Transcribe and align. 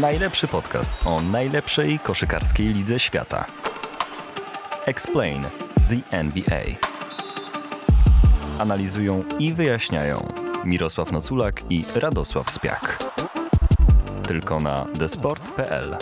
Najlepszy 0.00 0.48
podcast 0.48 1.06
o 1.06 1.20
najlepszej 1.20 1.98
koszykarskiej 1.98 2.74
lidze 2.74 2.98
świata. 2.98 3.46
Explain 4.86 5.42
the 5.90 6.16
NBA. 6.16 6.62
Analizują 8.58 9.24
i 9.38 9.54
wyjaśniają 9.54 10.32
Mirosław 10.64 11.12
Noculak 11.12 11.62
i 11.70 11.84
Radosław 11.96 12.50
Spiak. 12.50 12.98
Tylko 14.26 14.60
na 14.60 14.86
desport.pl. 14.94 15.96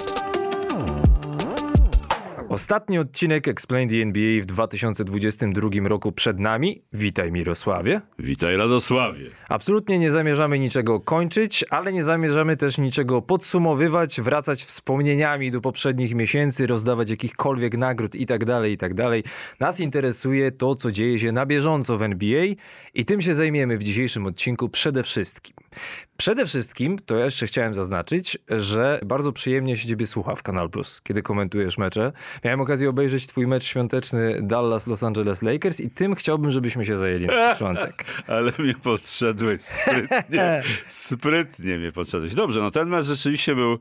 Ostatni 2.51 2.99
odcinek 2.99 3.49
Explain 3.49 3.89
the 3.89 3.97
NBA 3.97 4.43
w 4.43 4.47
2022 4.47 5.89
roku 5.89 6.13
przed 6.13 6.39
nami. 6.39 6.83
Witaj 6.93 7.33
Mirosławie. 7.33 8.01
Witaj 8.19 8.57
Radosławie. 8.57 9.31
Absolutnie 9.49 9.99
nie 9.99 10.11
zamierzamy 10.11 10.59
niczego 10.59 11.01
kończyć, 11.01 11.65
ale 11.71 11.93
nie 11.93 12.05
zamierzamy 12.05 12.57
też 12.57 12.79
niczego 12.79 13.23
podsumowywać, 13.23 14.21
wracać 14.21 14.65
wspomnieniami 14.65 15.51
do 15.51 15.61
poprzednich 15.61 16.15
miesięcy, 16.15 16.67
rozdawać 16.67 17.11
jakichkolwiek 17.11 17.77
nagród 17.77 18.15
itd., 18.15 18.47
tak 18.47 18.71
itd. 18.71 19.23
Tak 19.23 19.33
Nas 19.61 19.81
interesuje 19.81 20.53
to, 20.53 20.75
co 20.75 20.91
dzieje 20.91 21.19
się 21.19 21.33
na 21.33 21.47
bieżąco 21.47 21.99
w 21.99 22.03
NBA 22.03 22.45
i 22.95 23.05
tym 23.05 23.23
się 23.23 23.35
zajmiemy 23.35 23.79
w 23.79 23.83
dzisiejszym 23.83 24.27
odcinku 24.27 24.69
przede 24.69 25.03
wszystkim. 25.03 25.57
Przede 26.17 26.47
wszystkim, 26.47 26.99
to 26.99 27.17
ja 27.17 27.25
jeszcze 27.25 27.47
chciałem 27.47 27.75
zaznaczyć, 27.75 28.39
że 28.49 29.01
bardzo 29.07 29.33
przyjemnie 29.33 29.77
się 29.77 29.89
ciebie 29.89 30.07
słucha 30.07 30.35
w 30.35 30.43
Kanal 30.43 30.71
Plus, 30.71 31.01
kiedy 31.03 31.23
komentujesz 31.23 31.79
mecze. 31.79 32.13
Miałem 32.45 32.61
okazję 32.61 32.89
obejrzeć 32.89 33.27
twój 33.27 33.47
mecz 33.47 33.65
świąteczny 33.65 34.39
Dallas-Los 34.43 35.03
Angeles 35.03 35.43
Lakers 35.43 35.81
i 35.81 35.91
tym 35.91 36.15
chciałbym, 36.15 36.51
żebyśmy 36.51 36.85
się 36.85 36.97
zajęli 36.97 37.27
na 37.27 37.49
początek. 37.53 38.05
Ale 38.27 38.53
mnie 38.59 38.75
podszedłeś 38.75 39.63
sprytnie. 39.63 40.63
sprytnie 40.89 41.79
mnie 41.79 41.93
podszedłeś. 41.93 42.35
Dobrze, 42.35 42.61
no 42.61 42.71
ten 42.71 42.89
mecz 42.89 43.07
rzeczywiście 43.07 43.55
był 43.55 43.79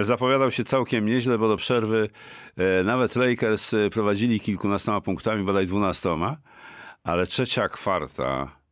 zapowiadał 0.00 0.50
się 0.50 0.64
całkiem 0.64 1.06
nieźle, 1.06 1.38
bo 1.38 1.48
do 1.48 1.56
przerwy 1.56 2.08
e, 2.56 2.84
nawet 2.84 3.16
Lakers 3.16 3.74
e, 3.74 3.90
prowadzili 3.90 4.40
kilkunastoma 4.40 5.00
punktami, 5.00 5.44
bodaj 5.44 5.66
dwunastoma, 5.66 6.36
ale 7.04 7.26
trzecia 7.26 7.68
kwarta 7.68 8.63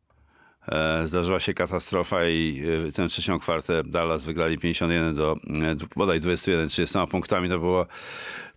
zdarzyła 1.03 1.39
się 1.39 1.53
katastrofa 1.53 2.25
i 2.25 2.63
e, 2.87 2.91
tę 2.91 3.07
trzecią 3.07 3.39
kwartę 3.39 3.83
Dallas 3.83 4.23
wygrali 4.23 4.57
51 4.57 5.15
do 5.15 5.35
e, 5.63 5.75
bodaj 5.95 6.19
21 6.19 6.69
30 6.69 6.99
punktami. 7.11 7.49
To, 7.49 7.59
było, 7.59 7.85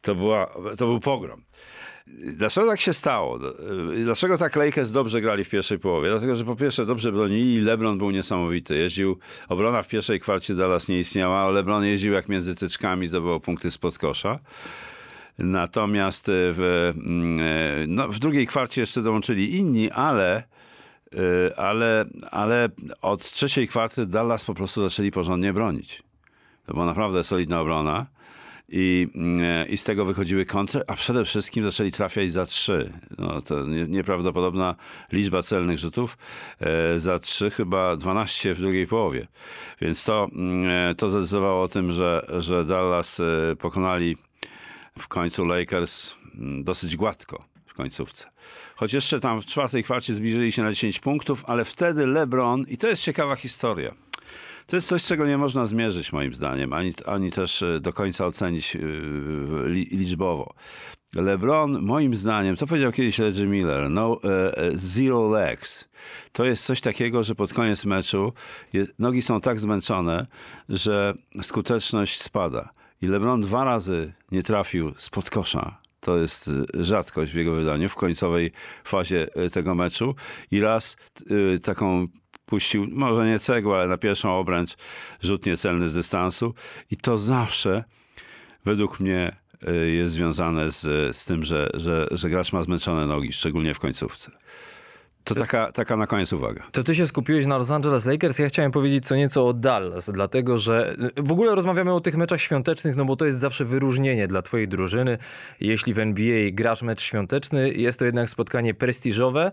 to, 0.01 0.15
była, 0.15 0.47
to 0.77 0.87
był 0.87 1.01
pogrom. 1.01 1.43
Dlaczego 2.33 2.67
tak 2.67 2.81
się 2.81 2.93
stało? 2.93 3.39
Dlaczego 4.05 4.39
tak 4.39 4.57
Lakers 4.57 4.91
dobrze 4.91 5.21
grali 5.21 5.45
w 5.45 5.49
pierwszej 5.49 5.79
połowie? 5.79 6.11
Dlatego, 6.11 6.37
że 6.37 6.45
po 6.45 6.57
pierwsze 6.57 6.87
dobrze 6.87 7.13
bronili, 7.13 7.61
LeBron 7.61 7.99
był 7.99 8.11
niesamowity. 8.11 8.77
Jeździł, 8.77 9.19
obrona 9.49 9.83
w 9.83 9.89
pierwszej 9.89 10.21
kwarcie 10.21 10.55
Dallas 10.55 10.89
nie 10.89 10.99
istniała, 10.99 11.51
LeBron 11.51 11.85
jeździł 11.85 12.13
jak 12.13 12.29
między 12.29 12.57
tyczkami, 12.57 13.09
zdobywał 13.09 13.41
punkty 13.41 13.71
spod 13.71 13.99
kosza. 13.99 14.39
Natomiast 15.39 16.27
w, 16.29 16.93
mm, 16.97 17.95
no, 17.95 18.09
w 18.09 18.19
drugiej 18.19 18.47
kwarcie 18.47 18.81
jeszcze 18.81 19.03
dołączyli 19.03 19.57
inni, 19.57 19.91
ale 19.91 20.43
ale, 21.57 22.05
ale 22.31 22.69
od 23.03 23.31
trzeciej 23.31 23.69
kwarty 23.69 24.07
Dallas 24.07 24.45
po 24.45 24.55
prostu 24.55 24.83
zaczęli 24.89 25.11
porządnie 25.11 25.53
bronić. 25.53 26.03
To 26.67 26.73
była 26.73 26.87
naprawdę 26.87 27.25
solidna 27.25 27.61
obrona. 27.61 28.07
I, 28.69 29.09
y, 29.67 29.69
I 29.69 29.77
z 29.77 29.85
tego 29.85 30.05
wychodziły 30.05 30.47
kontry, 30.47 30.83
a 30.87 30.95
przede 30.95 31.25
wszystkim 31.25 31.65
zaczęli 31.65 31.93
trafiać 31.93 32.33
za 32.33 32.47
trzy. 32.47 32.93
No, 33.19 33.43
to 33.43 33.67
nieprawdopodobna 33.67 34.75
liczba 35.13 35.43
celnych 35.43 35.79
rzutów. 35.79 36.19
Y, 36.95 36.99
za 36.99 37.19
trzy 37.19 37.51
chyba 37.51 37.97
12 37.97 38.55
w 38.55 38.61
drugiej 38.61 38.87
połowie. 38.87 39.27
Więc 39.81 40.05
to, 40.05 40.29
to 40.97 41.09
zdecydowało 41.09 41.63
o 41.63 41.69
tym, 41.69 41.93
że, 41.93 42.27
że 42.39 42.65
Dallas 42.65 43.23
pokonali 43.59 44.17
w 44.99 45.09
końcu 45.09 45.45
Lakers 45.45 46.15
mm, 46.35 46.65
dosyć 46.65 46.97
gładko 46.97 47.57
końcówce. 47.77 48.31
Choć 48.77 48.93
jeszcze 48.93 49.21
tam 49.21 49.41
w 49.41 49.47
czwartej 49.47 49.83
kwarcie 49.83 50.15
zbliżyli 50.15 50.53
się 50.53 50.63
na 50.63 50.73
10 50.73 51.01
punktów, 51.01 51.45
ale 51.47 51.65
wtedy 51.65 52.07
LeBron, 52.07 52.65
i 52.69 52.79
to 52.79 52.89
jest 52.89 53.03
ciekawa 53.03 53.37
historia, 53.37 53.95
to 54.67 54.77
jest 54.77 54.89
coś, 54.89 55.05
czego 55.05 55.27
nie 55.27 55.39
można 55.39 55.67
zmierzyć 55.67 56.13
moim 56.13 56.35
zdaniem, 56.35 56.73
ani, 56.73 56.93
ani 57.07 57.31
też 57.31 57.63
e, 57.63 57.81
do 57.81 57.93
końca 57.93 58.27
ocenić 58.27 58.77
e, 58.77 58.79
liczbowo. 59.69 60.55
LeBron, 61.15 61.83
moim 61.83 62.15
zdaniem, 62.15 62.57
to 62.57 62.67
powiedział 62.67 62.93
kiedyś 62.93 63.19
Reggie 63.19 63.47
Miller, 63.47 63.91
no, 63.91 64.21
e, 64.25 64.71
zero 64.75 65.31
legs. 65.31 65.89
To 66.33 66.45
jest 66.45 66.65
coś 66.65 66.81
takiego, 66.81 67.23
że 67.23 67.35
pod 67.35 67.53
koniec 67.53 67.85
meczu 67.85 68.33
nogi 68.99 69.23
są 69.23 69.41
tak 69.41 69.61
zmęczone, 69.61 70.27
że 70.69 71.15
skuteczność 71.43 72.23
spada. 72.23 72.69
I 73.03 73.07
LeBron 73.07 73.41
dwa 73.41 73.65
razy 73.65 74.13
nie 74.33 74.43
trafił 74.43 74.95
spod 74.97 75.31
kosza 75.31 75.86
to 76.07 76.19
jest 76.19 76.49
y, 76.49 76.85
rzadkość 76.85 77.33
w 77.33 77.35
jego 77.35 77.53
wydaniu 77.53 77.89
w 77.89 77.95
końcowej 77.95 78.53
fazie 78.85 79.29
y, 79.47 79.51
tego 79.51 79.75
meczu. 79.75 80.15
I 80.51 80.61
raz 80.61 80.97
y, 81.31 81.59
taką 81.59 82.09
puścił, 82.47 82.87
może 82.91 83.27
nie 83.27 83.39
cegłę, 83.39 83.77
ale 83.77 83.89
na 83.89 83.99
pierwszą 83.99 84.39
obręcz 84.39 84.77
rzut 85.21 85.47
niecelny 85.47 85.89
z 85.89 85.95
dystansu. 85.95 86.55
I 86.91 86.97
to 86.97 87.19
zawsze 87.19 87.85
według 88.65 89.01
mnie 89.01 89.37
jest 89.87 90.13
związane 90.13 90.71
z, 90.71 91.17
z 91.17 91.25
tym, 91.25 91.45
że, 91.45 91.71
że, 91.75 92.09
że 92.11 92.31
gracz 92.31 92.53
ma 92.53 92.63
zmęczone 92.63 93.07
nogi, 93.07 93.33
szczególnie 93.33 93.75
w 93.75 93.79
końcówce. 93.79 94.31
To 95.27 95.35
taka, 95.35 95.73
taka 95.73 95.97
na 95.97 96.07
koniec 96.07 96.33
uwaga. 96.33 96.63
To 96.73 96.83
ty 96.83 96.95
się 96.95 97.07
skupiłeś 97.07 97.47
na 97.47 97.59
Los 97.59 97.71
Angeles 97.71 98.07
Lakers. 98.07 98.39
Ja 98.39 98.49
chciałem 98.49 98.71
powiedzieć 98.71 99.07
co 99.07 99.17
nieco 99.17 99.49
o 99.49 99.53
Dallas, 99.53 100.11
dlatego 100.11 100.59
że 100.59 100.97
w 101.17 101.33
ogóle 101.33 101.55
rozmawiamy 101.55 101.93
o 101.93 102.01
tych 102.01 102.17
meczach 102.17 102.41
świątecznych, 102.41 102.97
no 102.97 103.05
bo 103.05 103.17
to 103.17 103.27
jest 103.27 103.39
zawsze 103.39 103.65
wyróżnienie 103.65 104.29
dla 104.29 104.43
twojej 104.43 104.69
drużyny. 104.69 105.19
Jeśli 105.61 105.95
w 105.95 105.99
NBA 105.99 106.51
grasz 106.53 106.83
mecz 106.83 107.03
świąteczny, 107.03 107.73
jest 107.73 107.99
to 107.99 108.05
jednak 108.05 108.31
spotkanie 108.31 108.75
prestiżowe. 108.75 109.53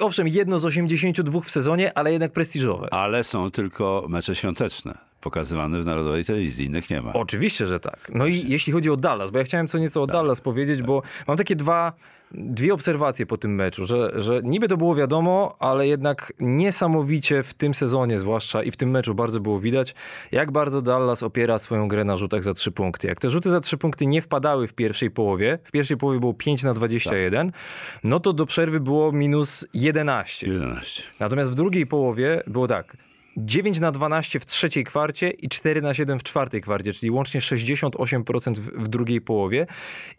Owszem, 0.00 0.28
jedno 0.28 0.58
z 0.58 0.64
82 0.64 1.40
w 1.40 1.50
sezonie, 1.50 1.98
ale 1.98 2.12
jednak 2.12 2.32
prestiżowe. 2.32 2.88
Ale 2.94 3.24
są 3.24 3.50
tylko 3.50 4.06
mecze 4.08 4.34
świąteczne 4.34 4.98
pokazywane 5.20 5.80
w 5.80 5.86
Narodowej 5.86 6.24
Telewizji, 6.24 6.66
innych 6.66 6.90
nie 6.90 7.02
ma. 7.02 7.12
Oczywiście, 7.12 7.66
że 7.66 7.80
tak. 7.80 8.10
No 8.14 8.26
i 8.26 8.48
jeśli 8.48 8.72
chodzi 8.72 8.90
o 8.90 8.96
Dallas, 8.96 9.30
bo 9.30 9.38
ja 9.38 9.44
chciałem 9.44 9.68
co 9.68 9.78
nieco 9.78 10.02
o 10.02 10.06
tak. 10.06 10.16
Dallas 10.16 10.40
powiedzieć, 10.40 10.82
bo 10.82 11.02
mam 11.28 11.36
takie 11.36 11.56
dwa 11.56 11.92
dwie 12.34 12.74
obserwacje 12.74 13.26
po 13.26 13.36
tym 13.36 13.54
meczu, 13.54 13.84
że, 13.84 14.12
że 14.14 14.40
niby 14.44 14.68
to 14.68 14.76
było 14.76 14.94
wiadomo, 14.94 15.56
ale 15.58 15.86
jednak 15.86 16.32
niesamowicie 16.40 17.42
w 17.42 17.54
tym 17.54 17.74
sezonie 17.74 18.18
zwłaszcza 18.18 18.62
i 18.62 18.70
w 18.70 18.76
tym 18.76 18.90
meczu 18.90 19.14
bardzo 19.14 19.40
było 19.40 19.60
widać, 19.60 19.94
jak 20.32 20.52
bardzo 20.52 20.82
Dallas 20.82 21.22
opiera 21.22 21.58
swoją 21.58 21.88
grę 21.88 22.04
na 22.04 22.16
rzutach 22.16 22.42
za 22.42 22.54
trzy 22.54 22.72
punkty. 22.72 23.08
Jak 23.08 23.20
te 23.20 23.30
rzuty 23.30 23.50
za 23.50 23.60
trzy 23.60 23.78
punkty 23.78 24.06
nie 24.06 24.22
wpadały 24.22 24.66
w 24.66 24.74
pierwszej 24.74 25.10
połowie, 25.10 25.58
w 25.64 25.70
pierwszej 25.70 25.96
połowie 25.96 26.20
było 26.20 26.34
5 26.34 26.62
na 26.62 26.74
21, 26.74 27.52
tak. 27.52 27.60
no 28.04 28.20
to 28.20 28.32
do 28.32 28.46
przerwy 28.46 28.80
było 28.80 29.12
minus 29.12 29.66
11. 29.74 30.46
11. 30.46 31.02
Natomiast 31.20 31.50
w 31.50 31.54
drugiej 31.54 31.86
połowie 31.86 32.42
było 32.46 32.66
tak, 32.66 32.96
9 33.36 33.80
na 33.80 33.92
12 33.92 34.40
w 34.40 34.46
trzeciej 34.46 34.84
kwarcie 34.84 35.30
i 35.30 35.48
4 35.48 35.82
na 35.82 35.94
7 35.94 36.18
w 36.18 36.22
czwartej 36.22 36.60
kwarcie, 36.60 36.92
czyli 36.92 37.10
łącznie 37.10 37.40
68% 37.40 38.54
w, 38.54 38.88
drugiej 38.88 39.20
połowie. 39.20 39.66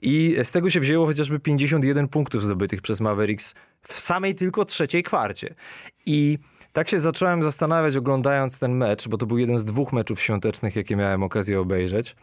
I 0.02 0.36
z 0.44 0.52
tego 0.52 0.70
się 0.70 0.80
wzięło 0.80 1.06
chociażby 1.06 1.40
51 1.40 2.08
punktów 2.08 2.44
zdobytych 2.44 2.82
przez 2.82 3.02
Mavericks 3.02 3.56
w 3.82 3.94
samej 3.94 4.36
tylko 4.36 4.66
trzeciej 4.66 5.04
kwarcie. 5.04 5.56
I 6.06 6.40
tak 6.74 6.90
się 6.90 7.00
zacząłem 7.00 7.44
zastanawiać, 7.44 7.96
oglądając 7.96 8.60
ten 8.60 8.76
mecz, 8.76 9.08
bo 9.08 9.18
to 9.18 9.26
był 9.26 9.38
jeden 9.38 9.58
z 9.58 9.66
dwóch 9.66 9.94
meczów 9.94 10.22
świątecznych, 10.22 10.76
jakie 10.76 10.96
miałem 10.96 11.24
okazję 11.24 11.60
obejrzeć. 11.60 12.16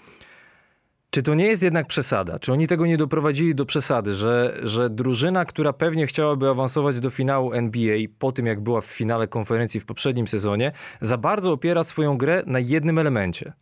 Czy 1.14 1.22
to 1.22 1.34
nie 1.34 1.46
jest 1.46 1.62
jednak 1.62 1.86
przesada? 1.86 2.38
Czy 2.38 2.52
oni 2.52 2.66
tego 2.66 2.86
nie 2.86 2.96
doprowadzili 2.96 3.54
do 3.54 3.66
przesady, 3.66 4.14
że, 4.14 4.60
że 4.62 4.90
drużyna, 4.90 5.44
która 5.44 5.72
pewnie 5.72 6.06
chciałaby 6.06 6.48
awansować 6.48 7.00
do 7.00 7.10
finału 7.10 7.52
NBA 7.52 7.98
po 8.18 8.32
tym, 8.32 8.46
jak 8.46 8.60
była 8.60 8.80
w 8.80 8.86
finale 8.86 9.28
konferencji 9.28 9.80
w 9.80 9.84
poprzednim 9.84 10.28
sezonie, 10.28 10.72
za 11.00 11.18
bardzo 11.18 11.52
opiera 11.52 11.84
swoją 11.84 12.18
grę 12.18 12.42
na 12.46 12.58
jednym 12.58 12.98
elemencie? 12.98 13.52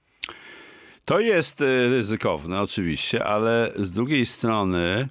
To 1.04 1.20
jest 1.20 1.62
e, 1.62 1.88
ryzykowne, 1.88 2.60
oczywiście, 2.60 3.25
ale 3.25 3.72
z 3.76 3.92
drugiej 3.92 4.26
strony 4.26 5.08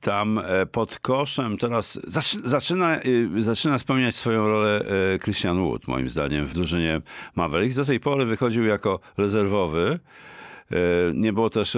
tam 0.00 0.38
e, 0.38 0.66
pod 0.66 0.98
koszem 0.98 1.58
teraz 1.58 2.00
zaczyna, 2.44 2.96
e, 2.96 3.02
zaczyna 3.38 3.78
spełniać 3.78 4.16
swoją 4.16 4.48
rolę 4.48 4.84
Christian 5.22 5.58
Wood, 5.64 5.88
moim 5.88 6.08
zdaniem, 6.08 6.46
w 6.46 6.54
drużynie 6.54 7.00
Mavericks. 7.34 7.76
Do 7.76 7.84
tej 7.84 8.00
pory 8.00 8.24
wychodził 8.24 8.64
jako 8.64 9.00
rezerwowy 9.16 9.98
Nie 11.14 11.32
było 11.32 11.50
też 11.50 11.76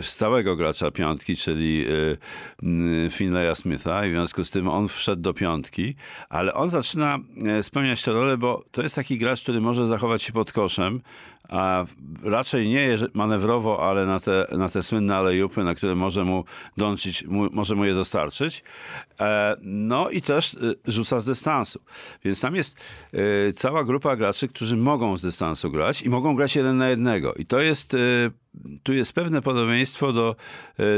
stałego 0.00 0.56
gracza 0.56 0.90
piątki, 0.90 1.36
czyli 1.36 1.86
Finlaya 3.10 3.54
Smitha 3.54 4.06
i 4.06 4.10
w 4.10 4.12
związku 4.12 4.44
z 4.44 4.50
tym 4.50 4.68
on 4.68 4.88
wszedł 4.88 5.22
do 5.22 5.34
piątki, 5.34 5.94
ale 6.28 6.54
on 6.54 6.70
zaczyna 6.70 7.18
spełniać 7.62 8.02
tę 8.02 8.12
rolę, 8.12 8.36
bo 8.36 8.64
to 8.70 8.82
jest 8.82 8.94
taki 8.94 9.18
gracz, 9.18 9.42
który 9.42 9.60
może 9.60 9.86
zachować 9.86 10.22
się 10.22 10.32
pod 10.32 10.52
koszem, 10.52 11.00
a 11.54 11.84
raczej 12.22 12.68
nie 12.68 12.98
manewrowo, 13.14 13.88
ale 13.90 14.06
na 14.06 14.20
te, 14.20 14.46
na 14.52 14.68
te 14.68 14.82
słynne 14.82 15.16
alejupy, 15.16 15.64
na 15.64 15.74
które 15.74 15.94
może 15.94 16.24
mu 16.24 16.44
dączyć, 16.76 17.24
mu, 17.24 17.50
może 17.50 17.74
mu 17.74 17.84
je 17.84 17.94
dostarczyć. 17.94 18.64
E, 19.20 19.56
no 19.62 20.10
i 20.10 20.22
też 20.22 20.54
e, 20.54 20.58
rzuca 20.92 21.20
z 21.20 21.24
dystansu. 21.24 21.80
Więc 22.24 22.40
tam 22.40 22.54
jest 22.54 22.78
e, 23.12 23.52
cała 23.52 23.84
grupa 23.84 24.16
graczy, 24.16 24.48
którzy 24.48 24.76
mogą 24.76 25.16
z 25.16 25.22
dystansu 25.22 25.70
grać 25.70 26.02
i 26.02 26.10
mogą 26.10 26.36
grać 26.36 26.56
jeden 26.56 26.76
na 26.76 26.88
jednego. 26.88 27.34
I 27.34 27.46
to 27.46 27.60
jest, 27.60 27.96
tu 28.82 28.92
jest 28.92 29.12
pewne 29.12 29.42
podobieństwo 29.42 30.12
do, 30.12 30.36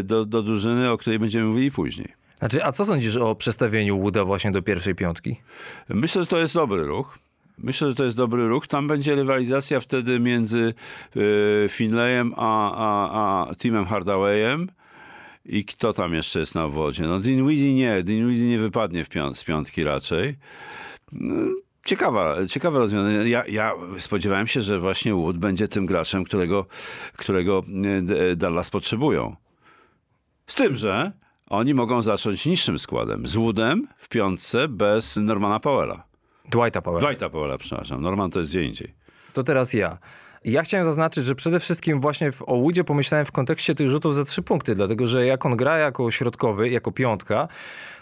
do, 0.04 0.24
do 0.24 0.42
drużyny, 0.42 0.90
o 0.90 0.98
której 0.98 1.18
będziemy 1.18 1.46
mówili 1.46 1.70
później. 1.70 2.08
Znaczy, 2.38 2.64
a 2.64 2.72
co 2.72 2.84
sądzisz 2.84 3.16
o 3.16 3.34
przestawieniu 3.34 4.00
Wooda 4.00 4.24
właśnie 4.24 4.50
do 4.50 4.62
pierwszej 4.62 4.94
piątki? 4.94 5.36
Myślę, 5.88 6.22
że 6.22 6.26
to 6.26 6.38
jest 6.38 6.54
dobry 6.54 6.84
ruch. 6.84 7.18
Myślę, 7.58 7.88
że 7.88 7.94
to 7.94 8.04
jest 8.04 8.16
dobry 8.16 8.48
ruch. 8.48 8.66
Tam 8.66 8.86
będzie 8.86 9.14
rywalizacja 9.14 9.80
wtedy 9.80 10.20
między 10.20 10.74
y, 11.16 11.66
Finlayem 11.68 12.34
a, 12.36 12.72
a, 12.76 13.48
a 13.50 13.54
Timem 13.54 13.84
Hardawayem. 13.84 14.68
I 15.44 15.64
kto 15.64 15.92
tam 15.92 16.14
jeszcze 16.14 16.38
jest 16.38 16.54
na 16.54 16.64
obwodzie? 16.64 17.02
No 17.02 17.20
Dinwiddie 17.20 17.74
nie. 17.74 18.02
Dinwiddie 18.02 18.48
nie 18.48 18.58
wypadnie 18.58 19.04
w 19.04 19.08
piąt, 19.08 19.38
z 19.38 19.44
piątki 19.44 19.84
raczej. 19.84 20.36
No, 21.12 21.34
ciekawa, 21.84 22.46
ciekawe 22.46 22.78
rozwiązanie. 22.78 23.30
Ja, 23.30 23.44
ja 23.46 23.72
spodziewałem 23.98 24.46
się, 24.46 24.60
że 24.60 24.78
właśnie 24.80 25.14
Wood 25.14 25.38
będzie 25.38 25.68
tym 25.68 25.86
graczem, 25.86 26.24
którego, 26.24 26.66
którego 27.16 27.62
y, 28.32 28.36
Dallas 28.36 28.70
potrzebują. 28.70 29.36
Z 30.46 30.54
tym, 30.54 30.76
że 30.76 31.12
oni 31.46 31.74
mogą 31.74 32.02
zacząć 32.02 32.46
niższym 32.46 32.78
składem. 32.78 33.26
Z 33.26 33.36
Woodem 33.36 33.88
w 33.98 34.08
piątce 34.08 34.68
bez 34.68 35.16
Normana 35.16 35.60
Powella. 35.60 36.15
Dwighta 36.50 36.82
Powella. 36.82 37.08
Dwighta 37.08 37.30
Powella, 37.30 37.58
przepraszam. 37.58 38.02
Norman 38.02 38.30
to 38.30 38.38
jest 38.38 38.50
gdzie 38.50 38.64
indziej. 38.64 38.94
To 39.32 39.42
teraz 39.42 39.72
ja. 39.72 39.98
Ja 40.44 40.62
chciałem 40.62 40.86
zaznaczyć, 40.86 41.24
że 41.24 41.34
przede 41.34 41.60
wszystkim 41.60 42.00
właśnie 42.00 42.32
w, 42.32 42.42
o 42.42 42.56
Woodzie 42.56 42.84
pomyślałem 42.84 43.26
w 43.26 43.32
kontekście 43.32 43.74
tych 43.74 43.88
rzutów 43.88 44.14
za 44.14 44.24
trzy 44.24 44.42
punkty, 44.42 44.74
dlatego 44.74 45.06
że 45.06 45.26
jak 45.26 45.46
on 45.46 45.56
gra 45.56 45.78
jako 45.78 46.10
środkowy, 46.10 46.68
jako 46.68 46.92
piątka, 46.92 47.48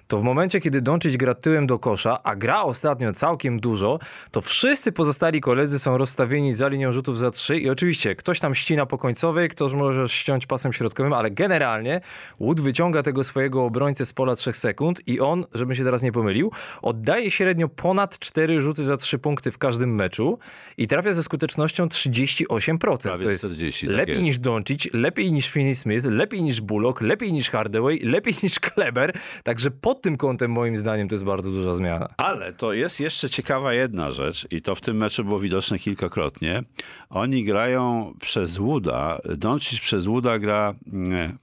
to 0.07 0.19
w 0.19 0.23
momencie, 0.23 0.61
kiedy 0.61 0.81
Doncic 0.81 1.17
gra 1.17 1.35
tyłem 1.35 1.67
do 1.67 1.79
kosza, 1.79 2.23
a 2.23 2.37
gra 2.37 2.63
ostatnio 2.63 3.13
całkiem 3.13 3.61
dużo, 3.61 3.99
to 4.31 4.41
wszyscy 4.41 4.93
pozostali 4.93 5.41
koledzy 5.41 5.79
są 5.79 5.99
rozstawieni 5.99 6.55
za 6.55 6.69
linią 6.69 6.93
rzutów 6.93 7.19
za 7.19 7.31
trzy 7.31 7.59
i 7.59 7.71
oczywiście 7.71 8.15
ktoś 8.15 8.41
tam 8.41 8.55
ścina 8.55 8.87
po 8.87 8.99
końcowej, 8.99 9.49
ktoś 9.49 9.73
może 9.73 10.09
ściąć 10.09 10.47
pasem 10.47 10.73
środkowym, 10.73 11.13
ale 11.13 11.31
generalnie 11.31 12.01
Wood 12.41 12.61
wyciąga 12.61 13.03
tego 13.03 13.25
swojego 13.25 13.65
obrońcę 13.65 14.07
z 14.07 14.13
pola 14.13 14.37
3 14.37 14.53
sekund 14.53 15.09
i 15.09 15.21
on, 15.21 15.45
żebym 15.55 15.75
się 15.75 15.85
teraz 15.85 16.03
nie 16.03 16.13
pomylił, 16.13 16.53
oddaje 16.83 17.31
średnio 17.31 17.69
ponad 17.69 18.19
4 18.19 18.61
rzuty 18.61 18.85
za 18.85 18.97
3 18.97 19.19
punkty 19.19 19.51
w 19.51 19.59
każdym 19.59 19.95
meczu 19.95 20.39
i 20.79 20.89
trafia 20.89 21.13
ze 21.13 21.23
skutecznością 21.23 21.87
38%. 21.87 22.99
Prawie 22.99 23.25
to 23.25 23.31
jest 23.31 23.45
40, 23.45 23.87
tak 23.87 23.97
lepiej 23.97 24.15
tak 24.15 24.25
niż 24.25 24.39
Doncic, 24.39 24.89
lepiej 24.93 25.33
niż 25.33 25.51
Finney 25.51 25.75
Smith, 25.75 26.05
lepiej 26.05 26.43
niż 26.43 26.61
Bullock, 26.61 27.01
lepiej 27.01 27.33
niż 27.33 27.51
Hardaway, 27.51 27.99
lepiej 27.99 28.35
niż 28.43 28.61
Kleber, 28.61 29.19
także 29.43 29.71
pod 29.95 30.03
tym 30.03 30.17
kątem 30.17 30.51
moim 30.51 30.77
zdaniem 30.77 31.09
to 31.09 31.15
jest 31.15 31.25
bardzo 31.25 31.51
duża 31.51 31.73
zmiana. 31.73 32.09
Ale 32.17 32.53
to 32.53 32.73
jest 32.73 33.01
jeszcze 33.01 33.31
ciekawa 33.31 33.73
jedna 33.73 34.11
rzecz 34.11 34.47
i 34.51 34.63
to 34.63 34.75
w 34.75 34.81
tym 34.81 34.97
meczu 34.97 35.25
było 35.25 35.41
widoczne 35.41 35.79
kilkakrotnie. 35.79 36.63
Oni 37.11 37.45
grają 37.45 38.15
przez 38.21 38.57
Wooda, 38.57 39.19
Doncic 39.37 39.81
przez 39.81 40.05
Wooda 40.05 40.39
gra 40.39 40.75
nie, 40.87 41.35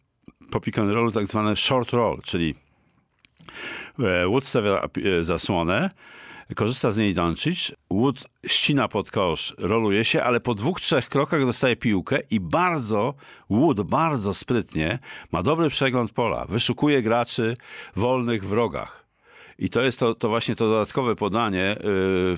po 0.52 0.60
pick 0.60 0.80
and 0.80 0.92
rollu 0.92 1.12
tak 1.12 1.28
zwane 1.28 1.56
short 1.56 1.92
roll, 1.92 2.22
czyli 2.24 2.56
e, 4.00 4.28
Wood 4.28 4.46
stawia 4.46 4.82
e, 5.20 5.24
zasłonę, 5.24 5.90
korzysta 6.56 6.92
z 6.92 6.98
niej 6.98 7.14
Doncic, 7.14 7.72
Wood 7.92 8.28
ścina 8.48 8.88
pod 8.88 9.12
kosz, 9.12 9.56
roluje 9.58 10.06
się, 10.06 10.24
ale 10.24 10.40
po 10.40 10.56
dwóch, 10.56 10.82
trzech 10.82 11.10
krokach 11.10 11.46
dostaje 11.46 11.76
piłkę 11.76 12.20
i 12.32 12.40
bardzo, 12.40 13.14
Wood 13.50 13.82
bardzo 13.82 14.34
sprytnie 14.34 15.00
ma 15.32 15.44
dobry 15.44 15.70
przegląd 15.70 16.12
pola, 16.12 16.46
wyszukuje 16.46 17.02
graczy 17.02 17.58
wolnych 17.96 18.46
w 18.46 18.52
rogach. 18.52 19.01
I 19.62 19.70
to 19.70 19.82
jest 19.82 20.00
to, 20.00 20.16
to 20.16 20.30
właśnie 20.30 20.56
to 20.56 20.70
dodatkowe 20.70 21.16
podanie 21.16 21.72
y, 21.72 21.78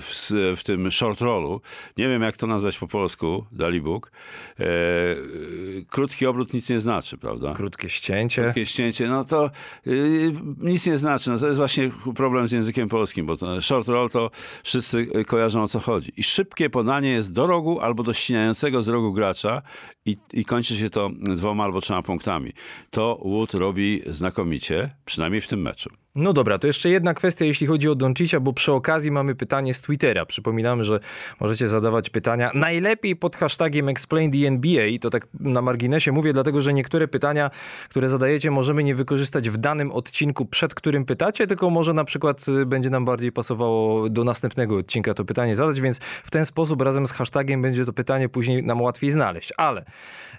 w, 0.00 0.30
w, 0.56 0.62
tym 0.64 0.90
short 0.90 1.20
rollu. 1.20 1.60
Nie 1.96 2.08
wiem, 2.08 2.22
jak 2.22 2.36
to 2.36 2.46
nazwać 2.46 2.78
po 2.78 2.88
polsku, 2.88 3.44
Dalibóg. 3.52 4.12
E, 4.60 4.64
y, 4.64 5.84
krótki 5.90 6.26
obrót 6.26 6.54
nic 6.54 6.70
nie 6.70 6.80
znaczy, 6.80 7.18
prawda? 7.18 7.54
Krótkie 7.54 7.88
ścięcie. 7.88 8.42
Krótkie 8.42 8.66
ścięcie, 8.66 9.08
no 9.08 9.24
to 9.24 9.50
y, 9.86 10.32
nic 10.58 10.86
nie 10.86 10.98
znaczy. 10.98 11.30
No 11.30 11.38
to 11.38 11.46
jest 11.46 11.58
właśnie 11.58 11.90
problem 12.14 12.48
z 12.48 12.52
językiem 12.52 12.88
polskim, 12.88 13.26
bo 13.26 13.60
short 13.60 13.88
roll 13.88 14.10
to 14.10 14.30
wszyscy 14.62 15.24
kojarzą 15.26 15.62
o 15.62 15.68
co 15.68 15.80
chodzi. 15.80 16.12
I 16.16 16.22
szybkie 16.22 16.70
podanie 16.70 17.10
jest 17.10 17.32
do 17.32 17.46
rogu 17.46 17.80
albo 17.80 18.02
do 18.02 18.12
ścinającego 18.12 18.82
z 18.82 18.88
rogu 18.88 19.12
gracza 19.12 19.62
i, 20.06 20.16
i 20.32 20.44
kończy 20.44 20.76
się 20.76 20.90
to 20.90 21.10
dwoma 21.20 21.64
albo 21.64 21.80
trzema 21.80 22.02
punktami. 22.02 22.52
To 22.90 23.20
Wood 23.24 23.54
robi 23.54 24.02
znakomicie, 24.06 24.94
przynajmniej 25.04 25.40
w 25.40 25.48
tym 25.48 25.62
meczu. 25.62 26.03
No 26.16 26.32
dobra, 26.32 26.58
to 26.58 26.66
jeszcze 26.66 26.90
jedna 26.90 27.14
kwestia, 27.14 27.44
jeśli 27.44 27.66
chodzi 27.66 27.88
o 27.88 27.94
Doncicia, 27.94 28.40
bo 28.40 28.52
przy 28.52 28.72
okazji 28.72 29.10
mamy 29.10 29.34
pytanie 29.34 29.74
z 29.74 29.80
Twittera. 29.80 30.26
Przypominamy, 30.26 30.84
że 30.84 31.00
możecie 31.40 31.68
zadawać 31.68 32.10
pytania 32.10 32.50
najlepiej 32.54 33.16
pod 33.16 33.36
hashtagiem 33.36 33.88
ExplainTheNBA. 33.88 34.98
To 35.00 35.10
tak 35.10 35.26
na 35.40 35.62
marginesie 35.62 36.12
mówię, 36.12 36.32
dlatego 36.32 36.62
że 36.62 36.74
niektóre 36.74 37.08
pytania, 37.08 37.50
które 37.88 38.08
zadajecie, 38.08 38.50
możemy 38.50 38.84
nie 38.84 38.94
wykorzystać 38.94 39.50
w 39.50 39.56
danym 39.56 39.92
odcinku, 39.92 40.46
przed 40.46 40.74
którym 40.74 41.04
pytacie, 41.04 41.46
tylko 41.46 41.70
może 41.70 41.92
na 41.92 42.04
przykład 42.04 42.48
y, 42.48 42.66
będzie 42.66 42.90
nam 42.90 43.04
bardziej 43.04 43.32
pasowało 43.32 44.08
do 44.08 44.24
następnego 44.24 44.76
odcinka 44.76 45.14
to 45.14 45.24
pytanie 45.24 45.56
zadać, 45.56 45.80
więc 45.80 45.98
w 45.98 46.30
ten 46.30 46.46
sposób 46.46 46.82
razem 46.82 47.06
z 47.06 47.12
hashtagiem 47.12 47.62
będzie 47.62 47.84
to 47.84 47.92
pytanie 47.92 48.28
później 48.28 48.62
nam 48.62 48.82
łatwiej 48.82 49.10
znaleźć. 49.10 49.52
Ale... 49.56 49.84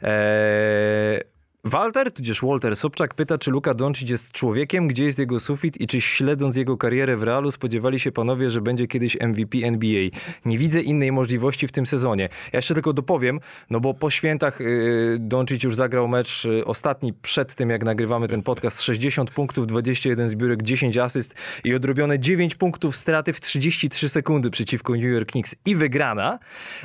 Ee 0.01 1.34
Walter, 1.67 2.11
tudzież 2.11 2.41
Walter 2.41 2.75
Sobczak 2.75 3.13
pyta, 3.13 3.37
czy 3.37 3.51
Luka 3.51 3.73
Doncic 3.73 4.09
jest 4.09 4.31
człowiekiem, 4.31 4.87
gdzie 4.87 5.03
jest 5.03 5.19
jego 5.19 5.39
sufit 5.39 5.81
i 5.81 5.87
czy 5.87 6.01
śledząc 6.01 6.55
jego 6.57 6.77
karierę 6.77 7.17
w 7.17 7.23
Realu 7.23 7.51
spodziewali 7.51 7.99
się 7.99 8.11
panowie, 8.11 8.51
że 8.51 8.61
będzie 8.61 8.87
kiedyś 8.87 9.17
MVP 9.21 9.57
NBA. 9.57 10.09
Nie 10.45 10.57
widzę 10.57 10.81
innej 10.81 11.11
możliwości 11.11 11.67
w 11.67 11.71
tym 11.71 11.85
sezonie. 11.85 12.29
Ja 12.53 12.57
jeszcze 12.57 12.73
tylko 12.73 12.93
dopowiem, 12.93 13.39
no 13.69 13.79
bo 13.79 13.93
po 13.93 14.09
świętach 14.09 14.59
yy, 14.59 15.17
Doncic 15.19 15.63
już 15.63 15.75
zagrał 15.75 16.07
mecz 16.07 16.45
yy, 16.45 16.65
ostatni 16.65 17.13
przed 17.13 17.55
tym, 17.55 17.69
jak 17.69 17.83
nagrywamy 17.83 18.27
ten 18.27 18.43
podcast. 18.43 18.81
60 18.81 19.31
punktów, 19.31 19.67
21 19.67 20.29
zbiórek, 20.29 20.63
10 20.63 20.97
asyst 20.97 21.35
i 21.63 21.75
odrobione 21.75 22.19
9 22.19 22.55
punktów 22.55 22.95
straty 22.95 23.33
w 23.33 23.41
33 23.41 24.09
sekundy 24.09 24.49
przeciwko 24.49 24.93
New 24.93 25.03
York 25.03 25.31
Knicks 25.31 25.55
i 25.65 25.75
wygrana. 25.75 26.39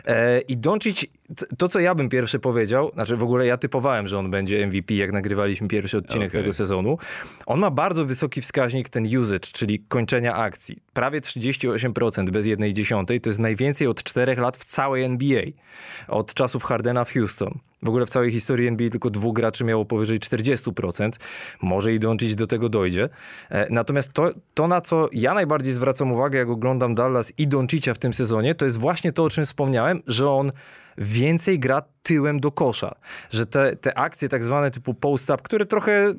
Yy, 0.06 0.14
I 0.40 0.56
Doncic, 0.56 1.06
to 1.58 1.68
co 1.68 1.80
ja 1.80 1.94
bym 1.94 2.08
pierwszy 2.08 2.38
powiedział, 2.38 2.90
znaczy 2.94 3.16
w 3.16 3.22
ogóle 3.22 3.46
ja 3.46 3.56
typowałem, 3.56 4.08
że 4.08 4.18
on 4.18 4.30
będzie 4.30 4.66
MVP, 4.66 4.94
jak 4.94 5.12
nagrywaliśmy 5.12 5.68
pierwszy 5.68 5.98
odcinek 5.98 6.30
okay. 6.30 6.40
tego 6.40 6.52
sezonu. 6.52 6.98
On 7.46 7.60
ma 7.60 7.70
bardzo 7.70 8.04
wysoki 8.04 8.40
wskaźnik 8.42 8.88
ten 8.88 9.16
usage, 9.18 9.46
czyli 9.52 9.78
kończenia 9.88 10.34
akcji. 10.34 10.78
Prawie 10.92 11.20
38% 11.20 12.30
bez 12.30 12.46
jednej 12.46 12.72
dziesiątej. 12.72 13.20
To 13.20 13.30
jest 13.30 13.40
najwięcej 13.40 13.87
od 13.87 14.02
czterech 14.02 14.38
lat 14.38 14.56
w 14.56 14.64
całej 14.64 15.04
NBA. 15.04 15.42
Od 16.08 16.34
czasów 16.34 16.64
Hardena 16.64 17.04
w 17.04 17.12
Houston. 17.12 17.58
W 17.82 17.88
ogóle 17.88 18.06
w 18.06 18.10
całej 18.10 18.32
historii 18.32 18.68
NBA 18.68 18.90
tylko 18.90 19.10
dwóch 19.10 19.34
graczy 19.34 19.64
miało 19.64 19.84
powyżej 19.84 20.18
40%. 20.18 21.10
Może 21.62 21.94
i 21.94 21.99
dołączyć 21.99 22.34
do 22.34 22.46
tego 22.46 22.68
dojdzie. 22.68 23.08
E, 23.50 23.66
natomiast 23.70 24.12
to, 24.12 24.30
to, 24.54 24.68
na 24.68 24.80
co 24.80 25.08
ja 25.12 25.34
najbardziej 25.34 25.72
zwracam 25.72 26.12
uwagę, 26.12 26.38
jak 26.38 26.49
oglądam 26.49 26.94
Dallas 26.94 27.32
i 27.38 27.49
Doncicia 27.49 27.94
w 27.94 27.99
tym 27.99 28.14
sezonie, 28.14 28.54
to 28.54 28.64
jest 28.64 28.78
właśnie 28.78 29.12
to, 29.12 29.25
o 29.25 29.30
czym 29.30 29.44
wspomniałem, 29.44 30.02
że 30.06 30.30
on 30.30 30.52
więcej 30.99 31.58
gra 31.58 31.82
tyłem 32.02 32.40
do 32.40 32.50
kosza. 32.50 32.94
Że 33.30 33.46
te, 33.46 33.76
te 33.76 33.99
akcje 33.99 34.28
tak 34.28 34.44
zwane 34.44 34.70
typu 34.70 34.94
post-up, 34.94 35.42
które 35.42 35.66
trochę 35.66 36.14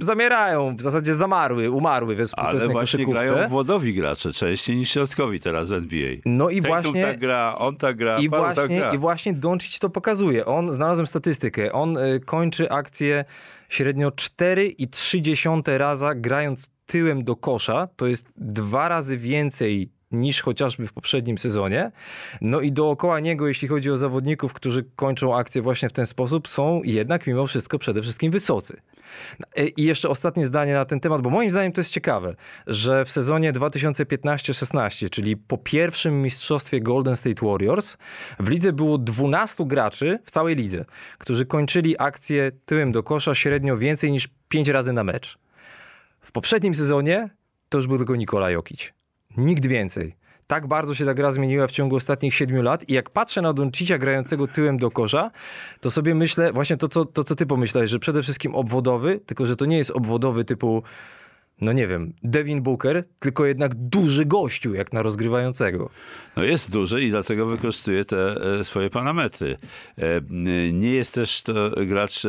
zamierają, 0.00 0.76
w 0.76 0.82
zasadzie 0.82 1.14
zamarły, 1.14 1.70
umarły 1.70 2.14
we 2.14 2.26
współczesnej 2.26 2.62
Ale 2.62 2.72
właśnie 2.72 3.04
koszykówce. 3.06 3.34
grają 3.34 3.48
wodowi 3.48 3.94
gracze 3.94 4.32
częściej 4.32 4.76
niż 4.76 4.90
środkowi 4.90 5.40
teraz 5.40 5.68
w 5.68 5.72
NBA. 5.72 6.10
No 6.24 6.50
i 6.50 6.60
Tatum 6.60 6.82
właśnie... 6.82 7.02
tak 7.02 7.18
gra, 7.18 7.54
on 7.58 7.76
tak 7.76 7.96
gra, 7.96 8.18
i 8.18 8.30
tak 8.30 8.40
właśnie, 8.40 8.62
tak 8.62 8.70
gra. 8.70 8.94
I 8.94 8.98
właśnie 8.98 9.32
Doncic 9.32 9.78
to 9.78 9.90
pokazuje. 9.90 10.46
On, 10.46 10.72
znalazłem 10.72 11.06
statystykę, 11.06 11.72
on 11.72 11.96
y, 11.96 12.20
kończy 12.20 12.70
akcję 12.70 13.24
średnio 13.68 14.10
4,3 14.10 15.76
raza 15.76 16.14
grając 16.14 16.68
tyłem 16.86 17.24
do 17.24 17.36
kosza. 17.36 17.88
To 17.96 18.06
jest 18.06 18.32
dwa 18.36 18.88
razy 18.88 19.18
więcej 19.18 19.95
niż 20.20 20.42
chociażby 20.42 20.86
w 20.86 20.92
poprzednim 20.92 21.38
sezonie. 21.38 21.90
No 22.40 22.60
i 22.60 22.72
dookoła 22.72 23.20
niego, 23.20 23.48
jeśli 23.48 23.68
chodzi 23.68 23.90
o 23.90 23.96
zawodników, 23.96 24.52
którzy 24.52 24.84
kończą 24.96 25.36
akcję 25.36 25.62
właśnie 25.62 25.88
w 25.88 25.92
ten 25.92 26.06
sposób, 26.06 26.48
są 26.48 26.80
jednak 26.84 27.26
mimo 27.26 27.46
wszystko 27.46 27.78
przede 27.78 28.02
wszystkim 28.02 28.32
wysocy. 28.32 28.80
E, 29.56 29.66
I 29.66 29.84
jeszcze 29.84 30.08
ostatnie 30.08 30.46
zdanie 30.46 30.74
na 30.74 30.84
ten 30.84 31.00
temat, 31.00 31.22
bo 31.22 31.30
moim 31.30 31.50
zdaniem 31.50 31.72
to 31.72 31.80
jest 31.80 31.92
ciekawe, 31.92 32.36
że 32.66 33.04
w 33.04 33.10
sezonie 33.10 33.52
2015-16, 33.52 35.10
czyli 35.10 35.36
po 35.36 35.58
pierwszym 35.58 36.22
mistrzostwie 36.22 36.80
Golden 36.80 37.16
State 37.16 37.46
Warriors, 37.46 37.96
w 38.40 38.48
lidze 38.48 38.72
było 38.72 38.98
12 38.98 39.64
graczy 39.66 40.18
w 40.24 40.30
całej 40.30 40.56
lidze, 40.56 40.84
którzy 41.18 41.46
kończyli 41.46 41.94
akcję 41.98 42.52
tyłem 42.66 42.92
do 42.92 43.02
kosza 43.02 43.34
średnio 43.34 43.76
więcej 43.76 44.12
niż 44.12 44.28
5 44.48 44.68
razy 44.68 44.92
na 44.92 45.04
mecz. 45.04 45.38
W 46.20 46.32
poprzednim 46.32 46.74
sezonie 46.74 47.30
to 47.68 47.78
już 47.78 47.86
był 47.86 47.96
tylko 47.96 48.16
Nikola 48.16 48.50
Jokic. 48.50 48.92
Nikt 49.36 49.66
więcej. 49.66 50.16
Tak 50.46 50.66
bardzo 50.66 50.94
się 50.94 51.04
ta 51.04 51.14
gra 51.14 51.30
zmieniła 51.30 51.66
w 51.66 51.70
ciągu 51.70 51.96
ostatnich 51.96 52.34
siedmiu 52.34 52.62
lat 52.62 52.88
i 52.88 52.92
jak 52.92 53.10
patrzę 53.10 53.42
na 53.42 53.52
Doncicia 53.52 53.98
grającego 53.98 54.48
tyłem 54.48 54.78
do 54.78 54.90
kosza, 54.90 55.30
to 55.80 55.90
sobie 55.90 56.14
myślę, 56.14 56.52
właśnie 56.52 56.76
to 56.76 56.88
co, 56.88 57.04
to, 57.04 57.24
co 57.24 57.34
ty 57.34 57.46
pomyślałeś, 57.46 57.90
że 57.90 57.98
przede 57.98 58.22
wszystkim 58.22 58.54
obwodowy, 58.54 59.20
tylko 59.26 59.46
że 59.46 59.56
to 59.56 59.64
nie 59.66 59.76
jest 59.76 59.90
obwodowy 59.90 60.44
typu 60.44 60.82
no 61.60 61.72
nie 61.72 61.86
wiem, 61.86 62.12
Devin 62.22 62.62
Booker, 62.62 63.04
tylko 63.18 63.46
jednak 63.46 63.74
duży 63.74 64.24
gościu 64.24 64.74
jak 64.74 64.92
na 64.92 65.02
rozgrywającego. 65.02 65.90
No 66.36 66.44
jest 66.44 66.70
duży 66.70 67.04
i 67.04 67.10
dlatego 67.10 67.46
wykorzystuje 67.46 68.04
te 68.04 68.36
e, 68.60 68.64
swoje 68.64 68.90
parametry. 68.90 69.56
E, 69.98 70.20
nie 70.72 70.90
jest 70.90 71.14
też 71.14 71.42
to 71.42 71.70
gracz 71.86 72.24
e, 72.24 72.28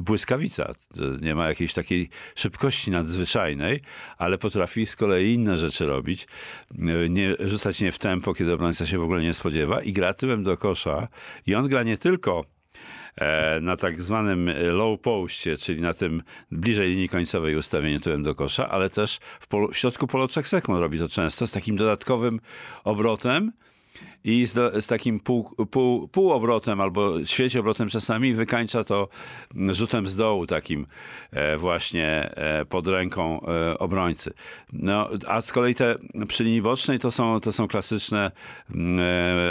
błyskawica. 0.00 0.72
Nie 1.20 1.34
ma 1.34 1.48
jakiejś 1.48 1.72
takiej 1.72 2.08
szybkości 2.34 2.90
nadzwyczajnej, 2.90 3.80
ale 4.18 4.38
potrafi 4.38 4.86
z 4.86 4.96
kolei 4.96 5.34
inne 5.34 5.56
rzeczy 5.56 5.86
robić. 5.86 6.26
Nie, 7.08 7.36
rzucać 7.40 7.80
nie 7.80 7.92
w 7.92 7.98
tempo, 7.98 8.34
kiedy 8.34 8.52
obrońca 8.52 8.86
się 8.86 8.98
w 8.98 9.02
ogóle 9.02 9.22
nie 9.22 9.34
spodziewa 9.34 9.82
i 9.82 9.92
gra 9.92 10.14
tyłem 10.14 10.44
do 10.44 10.56
kosza. 10.56 11.08
I 11.46 11.54
on 11.54 11.68
gra 11.68 11.82
nie 11.82 11.98
tylko 11.98 12.44
na 13.60 13.76
tak 13.76 14.02
zwanym 14.02 14.50
low 14.70 15.00
postie, 15.00 15.56
czyli 15.56 15.80
na 15.80 15.94
tym 15.94 16.22
bliżej 16.52 16.88
linii 16.88 17.08
końcowej 17.08 17.56
ustawieniu 17.56 18.00
tyłem 18.00 18.22
do 18.22 18.34
kosza, 18.34 18.68
ale 18.68 18.90
też 18.90 19.18
w, 19.40 19.46
polu, 19.46 19.68
w 19.68 19.76
środku 19.76 20.06
polo 20.06 20.28
sekund 20.28 20.80
robi 20.80 20.98
to 20.98 21.08
często 21.08 21.46
z 21.46 21.52
takim 21.52 21.76
dodatkowym 21.76 22.40
obrotem, 22.84 23.52
i 24.24 24.46
z, 24.46 24.84
z 24.84 24.86
takim 24.86 25.20
pół, 25.20 25.50
pół, 25.70 26.08
półobrotem 26.08 26.80
albo 26.80 27.24
świeciobrotem 27.24 27.88
czasami 27.88 28.34
wykańcza 28.34 28.84
to 28.84 29.08
rzutem 29.70 30.08
z 30.08 30.16
dołu 30.16 30.46
takim 30.46 30.86
e, 31.30 31.56
właśnie 31.56 32.30
e, 32.36 32.64
pod 32.64 32.86
ręką 32.86 33.40
e, 33.40 33.78
obrońcy. 33.78 34.32
No, 34.72 35.08
a 35.26 35.40
z 35.40 35.52
kolei 35.52 35.74
te 35.74 35.94
przy 36.28 36.44
linii 36.44 36.62
bocznej 36.62 36.98
to 36.98 37.10
są, 37.10 37.40
to 37.40 37.52
są 37.52 37.68
klasyczne 37.68 38.30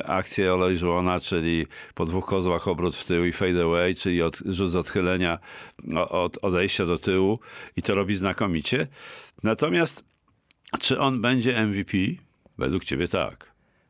akcje 0.06 0.54
Olejżuona, 0.54 1.20
czyli 1.20 1.68
po 1.94 2.06
dwóch 2.06 2.26
kozłach 2.26 2.68
obrót 2.68 2.96
w 2.96 3.06
tył 3.06 3.26
i 3.26 3.32
fade 3.32 3.64
away, 3.64 3.96
czyli 3.96 4.22
od, 4.22 4.38
rzut 4.46 4.70
z 4.70 4.76
odchylenia 4.76 5.40
od 6.10 6.38
odejścia 6.42 6.86
do 6.86 6.98
tyłu 6.98 7.40
i 7.76 7.82
to 7.82 7.96
robi 7.96 8.16
znakomicie. 8.16 8.88
Natomiast 9.44 10.04
czy 10.80 11.00
on 11.00 11.22
będzie 11.22 11.66
MVP? 11.66 11.98
Według 12.58 12.86
ciebie 12.86 13.08
tak. 13.08 13.47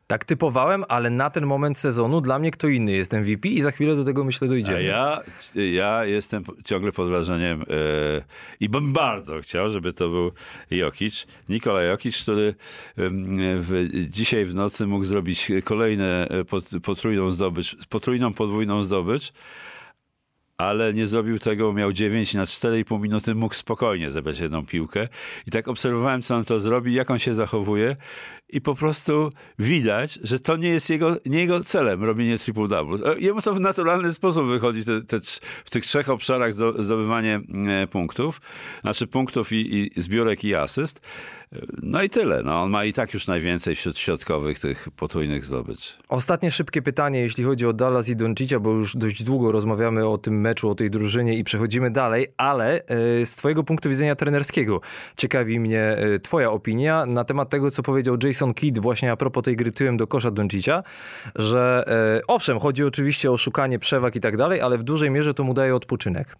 Tak 0.08 0.24
typowałem, 0.24 0.84
ale 0.88 1.10
na 1.10 1.30
ten 1.30 1.46
moment 1.46 1.78
sezonu 1.78 2.20
dla 2.20 2.38
mnie 2.38 2.50
kto 2.50 2.68
inny 2.68 2.92
jest 2.92 3.12
MVP 3.12 3.48
i 3.48 3.60
za 3.60 3.70
chwilę 3.70 3.96
do 3.96 4.04
tego 4.04 4.24
myślę 4.24 4.48
dojdziemy. 4.48 4.82
Ja, 4.82 5.22
ja 5.54 6.04
jestem 6.04 6.44
ciągle 6.64 6.92
pod 6.92 7.08
wrażeniem 7.08 7.60
yy, 7.60 8.22
i 8.60 8.68
bym 8.68 8.92
bardzo 8.92 9.40
chciał, 9.40 9.68
żeby 9.68 9.92
to 9.92 10.08
był 10.08 10.32
Jokic. 10.70 11.26
Nikola 11.48 11.82
Jokic, 11.82 12.22
który 12.22 12.54
w, 12.96 13.88
dzisiaj 14.08 14.44
w 14.44 14.54
nocy 14.54 14.86
mógł 14.86 15.04
zrobić 15.04 15.52
kolejne 15.64 16.28
e, 16.28 16.44
pot, 16.44 16.64
potrójną 16.82 17.30
zdobycz, 17.30 17.76
potrójną, 17.88 18.32
podwójną 18.32 18.84
zdobycz 18.84 19.32
ale 20.58 20.94
nie 20.94 21.06
zrobił 21.06 21.38
tego, 21.38 21.72
miał 21.72 21.92
9 21.92 22.34
na 22.34 22.44
4,5 22.44 23.00
minuty, 23.00 23.34
mógł 23.34 23.54
spokojnie 23.54 24.10
zebrać 24.10 24.38
jedną 24.38 24.66
piłkę. 24.66 25.08
I 25.46 25.50
tak 25.50 25.68
obserwowałem, 25.68 26.22
co 26.22 26.36
on 26.36 26.44
to 26.44 26.60
zrobi, 26.60 26.94
jak 26.94 27.10
on 27.10 27.18
się 27.18 27.34
zachowuje 27.34 27.96
i 28.48 28.60
po 28.60 28.74
prostu 28.74 29.32
widać, 29.58 30.18
że 30.22 30.40
to 30.40 30.56
nie 30.56 30.68
jest 30.68 30.90
jego, 30.90 31.16
nie 31.26 31.38
jego 31.38 31.64
celem 31.64 32.04
robienie 32.04 32.38
triple 32.38 32.68
double. 32.68 33.12
E, 33.12 33.18
jemu 33.18 33.42
to 33.42 33.54
w 33.54 33.60
naturalny 33.60 34.12
sposób 34.12 34.46
wychodzi 34.46 34.84
te, 34.84 35.02
te, 35.02 35.20
w 35.64 35.70
tych 35.70 35.84
trzech 35.84 36.10
obszarach 36.10 36.54
zdobywanie 36.78 37.40
e, 37.68 37.86
punktów, 37.86 38.40
znaczy 38.80 39.06
punktów 39.06 39.52
i, 39.52 39.90
i 39.98 40.00
zbiórek 40.00 40.44
i 40.44 40.54
asyst. 40.54 41.00
No 41.82 42.02
i 42.02 42.10
tyle. 42.10 42.42
No, 42.42 42.62
on 42.62 42.70
ma 42.70 42.84
i 42.84 42.92
tak 42.92 43.14
już 43.14 43.26
najwięcej 43.26 43.74
wśród 43.74 43.98
środkowych 43.98 44.58
tych 44.60 44.88
potrójnych 44.96 45.44
zdobycz. 45.44 45.98
Ostatnie 46.08 46.50
szybkie 46.50 46.82
pytanie, 46.82 47.20
jeśli 47.20 47.44
chodzi 47.44 47.66
o 47.66 47.72
Dallas 47.72 48.08
i 48.08 48.16
Doncicia, 48.16 48.60
bo 48.60 48.70
już 48.70 48.96
dość 48.96 49.22
długo 49.22 49.52
rozmawiamy 49.52 50.08
o 50.08 50.18
tym 50.18 50.40
meczu, 50.40 50.70
o 50.70 50.74
tej 50.74 50.90
drużynie 50.90 51.38
i 51.38 51.44
przechodzimy 51.44 51.90
dalej, 51.90 52.26
ale 52.36 52.86
e, 52.86 53.26
z 53.26 53.36
twojego 53.36 53.64
punktu 53.64 53.88
widzenia 53.88 54.16
trenerskiego 54.16 54.80
ciekawi 55.16 55.60
mnie 55.60 55.96
twoja 56.22 56.50
opinia 56.50 57.06
na 57.06 57.24
temat 57.24 57.50
tego, 57.50 57.70
co 57.70 57.82
powiedział 57.82 58.16
Jason 58.22 58.48
Jason 58.48 58.54
Kidd 58.54 58.78
właśnie 58.78 59.12
a 59.12 59.16
propos 59.16 59.44
tej 59.44 59.56
gry 59.56 59.72
tyłem 59.72 59.96
do 59.96 60.06
kosza 60.06 60.30
Doncicia, 60.30 60.82
że 61.34 61.84
e, 62.18 62.26
owszem, 62.26 62.58
chodzi 62.58 62.84
oczywiście 62.84 63.30
o 63.30 63.36
szukanie 63.36 63.78
przewag 63.78 64.16
i 64.16 64.20
tak 64.20 64.36
dalej, 64.36 64.60
ale 64.60 64.78
w 64.78 64.82
dużej 64.82 65.10
mierze 65.10 65.34
to 65.34 65.44
mu 65.44 65.54
daje 65.54 65.74
odpoczynek. 65.74 66.36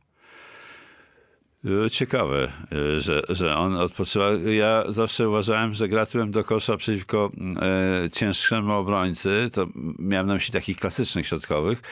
E, 1.64 1.90
ciekawe, 1.90 2.52
e, 2.72 3.00
że, 3.00 3.22
że 3.28 3.56
on 3.56 3.76
odpoczywa. 3.76 4.30
Ja 4.32 4.84
zawsze 4.88 5.28
uważałem, 5.28 5.74
że 5.74 5.88
gratułem 5.88 6.30
do 6.30 6.44
kosza 6.44 6.76
przeciwko 6.76 7.30
e, 7.62 8.10
cięższemu 8.10 8.72
obrońcy, 8.72 9.50
to 9.52 9.66
miałem 9.98 10.26
na 10.26 10.34
myśli 10.34 10.52
takich 10.52 10.76
klasycznych 10.76 11.26
środkowych, 11.26 11.82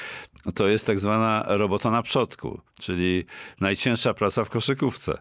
to 0.54 0.68
jest 0.68 0.86
tak 0.86 1.00
zwana 1.00 1.44
robota 1.46 1.90
na 1.90 2.02
przodku, 2.02 2.60
czyli 2.80 3.24
najcięższa 3.60 4.14
praca 4.14 4.44
w 4.44 4.50
koszykówce. 4.50 5.18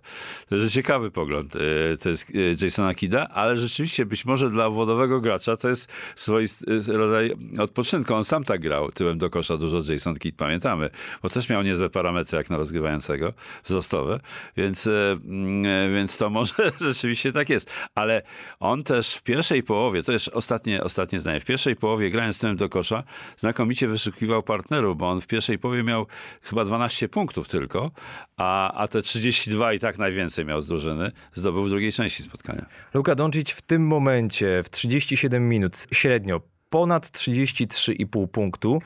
To 0.49 0.69
ciekawy 0.69 1.11
pogląd 1.11 1.55
e, 1.55 1.59
to 1.97 2.09
jest 2.09 2.31
e, 2.61 2.65
Jasona 2.65 2.93
Kida, 2.93 3.27
ale 3.27 3.59
rzeczywiście 3.59 4.05
być 4.05 4.25
może 4.25 4.49
dla 4.49 4.69
wodowego 4.69 5.21
gracza 5.21 5.57
to 5.57 5.69
jest 5.69 5.91
swoisty 6.15 6.65
rodzaj 6.87 7.35
odpoczynku. 7.59 8.13
On 8.13 8.23
sam 8.23 8.43
tak 8.43 8.61
grał 8.61 8.91
tyłem 8.91 9.17
do 9.17 9.29
kosza 9.29 9.57
dużo 9.57 9.93
Jason 9.93 10.15
Kidd, 10.15 10.37
pamiętamy, 10.37 10.89
bo 11.23 11.29
też 11.29 11.49
miał 11.49 11.63
niezłe 11.63 11.89
parametry 11.89 12.37
jak 12.37 12.49
na 12.49 12.57
rozgrywającego, 12.57 13.33
wzrostowe, 13.63 14.19
więc, 14.57 14.87
e, 14.87 15.11
mm, 15.11 15.93
więc 15.93 16.17
to 16.17 16.29
może 16.29 16.53
rzeczywiście 16.81 17.31
tak 17.31 17.49
jest. 17.49 17.71
Ale 17.95 18.21
on 18.59 18.83
też 18.83 19.13
w 19.13 19.23
pierwszej 19.23 19.63
połowie, 19.63 20.03
to 20.03 20.11
jest 20.11 20.27
ostatnie, 20.27 20.83
ostatnie 20.83 21.19
zdanie, 21.19 21.39
w 21.39 21.45
pierwszej 21.45 21.75
połowie 21.75 22.09
grając 22.09 22.39
tyłem 22.39 22.57
do 22.57 22.69
kosza, 22.69 23.03
znakomicie 23.37 23.87
wyszukiwał 23.87 24.43
partnerów, 24.43 24.97
bo 24.97 25.09
on 25.09 25.21
w 25.21 25.27
pierwszej 25.27 25.59
połowie 25.59 25.83
miał 25.83 26.07
chyba 26.41 26.65
12 26.65 27.09
punktów 27.09 27.47
tylko, 27.47 27.91
a, 28.37 28.73
a 28.73 28.87
te 28.87 29.01
32 29.01 29.73
i 29.73 29.79
tak 29.79 29.97
najwięcej 29.97 30.45
miał 30.45 30.61
z 30.61 30.67
drużyny, 30.67 31.11
zdobył 31.33 31.63
w 31.63 31.69
drugiej 31.69 31.91
części 31.91 32.23
spotkania. 32.23 32.65
Luka 32.93 33.15
Doncic 33.15 33.51
w 33.51 33.61
tym 33.61 33.87
momencie 33.87 34.63
w 34.63 34.69
37 34.69 35.49
minut 35.49 35.87
średnio 35.91 36.41
ponad 36.69 37.07
33,5 37.07 38.27
punktu 38.27 38.81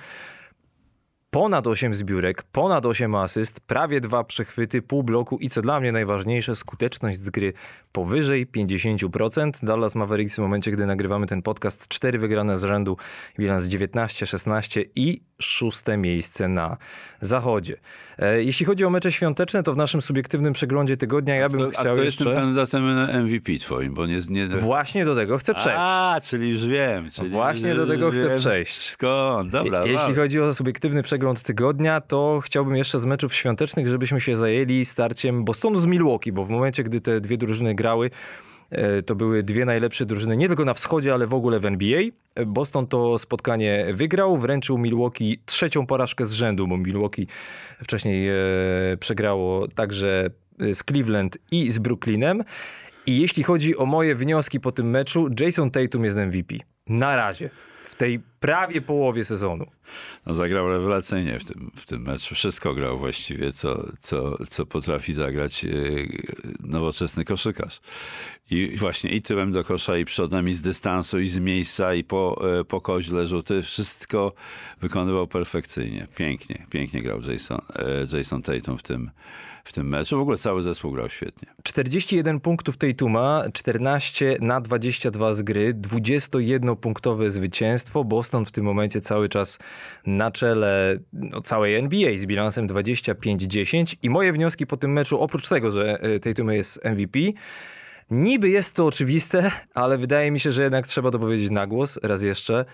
ponad 1.30 1.68
8 1.68 1.94
zbiórek, 1.94 2.44
ponad 2.44 2.86
8 2.86 3.16
asyst, 3.16 3.60
prawie 3.60 4.02
dwa 4.02 4.24
przechwyty, 4.24 4.82
pół 4.82 5.04
bloku 5.04 5.38
i 5.38 5.50
co 5.50 5.62
dla 5.62 5.80
mnie 5.80 5.92
najważniejsze, 5.92 6.56
skuteczność 6.56 7.20
z 7.20 7.30
gry 7.30 7.54
powyżej 7.92 8.48
50%. 8.48 9.66
Dallas 9.66 9.96
Mavericks 9.96 10.36
w 10.36 10.40
momencie, 10.40 10.72
gdy 10.72 10.86
nagrywamy 10.86 11.28
ten 11.28 11.42
podcast, 11.42 11.88
4 11.88 12.20
wygrane 12.20 12.58
z 12.58 12.64
rzędu, 12.64 12.98
bilans 13.40 13.64
19-16 13.64 14.84
i 14.96 15.22
szóste 15.42 15.98
miejsce 15.98 16.48
na 16.48 16.78
zachodzie. 17.22 17.78
E, 18.20 18.44
jeśli 18.44 18.66
chodzi 18.66 18.86
o 18.86 18.90
mecze 18.90 19.12
świąteczne, 19.12 19.64
to 19.64 19.74
w 19.74 19.78
naszym 19.78 20.02
subiektywnym 20.02 20.54
przeglądzie 20.54 20.98
tygodnia 20.98 21.36
ja 21.36 21.50
bym 21.50 21.62
a 21.62 21.70
chciał 21.70 21.82
a 21.82 21.96
kto 21.96 22.04
jeszcze... 22.04 22.04
jest 22.04 22.18
tym 22.18 22.34
kandydatem 22.34 22.96
na 22.96 23.22
MVP 23.22 23.58
twoim, 23.60 23.94
bo 23.94 24.06
nie... 24.06 24.20
nie... 24.30 24.48
Właśnie 24.48 25.06
do 25.06 25.16
tego 25.16 25.38
chcę 25.38 25.54
przejść. 25.54 25.80
A, 25.82 26.20
czyli 26.24 26.50
już 26.50 26.66
wiem. 26.66 27.12
Czyli 27.12 27.30
Właśnie 27.30 27.70
już 27.70 27.78
do 27.78 27.88
tego 27.88 28.12
chcę 28.12 28.38
przejść. 28.38 28.90
Skąd? 28.90 29.52
Dobra. 29.52 29.86
Jeśli 29.86 30.08
wow. 30.08 30.16
chodzi 30.16 30.40
o 30.40 30.54
subiektywny 30.54 31.04
przegląd 31.04 31.44
tygodnia, 31.44 32.02
to 32.02 32.42
chciałbym 32.44 32.76
jeszcze 32.76 33.00
z 33.00 33.06
meczów 33.06 33.36
świątecznych, 33.36 33.88
żebyśmy 33.88 34.22
się 34.22 34.38
zajęli 34.38 34.86
starciem 34.86 35.44
Bostonu 35.44 35.80
z 35.80 35.86
Milwaukee, 35.86 36.32
bo 36.32 36.46
w 36.46 36.50
momencie, 36.50 36.84
gdy 36.84 37.02
te 37.02 37.22
dwie 37.22 37.38
drużyny 37.38 37.76
grały, 37.76 38.12
to 39.06 39.16
były 39.16 39.44
dwie 39.44 39.66
najlepsze 39.66 40.06
drużyny 40.06 40.38
nie 40.38 40.48
tylko 40.48 40.66
na 40.66 40.74
wschodzie, 40.74 41.14
ale 41.14 41.28
w 41.28 41.34
ogóle 41.34 41.60
w 41.60 41.66
NBA. 41.66 42.02
Boston 42.46 42.88
to 42.88 43.20
spotkanie 43.20 43.86
wygrał, 43.94 44.38
wręczył 44.38 44.78
Milwaukee 44.78 45.40
trzecią 45.46 45.86
porażkę 45.86 46.26
z 46.26 46.32
rzędu, 46.34 46.68
bo 46.68 46.78
Milwaukee 46.78 47.28
wcześniej 47.84 48.30
e, 48.30 48.34
przegrało 49.00 49.68
także 49.68 50.30
z 50.60 50.84
Cleveland 50.84 51.38
i 51.52 51.70
z 51.70 51.80
Brooklynem. 51.80 52.44
I 53.06 53.22
jeśli 53.22 53.44
chodzi 53.44 53.78
o 53.78 53.86
moje 53.86 54.16
wnioski 54.16 54.60
po 54.60 54.72
tym 54.72 54.90
meczu, 54.90 55.28
Jason 55.40 55.72
Tatum 55.72 56.06
jest 56.06 56.18
MVP. 56.18 56.56
Na 56.88 57.16
razie. 57.16 57.50
Tej 58.00 58.20
prawie 58.40 58.82
połowie 58.82 59.26
sezonu. 59.26 59.66
no, 60.26 60.34
zagrał 60.34 60.70
rewelacyjnie 60.70 61.40
w 61.40 61.44
tym, 61.44 61.72
w 61.76 61.86
tym 61.86 62.02
meczu. 62.02 62.36
Wszystko 62.36 62.74
grał 62.74 63.00
właściwie, 63.00 63.52
co, 63.52 63.90
co, 64.00 64.46
co 64.48 64.66
potrafi 64.66 65.14
zagrać 65.14 65.66
e, 65.66 65.70
nowoczesny 66.64 67.26
koszykarz. 67.26 67.82
I 68.52 68.78
właśnie 68.78 69.10
i 69.12 69.22
tyłem 69.22 69.52
do 69.52 69.64
kosza, 69.64 69.98
i 69.98 70.06
przodem, 70.06 70.50
i 70.50 70.54
z 70.54 70.62
dystansu, 70.62 71.20
i 71.20 71.28
z 71.28 71.40
miejsca, 71.40 71.94
i 71.94 72.04
po, 72.04 72.42
e, 72.60 72.64
po 72.64 72.82
koźle 72.82 73.28
rzuty. 73.28 73.62
Wszystko 73.62 74.34
wykonywał 74.82 75.28
perfekcyjnie. 75.28 76.08
Pięknie, 76.16 76.66
pięknie 76.70 77.02
grał 77.02 77.22
Jason, 77.22 77.62
e, 77.76 78.18
Jason 78.18 78.42
Tatum 78.42 78.78
w 78.78 78.84
tym, 78.84 79.12
w 79.70 79.74
tym 79.74 79.90
meczu. 79.90 80.18
W 80.18 80.22
ogóle 80.22 80.38
cały 80.38 80.64
zespół 80.64 80.92
grał 80.92 81.10
świetnie. 81.10 81.48
41 81.64 82.40
punktów 82.40 82.78
Tatuma, 82.78 83.44
14 83.54 84.38
na 84.42 84.62
22 84.62 85.34
z 85.34 85.42
gry, 85.42 85.74
21-punktowe 85.74 87.30
zwycięstwo. 87.30 88.04
Boston 88.04 88.46
w 88.46 88.52
tym 88.52 88.66
momencie 88.66 89.02
cały 89.02 89.30
czas 89.30 89.60
na 90.06 90.32
czele 90.32 91.00
no, 91.14 91.42
całej 91.42 91.76
NBA 91.76 92.18
z 92.18 92.26
bilansem 92.26 92.68
25-10. 92.68 93.96
I 94.02 94.10
moje 94.10 94.34
wnioski 94.34 94.68
po 94.68 94.78
tym 94.78 94.94
meczu, 94.94 95.22
oprócz 95.22 95.48
tego, 95.48 95.72
że 95.72 96.02
e, 96.02 96.20
Tatum 96.20 96.52
jest 96.52 96.86
MVP, 96.86 97.20
Niby 98.12 98.50
jest 98.50 98.76
to 98.76 98.86
oczywiste, 98.86 99.52
ale 99.74 99.98
wydaje 99.98 100.32
mi 100.32 100.40
się, 100.40 100.52
że 100.52 100.64
jednak 100.64 100.88
trzeba 100.88 101.12
to 101.12 101.20
powiedzieć 101.20 101.52
na 101.52 101.68
głos. 101.68 102.00
Raz 102.04 102.22
jeszcze. 102.22 102.66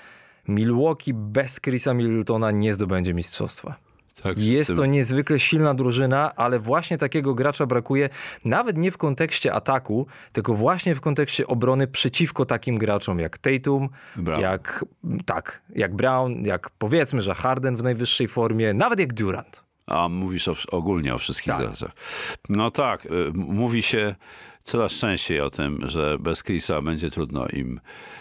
Milwaukee 0.47 1.13
bez 1.13 1.61
Chrisa 1.61 1.93
Middletona 1.93 2.51
nie 2.51 2.73
zdobędzie 2.73 3.13
mistrzostwa. 3.13 3.84
Tak, 4.23 4.39
jest 4.39 4.75
to 4.75 4.85
niezwykle 4.85 5.39
silna 5.39 5.73
drużyna, 5.73 6.35
ale 6.35 6.59
właśnie 6.59 6.97
takiego 6.97 7.33
gracza 7.33 7.65
brakuje, 7.65 8.09
nawet 8.45 8.77
nie 8.77 8.91
w 8.91 8.97
kontekście 8.97 9.53
ataku, 9.53 10.07
tylko 10.31 10.53
właśnie 10.53 10.95
w 10.95 11.01
kontekście 11.01 11.47
obrony 11.47 11.87
przeciwko 11.87 12.45
takim 12.45 12.77
graczom 12.77 13.19
jak 13.19 13.37
Tatum, 13.37 13.89
Brown. 14.15 14.41
jak 14.41 14.85
tak, 15.25 15.61
jak 15.75 15.95
Brown, 15.95 16.45
jak 16.45 16.69
powiedzmy, 16.69 17.21
że 17.21 17.35
Harden 17.35 17.75
w 17.75 17.83
najwyższej 17.83 18.27
formie, 18.27 18.73
nawet 18.73 18.99
jak 18.99 19.13
Durant. 19.13 19.63
A 19.87 20.09
mówisz 20.09 20.47
o, 20.47 20.55
ogólnie 20.71 21.15
o 21.15 21.17
wszystkich 21.17 21.53
tak. 21.53 21.61
graczach. 21.61 21.91
No 22.49 22.71
tak, 22.71 23.05
y, 23.05 23.09
mówi 23.33 23.81
się 23.81 24.15
coraz 24.61 24.91
częściej 24.91 25.41
o 25.41 25.49
tym, 25.49 25.79
że 25.87 26.17
bez 26.19 26.43
Chrisa 26.43 26.81
będzie 26.81 27.09
trudno 27.09 27.47
im. 27.47 27.79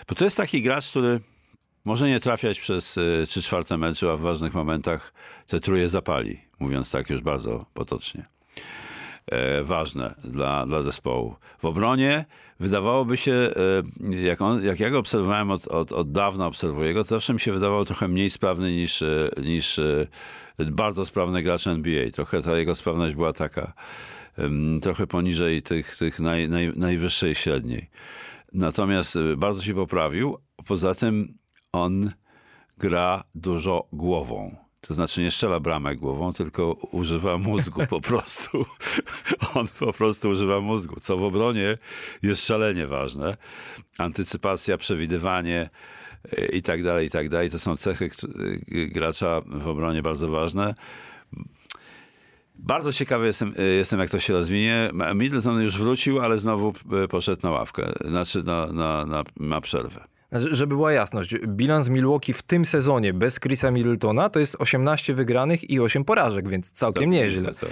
Bo 0.09 0.15
to 0.15 0.25
jest 0.25 0.37
taki 0.37 0.63
gracz, 0.63 0.91
który 0.91 1.21
może 1.85 2.09
nie 2.09 2.21
trafiać 2.21 2.61
przez 2.61 2.97
y, 2.97 3.25
trzy 3.27 3.43
czwarte 3.43 3.79
meczu, 3.79 4.11
a 4.11 4.17
w 4.17 4.21
ważnych 4.21 4.55
momentach 4.55 5.13
te 5.47 5.61
truje 5.61 5.89
zapali, 5.89 6.41
mówiąc 6.59 6.91
tak 6.91 7.11
już 7.11 7.21
bardzo 7.21 7.67
potocznie. 7.75 8.25
E, 9.27 9.63
ważne 9.63 10.15
dla, 10.25 10.67
dla 10.67 10.83
zespołu. 10.83 11.37
W 11.59 11.65
obronie 11.65 12.25
wydawałoby 12.61 13.17
się, 13.17 13.33
e, 13.33 14.17
jak, 14.17 14.43
on, 14.43 14.65
jak 14.65 14.81
ja 14.81 14.91
go 14.91 14.99
obserwowałem 14.99 15.51
od, 15.51 15.67
od, 15.67 15.93
od 15.93 16.13
dawna, 16.13 16.47
obserwuję 16.47 16.95
go, 16.95 17.05
to 17.05 17.09
zawsze 17.09 17.35
mi 17.35 17.41
się 17.41 17.53
wydawał 17.53 17.85
trochę 17.85 18.09
mniej 18.09 18.31
sprawny 18.31 18.73
niż, 18.73 19.03
e, 19.03 19.31
niż 19.43 19.79
e, 19.79 20.07
bardzo 20.59 21.07
sprawny 21.07 21.43
gracz 21.43 21.67
NBA. 21.67 22.11
Trochę 22.11 22.43
ta 22.43 22.59
jego 22.59 22.75
sprawność 22.75 23.15
była 23.15 23.33
taka 23.33 23.73
trochę 24.83 25.07
poniżej 25.07 25.63
tych, 25.63 25.97
tych 25.97 26.21
naj, 26.21 26.49
naj, 26.49 26.73
najwyższej 26.77 27.35
średniej. 27.35 27.91
Natomiast 28.53 29.17
e, 29.17 29.37
bardzo 29.37 29.63
się 29.63 29.75
poprawił. 29.75 30.39
Poza 30.67 30.95
tym 30.95 31.39
on 31.75 32.13
gra 32.79 33.25
dużo 33.35 33.89
głową. 33.93 34.57
To 34.81 34.95
znaczy 34.95 35.23
nie 35.23 35.31
strzela 35.31 35.61
bramek 35.61 35.99
głową, 35.99 36.33
tylko 36.33 36.73
używa 36.73 37.39
mózgu 37.39 37.87
po 37.87 38.01
prostu. 38.09 38.67
On 39.55 39.67
po 39.79 39.93
prostu 39.93 40.29
używa 40.29 40.61
mózgu, 40.61 41.01
co 41.01 41.17
w 41.17 41.25
obronie 41.25 41.79
jest 42.23 42.47
szalenie 42.47 42.87
ważne. 42.87 43.37
Antycypacja, 43.99 44.79
przewidywanie 44.79 45.71
e, 46.33 46.47
i 46.47 46.63
tak 46.63 46.83
dalej, 46.83 47.07
i 47.07 47.11
tak 47.11 47.29
dalej. 47.29 47.51
To 47.51 47.59
są 47.59 47.77
cechy 47.77 48.05
e, 48.05 48.87
gracza 48.87 49.41
w 49.47 49.69
obronie 49.69 50.03
bardzo 50.03 50.29
ważne. 50.29 50.75
Bardzo 52.55 52.93
ciekawy 52.93 53.27
jestem, 53.27 53.55
y, 53.59 53.63
jestem, 53.63 54.01
jak 54.01 54.11
to 54.11 54.19
się 54.19 54.33
rozwinie. 54.33 54.91
Middleton 55.15 55.63
już 55.63 55.79
wrócił, 55.79 56.21
ale 56.21 56.39
znowu 56.39 56.73
y, 57.05 57.09
poszedł 57.09 57.41
na 57.43 57.51
ławkę, 57.51 57.93
znaczy 58.05 58.43
na, 58.43 58.67
na, 58.67 59.07
na, 59.07 59.25
na 59.37 59.61
przerwę. 59.61 60.14
Znaczy, 60.35 60.55
żeby 60.55 60.75
była 60.75 60.93
jasność, 60.93 61.35
bilans 61.47 61.89
Milwaukee 61.89 62.33
w 62.33 62.43
tym 62.43 62.65
sezonie 62.65 63.13
bez 63.13 63.41
Chrisa 63.41 63.71
Middletona 63.71 64.31
to 64.31 64.41
jest 64.41 64.57
18 64.59 65.15
wygranych 65.15 65.71
i 65.71 65.81
8 65.81 66.05
porażek, 66.05 66.49
więc 66.49 66.71
całkiem 66.73 67.03
tak, 67.03 67.11
nieźle. 67.13 67.55
Tak. 67.55 67.71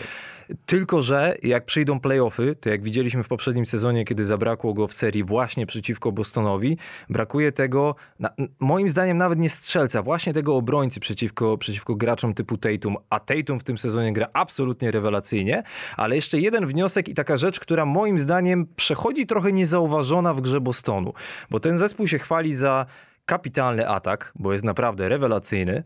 Tylko, 0.67 1.03
że 1.03 1.37
jak 1.43 1.65
przyjdą 1.65 2.01
playoffy, 2.01 2.57
to 2.61 2.69
jak 2.69 2.83
widzieliśmy 2.83 3.23
w 3.23 3.29
poprzednim 3.29 3.67
sezonie, 3.67 4.05
kiedy 4.05 4.25
zabrakło 4.25 4.75
go 4.75 4.89
w 4.89 4.93
serii 4.93 5.25
właśnie 5.25 5.67
przeciwko 5.67 6.13
Bostonowi, 6.13 6.79
brakuje 7.11 7.53
tego, 7.53 7.95
na, 8.19 8.31
moim 8.61 8.91
zdaniem 8.91 9.19
nawet 9.19 9.39
nie 9.39 9.51
strzelca, 9.51 10.03
właśnie 10.03 10.33
tego 10.33 10.57
obrońcy 10.57 11.01
przeciwko, 11.01 11.59
przeciwko 11.59 11.95
graczom 11.95 12.35
typu 12.35 12.57
Tatum, 12.57 12.97
a 13.11 13.21
Tatum 13.21 13.61
w 13.61 13.65
tym 13.65 13.79
sezonie 13.79 14.13
gra 14.13 14.29
absolutnie 14.33 14.91
rewelacyjnie, 14.91 15.63
ale 15.97 16.17
jeszcze 16.17 16.41
jeden 16.41 16.67
wniosek 16.67 17.09
i 17.09 17.15
taka 17.15 17.37
rzecz, 17.37 17.61
która 17.61 17.85
moim 17.85 18.19
zdaniem 18.19 18.67
przechodzi 18.77 19.27
trochę 19.27 19.53
niezauważona 19.53 20.35
w 20.35 20.41
grze 20.41 20.61
Bostonu, 20.61 21.13
bo 21.51 21.61
ten 21.61 21.79
zespół 21.79 22.09
się 22.09 22.19
chwali 22.19 22.55
za 22.55 22.87
kapitalny 23.27 23.89
atak, 23.89 24.33
bo 24.35 24.53
jest 24.53 24.65
naprawdę 24.65 25.09
rewelacyjny, 25.09 25.83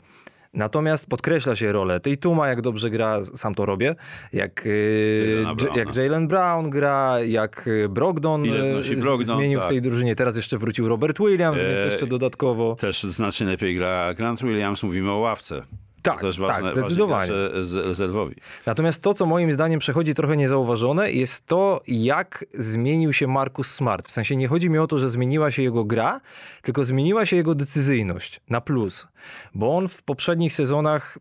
Natomiast 0.57 1.07
podkreśla 1.07 1.57
się 1.57 1.73
rolę 1.73 2.01
tej 2.01 2.19
Tuma, 2.19 2.49
jak 2.49 2.63
dobrze 2.63 2.91
gra, 2.91 3.23
sam 3.23 3.55
to 3.55 3.67
robię, 3.67 3.95
jak, 4.33 4.67
y, 4.67 5.45
jak 5.77 5.97
Jalen 5.97 6.29
Brown 6.29 6.71
gra, 6.71 7.21
jak 7.21 7.67
y, 7.67 7.89
Brogdon, 7.89 8.45
y, 8.45 8.97
Brogdon 9.01 9.39
zmienił 9.39 9.59
tak. 9.59 9.69
w 9.69 9.71
tej 9.71 9.83
drużynie. 9.83 10.15
Teraz 10.15 10.37
jeszcze 10.37 10.59
wrócił 10.59 10.89
Robert 10.89 11.19
Williams, 11.19 11.61
e... 11.61 11.69
więc 11.69 11.85
jeszcze 11.85 12.07
dodatkowo. 12.07 12.77
Też 12.81 13.03
znacznie 13.03 13.47
lepiej 13.47 13.75
gra 13.75 14.15
Grant 14.15 14.43
Williams, 14.43 14.83
mówimy 14.83 15.11
o 15.11 15.19
ławce. 15.19 15.63
Tak, 16.11 16.21
to 16.21 16.27
też 16.27 16.37
tak, 16.37 16.47
ważne, 16.47 16.73
zdecydowanie. 16.73 17.33
rezerwowi. 17.75 18.35
Natomiast 18.67 19.03
to, 19.03 19.15
co 19.15 19.27
moim 19.27 19.53
zdaniem 19.53 19.81
przechodzi 19.81 20.15
trochę 20.15 20.37
niezauważone, 20.37 21.13
jest 21.13 21.47
to, 21.47 21.81
jak 21.89 22.45
zmienił 22.55 23.13
się 23.13 23.27
Marcus 23.27 23.75
Smart. 23.75 24.09
W 24.09 24.11
sensie 24.11 24.37
nie 24.37 24.49
chodzi 24.49 24.71
mi 24.71 24.79
o 24.79 24.87
to, 24.87 24.99
że 24.99 25.09
zmieniła 25.09 25.51
się 25.51 25.63
jego 25.63 25.85
gra, 25.85 26.21
tylko 26.63 26.85
zmieniła 26.85 27.27
się 27.27 27.37
jego 27.37 27.55
decyzyjność 27.55 28.41
na 28.51 28.61
plus. 28.61 29.07
Bo 29.55 29.77
on 29.77 29.89
w 29.89 30.03
poprzednich 30.03 30.55
sezonach 30.55 31.19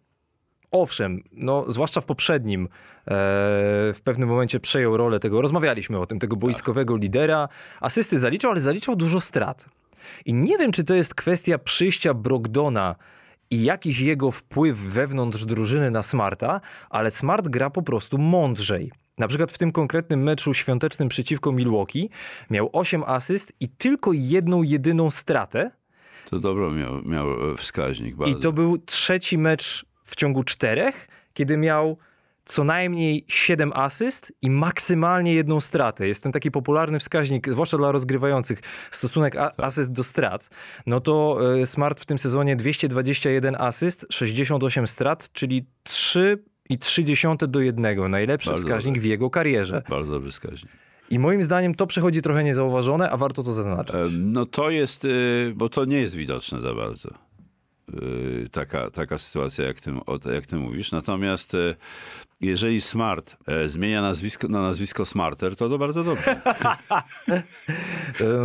owszem, 0.71 1.23
no, 1.31 1.65
zwłaszcza 1.67 2.01
w 2.01 2.05
poprzednim, 2.05 2.65
e, 2.65 2.69
w 3.93 3.99
pewnym 4.03 4.29
momencie 4.29 4.59
przejął 4.59 4.97
rolę 4.97 5.19
tego, 5.19 5.41
rozmawialiśmy 5.41 5.99
o 5.99 6.05
tym, 6.05 6.19
tego 6.19 6.35
boiskowego 6.35 6.93
tak. 6.93 7.01
lidera. 7.01 7.49
Asysty 7.81 8.19
zaliczał, 8.19 8.51
ale 8.51 8.61
zaliczał 8.61 8.95
dużo 8.95 9.21
strat. 9.21 9.69
I 10.25 10.33
nie 10.33 10.57
wiem, 10.57 10.71
czy 10.71 10.83
to 10.83 10.95
jest 10.95 11.15
kwestia 11.15 11.57
przyjścia 11.57 12.13
Brogdona 12.13 12.95
i 13.49 13.63
jakiś 13.63 13.99
jego 13.99 14.31
wpływ 14.31 14.77
wewnątrz 14.77 15.45
drużyny 15.45 15.91
na 15.91 16.03
Smarta, 16.03 16.61
ale 16.89 17.11
Smart 17.11 17.47
gra 17.47 17.69
po 17.69 17.81
prostu 17.81 18.17
mądrzej. 18.17 18.91
Na 19.17 19.27
przykład 19.27 19.51
w 19.51 19.57
tym 19.57 19.71
konkretnym 19.71 20.23
meczu 20.23 20.53
świątecznym 20.53 21.09
przeciwko 21.09 21.51
Milwaukee 21.51 22.09
miał 22.49 22.69
8 22.73 23.03
asyst 23.03 23.53
i 23.59 23.69
tylko 23.69 24.13
jedną, 24.13 24.63
jedyną 24.63 25.11
stratę. 25.11 25.71
To 26.29 26.39
dobro 26.39 26.71
miał, 26.71 27.03
miał 27.03 27.51
e, 27.51 27.57
wskaźnik. 27.57 28.15
I 28.25 28.35
to 28.35 28.51
był 28.51 28.77
trzeci 28.77 29.37
mecz 29.37 29.85
w 30.03 30.15
ciągu 30.15 30.43
czterech, 30.43 31.07
kiedy 31.33 31.57
miał 31.57 31.97
co 32.45 32.63
najmniej 32.63 33.25
7 33.27 33.71
asyst 33.75 34.33
i 34.41 34.49
maksymalnie 34.49 35.33
jedną 35.33 35.61
stratę. 35.61 36.07
Jest 36.07 36.23
ten 36.23 36.31
taki 36.31 36.51
popularny 36.51 36.99
wskaźnik, 36.99 37.49
zwłaszcza 37.49 37.77
dla 37.77 37.91
rozgrywających, 37.91 38.59
stosunek 38.91 39.35
tak. 39.35 39.53
asyst 39.57 39.91
do 39.91 40.03
strat. 40.03 40.49
No 40.85 40.99
to 40.99 41.39
y, 41.61 41.65
Smart 41.65 41.99
w 41.99 42.05
tym 42.05 42.19
sezonie 42.19 42.55
221 42.55 43.55
asyst, 43.59 44.05
68 44.09 44.87
strat, 44.87 45.31
czyli 45.33 45.65
3 45.83 46.43
i 46.69 46.77
30 46.77 47.27
do 47.47 47.59
jednego. 47.59 48.09
Najlepszy 48.09 48.49
Bardzo 48.49 48.67
wskaźnik 48.67 48.93
dobry. 48.95 49.01
w 49.01 49.05
jego 49.05 49.29
karierze. 49.29 49.83
Bardzo 49.89 50.11
dobry 50.11 50.31
wskaźnik. 50.31 50.71
I 51.09 51.19
moim 51.19 51.43
zdaniem 51.43 51.75
to 51.75 51.87
przechodzi 51.87 52.21
trochę 52.21 52.43
niezauważone, 52.43 53.09
a 53.09 53.17
warto 53.17 53.43
to 53.43 53.53
zaznaczyć. 53.53 53.95
No 54.19 54.45
to 54.45 54.69
jest, 54.69 55.05
y, 55.05 55.53
bo 55.55 55.69
to 55.69 55.85
nie 55.85 56.01
jest 56.01 56.15
widoczne 56.15 56.59
za 56.59 56.73
bardzo. 56.73 57.09
Taka, 58.51 58.91
taka 58.91 59.17
sytuacja, 59.17 59.65
jak 59.65 59.81
ty, 59.81 59.91
jak 60.33 60.47
ty 60.47 60.55
mówisz. 60.55 60.91
Natomiast 60.91 61.57
jeżeli 62.41 62.81
Smart 62.81 63.37
e, 63.47 63.69
zmienia 63.69 64.01
nazwisko 64.01 64.47
na 64.47 64.61
nazwisko 64.61 65.05
Smarter, 65.05 65.55
to 65.55 65.69
to 65.69 65.77
bardzo 65.77 66.03
dobrze. 66.03 66.41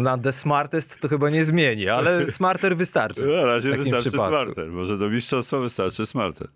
na 0.00 0.18
The 0.18 0.32
Smartest 0.32 1.00
to 1.00 1.08
chyba 1.08 1.30
nie 1.30 1.44
zmieni, 1.44 1.88
ale 1.88 2.26
Smarter 2.26 2.76
wystarczy. 2.76 3.22
Na 3.22 3.46
razie 3.46 3.76
wystarczy 3.76 4.10
przypadku. 4.10 4.32
Smarter. 4.32 4.70
Może 4.70 4.98
do 4.98 5.10
mistrzostwa 5.10 5.58
wystarczy 5.58 6.06
Smarter. 6.06 6.48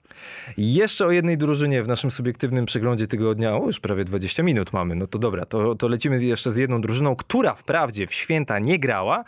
Jeszcze 0.56 1.06
o 1.06 1.10
jednej 1.10 1.38
drużynie 1.38 1.82
w 1.82 1.88
naszym 1.88 2.10
subiektywnym 2.10 2.66
przeglądzie 2.66 3.06
tygodnia, 3.06 3.56
o 3.56 3.66
już 3.66 3.80
prawie 3.80 4.04
20 4.04 4.42
minut 4.42 4.72
mamy, 4.72 4.94
no 4.94 5.06
to 5.06 5.18
dobra, 5.18 5.46
to, 5.46 5.74
to 5.74 5.88
lecimy 5.88 6.24
jeszcze 6.24 6.50
z 6.50 6.56
jedną 6.56 6.80
drużyną, 6.80 7.16
która 7.16 7.54
wprawdzie 7.54 8.06
w 8.06 8.14
święta 8.14 8.58
nie 8.58 8.78
grała, 8.78 9.24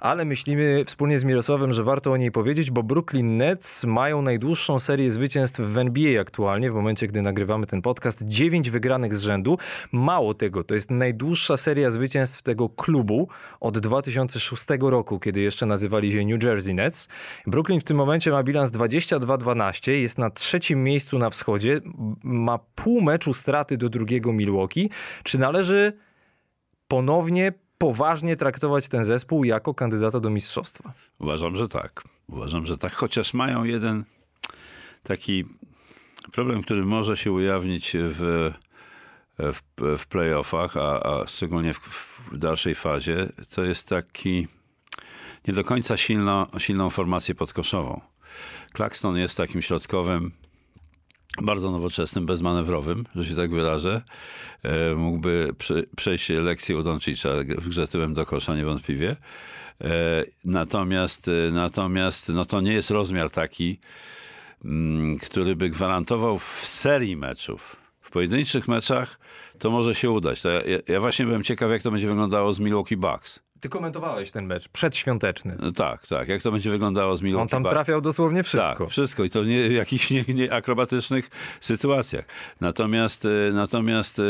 ale 0.00 0.24
myślimy 0.24 0.84
wspólnie 0.84 1.18
z 1.18 1.24
Mirosławem, 1.24 1.72
że 1.72 1.84
warto 1.84 2.12
o 2.12 2.16
niej 2.16 2.30
powiedzieć, 2.30 2.70
bo 2.70 2.82
Brooklyn 2.82 3.36
Nets 3.36 3.84
mają 3.84 4.22
najdłuższą 4.22 4.78
serię 4.78 5.10
zwycięstw 5.10 5.60
w 5.60 5.78
NBA 5.78 6.20
aktualnie, 6.20 6.70
w 6.70 6.74
momencie, 6.74 7.06
gdy 7.06 7.22
nagrywamy 7.22 7.66
ten 7.66 7.82
podcast, 7.82 8.22
9 8.22 8.70
wygranych 8.70 9.14
z 9.14 9.22
rzędu. 9.22 9.58
Mało 9.92 10.34
tego, 10.34 10.64
to 10.64 10.74
jest 10.74 10.90
najdłuższa 10.90 11.56
seria 11.56 11.90
zwycięstw 11.90 12.42
tego 12.42 12.68
klubu 12.68 13.28
od 13.60 13.78
2006 13.78 14.66
roku, 14.80 15.20
kiedy 15.20 15.40
jeszcze 15.40 15.66
nazywali 15.66 16.12
się 16.12 16.26
New 16.26 16.44
Jersey 16.44 16.74
Nets. 16.74 17.08
Brooklyn 17.46 17.80
w 17.80 17.84
tym 17.84 17.96
momencie 17.96 18.30
ma 18.30 18.42
bilans 18.42 18.70
22-12, 18.70 19.90
jest 19.90 20.18
na 20.18 20.30
trzecim 20.30 20.84
miejscu 20.84 21.18
na 21.18 21.30
wschodzie, 21.30 21.80
ma 22.22 22.58
pół 22.58 23.00
meczu 23.00 23.34
straty 23.34 23.76
do 23.76 23.88
drugiego 23.88 24.32
Milwaukee. 24.32 24.90
Czy 25.22 25.38
należy 25.38 25.92
ponownie 26.88 27.52
poważnie 27.78 28.36
traktować 28.36 28.88
ten 28.88 29.04
zespół 29.04 29.44
jako 29.44 29.74
kandydata 29.74 30.20
do 30.20 30.30
mistrzostwa? 30.30 30.92
Uważam, 31.18 31.56
że 31.56 31.68
tak. 31.68 32.04
Uważam, 32.28 32.66
że 32.66 32.78
tak, 32.78 32.92
chociaż 32.92 33.34
mają 33.34 33.64
jeden 33.64 34.04
taki 35.02 35.44
problem, 36.32 36.62
który 36.62 36.84
może 36.84 37.16
się 37.16 37.32
ujawnić 37.32 37.96
w, 38.00 38.50
w, 39.38 39.60
w 39.98 40.06
playoffach, 40.06 40.76
a, 40.76 41.02
a 41.02 41.26
szczególnie 41.26 41.74
w, 41.74 41.78
w 42.32 42.38
dalszej 42.38 42.74
fazie, 42.74 43.28
to 43.54 43.64
jest 43.64 43.88
taki 43.88 44.48
nie 45.48 45.54
do 45.54 45.64
końca 45.64 45.96
silno, 45.96 46.46
silną 46.58 46.90
formację 46.90 47.34
podkoszową. 47.34 48.00
Claxton 48.76 49.16
jest 49.16 49.36
takim 49.36 49.62
środkowym, 49.62 50.32
bardzo 51.42 51.70
nowoczesnym, 51.70 52.26
bezmanewrowym, 52.26 53.04
że 53.14 53.24
się 53.24 53.34
tak 53.34 53.50
wyrażę. 53.50 54.02
E, 54.62 54.94
mógłby 54.94 55.50
prze, 55.58 55.82
przejść 55.96 56.28
lekcję 56.28 56.76
u 56.76 56.82
Doncicza 56.82 57.30
w 57.58 57.68
grze 57.68 57.88
tyłem 57.88 58.14
do 58.14 58.26
kosza 58.26 58.56
niewątpliwie. 58.56 59.16
E, 59.80 60.24
natomiast, 60.44 61.28
e, 61.28 61.50
natomiast 61.52 62.28
no 62.28 62.44
to 62.44 62.60
nie 62.60 62.72
jest 62.72 62.90
rozmiar 62.90 63.30
taki, 63.30 63.78
mm, 64.64 65.18
który 65.18 65.56
by 65.56 65.70
gwarantował 65.70 66.38
w 66.38 66.62
serii 66.64 67.16
meczów. 67.16 67.76
W 68.00 68.10
pojedynczych 68.10 68.68
meczach 68.68 69.20
to 69.58 69.70
może 69.70 69.94
się 69.94 70.10
udać. 70.10 70.44
Ja, 70.44 70.50
ja 70.88 71.00
właśnie 71.00 71.24
byłem 71.24 71.42
ciekaw, 71.42 71.70
jak 71.70 71.82
to 71.82 71.90
będzie 71.90 72.08
wyglądało 72.08 72.52
z 72.52 72.60
Milwaukee 72.60 72.96
Bucks. 72.96 73.47
Ty 73.60 73.68
komentowałeś 73.68 74.30
ten 74.30 74.46
mecz 74.46 74.68
przedświąteczny. 74.68 75.56
No 75.60 75.72
tak, 75.72 76.06
tak. 76.06 76.28
Jak 76.28 76.42
to 76.42 76.52
będzie 76.52 76.70
wyglądało 76.70 77.16
z 77.16 77.22
Milwaukee 77.22 77.42
On 77.56 77.62
tam 77.62 77.72
trafiał 77.72 78.00
dosłownie 78.00 78.42
wszystko. 78.42 78.74
Tak, 78.78 78.88
wszystko 78.90 79.24
i 79.24 79.30
to 79.30 79.44
nie 79.44 79.68
w 79.68 79.72
jakichś 79.72 80.10
nie, 80.10 80.24
nie 80.28 80.52
akrobatycznych 80.52 81.30
sytuacjach. 81.60 82.24
Natomiast, 82.60 83.24
e, 83.24 83.28
natomiast 83.52 84.18
e, 84.18 84.22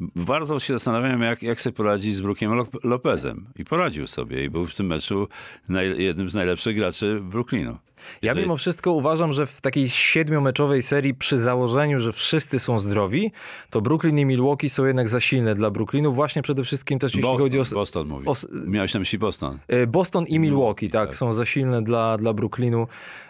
bardzo 0.00 0.60
się 0.60 0.72
zastanawiałem, 0.74 1.22
jak, 1.22 1.42
jak 1.42 1.60
sobie 1.60 1.74
poradzić 1.76 2.14
z 2.14 2.20
Brookiem 2.20 2.52
Lo- 2.52 2.66
Lopezem. 2.84 3.46
I 3.56 3.64
poradził 3.64 4.06
sobie 4.06 4.44
i 4.44 4.50
był 4.50 4.66
w 4.66 4.74
tym 4.74 4.86
meczu 4.86 5.28
naj, 5.68 6.02
jednym 6.02 6.30
z 6.30 6.34
najlepszych 6.34 6.76
graczy 6.76 7.20
Brooklynu. 7.22 7.78
Ja 8.22 8.30
Jeżeli- 8.30 8.42
mimo 8.42 8.56
wszystko 8.56 8.92
uważam, 8.92 9.32
że 9.32 9.46
w 9.46 9.60
takiej 9.60 9.88
siedmiomeczowej 9.88 10.82
serii 10.82 11.14
przy 11.14 11.36
założeniu, 11.36 12.00
że 12.00 12.12
wszyscy 12.12 12.58
są 12.58 12.78
zdrowi, 12.78 13.32
to 13.70 13.80
Brooklyn 13.80 14.18
i 14.18 14.24
Milwaukee 14.24 14.68
są 14.70 14.84
jednak 14.84 15.08
za 15.08 15.20
silne 15.20 15.54
dla 15.54 15.70
Brooklynu, 15.70 16.12
właśnie 16.12 16.42
przede 16.42 16.64
wszystkim 16.64 16.98
też 16.98 17.12
jeśli 17.12 17.22
Boston, 17.22 17.42
chodzi 17.42 17.60
o... 17.60 17.64
Boston 17.74 18.08
mówi. 18.08 18.26
o 18.26 18.34
Miałeś 18.66 18.94
na 18.94 19.00
myśli 19.00 19.18
Boston. 19.18 19.58
E, 19.68 19.86
Boston 19.86 20.24
i 20.26 20.38
Milwaukee, 20.38 20.90
tak, 20.90 21.08
tak. 21.08 21.16
są 21.16 21.32
za 21.32 21.46
silne 21.46 21.82
dla, 21.82 22.16
dla 22.16 22.32
Brooklynu, 22.32 22.86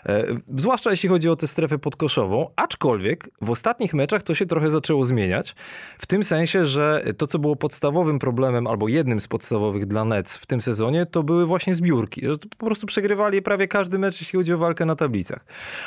e, 0.07 0.26
zwłaszcza 0.57 0.90
jeśli 0.90 1.09
chodzi 1.09 1.28
o 1.28 1.37
tę 1.37 1.46
strefę 1.46 1.78
podkoszową, 1.78 2.50
aczkolwiek 2.57 3.31
w 3.40 3.50
ostatnich 3.50 3.94
meczach 3.94 4.22
to 4.22 4.35
się 4.35 4.46
trochę 4.46 4.70
zaczęło 4.70 5.04
zmieniać, 5.04 5.54
w 5.98 6.07
tym 6.07 6.24
sensie, 6.24 6.66
że 6.66 7.04
to, 7.16 7.26
co 7.26 7.38
było 7.38 7.57
podstawowym 7.57 8.18
problemem, 8.18 8.66
albo 8.66 8.88
jednym 8.88 9.20
z 9.20 9.28
podstawowych 9.28 9.87
dla 9.87 10.04
Nets 10.04 10.37
w 10.37 10.46
tym 10.46 10.62
sezonie, 10.62 11.07
to 11.07 11.22
były 11.22 11.46
właśnie 11.46 11.74
zbiórki. 11.74 12.22
Po 12.59 12.66
prostu 12.66 12.87
przegrywali 12.87 13.42
prawie 13.42 13.68
każdy 13.68 13.98
mecz, 13.98 14.20
jeśli 14.20 14.37
chodzi 14.37 14.52
o 14.52 14.58
walkę 14.59 14.85
na 14.85 14.97
tablicach. 14.97 15.44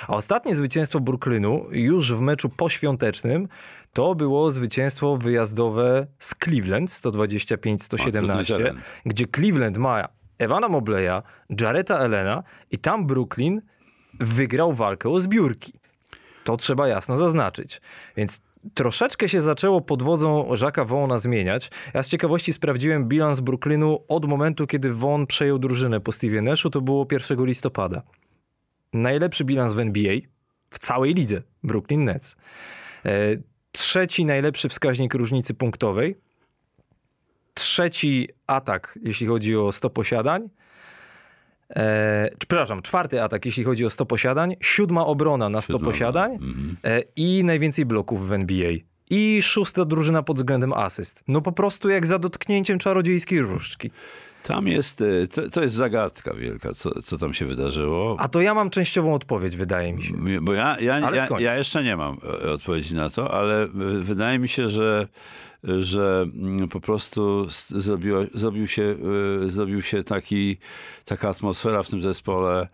A 0.07 0.15
ostatnie 0.15 0.55
zwycięstwo 0.55 0.99
Brooklynu, 0.99 1.65
już 1.71 2.13
w 2.13 2.19
meczu 2.19 2.49
poświątecznym, 2.49 3.47
to 3.93 4.15
było 4.15 4.51
zwycięstwo 4.51 5.17
wyjazdowe 5.17 6.07
z 6.19 6.35
Cleveland, 6.43 6.89
125-117, 6.89 8.57
teren. 8.57 8.81
gdzie 9.05 9.25
Cleveland 9.35 9.77
ma 9.77 10.07
Ewana 10.39 10.69
Mobleya, 10.69 11.21
Jareta 11.61 11.97
Elena 11.97 12.43
i 12.71 12.77
tam 12.77 13.07
Brooklyn 13.07 13.61
wygrał 14.19 14.73
walkę 14.73 15.09
o 15.09 15.21
zbiórki. 15.21 15.73
To 16.43 16.57
trzeba 16.57 16.87
jasno 16.87 17.17
zaznaczyć. 17.17 17.81
Więc 18.17 18.41
troszeczkę 18.73 19.29
się 19.29 19.41
zaczęło 19.41 19.81
pod 19.81 20.03
wodzą 20.03 20.43
Jacques'a 20.53 20.87
Vaughna 20.87 21.17
zmieniać. 21.17 21.71
Ja 21.93 22.03
z 22.03 22.07
ciekawości 22.09 22.53
sprawdziłem 22.53 23.07
bilans 23.07 23.39
Brooklynu 23.39 23.99
od 24.07 24.25
momentu, 24.25 24.67
kiedy 24.67 24.93
Vaughn 24.93 25.25
przejął 25.25 25.59
drużynę 25.59 25.99
po 25.99 26.11
Steve 26.11 26.41
Nashu, 26.41 26.69
to 26.69 26.81
było 26.81 27.07
1 27.11 27.45
listopada. 27.45 28.01
Najlepszy 28.93 29.45
bilans 29.45 29.73
w 29.73 29.79
NBA 29.79 30.15
w 30.69 30.79
całej 30.79 31.13
lidze 31.13 31.41
Brooklyn 31.63 32.03
Nets. 32.03 32.35
E, 33.05 33.11
Trzeci 33.71 34.25
najlepszy 34.25 34.69
wskaźnik 34.69 35.13
różnicy 35.13 35.53
punktowej. 35.53 36.15
Trzeci 37.53 38.29
atak, 38.47 38.99
jeśli 39.03 39.27
chodzi 39.27 39.57
o 39.57 39.71
100 39.71 39.89
posiadań. 39.89 40.49
E, 41.75 42.29
przepraszam, 42.37 42.81
czwarty 42.81 43.23
atak, 43.23 43.45
jeśli 43.45 43.63
chodzi 43.63 43.85
o 43.85 43.89
100 43.89 44.05
posiadań. 44.05 44.55
Siódma 44.61 45.05
obrona 45.05 45.49
na 45.49 45.61
100 45.61 45.73
Siódma 45.73 45.87
posiadań. 45.91 46.31
Mhm. 46.33 46.77
E, 46.83 47.01
I 47.15 47.43
najwięcej 47.43 47.85
bloków 47.85 48.27
w 48.27 48.33
NBA. 48.33 48.71
I 49.09 49.41
szósta 49.41 49.85
drużyna 49.85 50.23
pod 50.23 50.37
względem 50.37 50.73
asyst. 50.73 51.23
No 51.27 51.41
po 51.41 51.51
prostu 51.51 51.89
jak 51.89 52.07
za 52.07 52.19
dotknięciem 52.19 52.79
czarodziejskiej 52.79 53.41
różdżki. 53.41 53.91
Tam 54.43 54.67
jest, 54.67 55.01
e, 55.01 55.27
to, 55.27 55.49
to 55.49 55.61
jest 55.61 55.75
zagadka 55.75 56.33
wielka, 56.33 56.73
co, 56.73 57.01
co 57.01 57.17
tam 57.17 57.33
się 57.33 57.45
wydarzyło. 57.45 58.15
A 58.19 58.27
to 58.27 58.41
ja 58.41 58.53
mam 58.53 58.69
częściową 58.69 59.13
odpowiedź, 59.13 59.55
wydaje 59.55 59.93
mi 59.93 60.03
się. 60.03 60.13
Bo 60.41 60.53
ja, 60.53 60.79
ja, 60.79 60.99
ja, 60.99 61.27
ja 61.39 61.57
jeszcze 61.57 61.83
nie 61.83 61.97
mam 61.97 62.17
e, 62.43 62.51
odpowiedzi 62.51 62.95
na 62.95 63.09
to, 63.09 63.33
ale 63.33 63.67
wydaje 64.01 64.39
mi 64.39 64.49
się, 64.49 64.69
że, 64.69 65.07
że 65.63 66.25
mm, 66.33 66.69
po 66.69 66.79
prostu 66.79 67.47
zrobiło, 67.69 68.23
zrobił, 68.33 68.67
się, 68.67 68.95
zrobił 69.47 69.81
się 69.81 70.03
taki, 70.03 70.57
taka 71.05 71.29
atmosfera 71.29 71.83
w 71.83 71.89
tym 71.89 72.01
zespole 72.01 72.67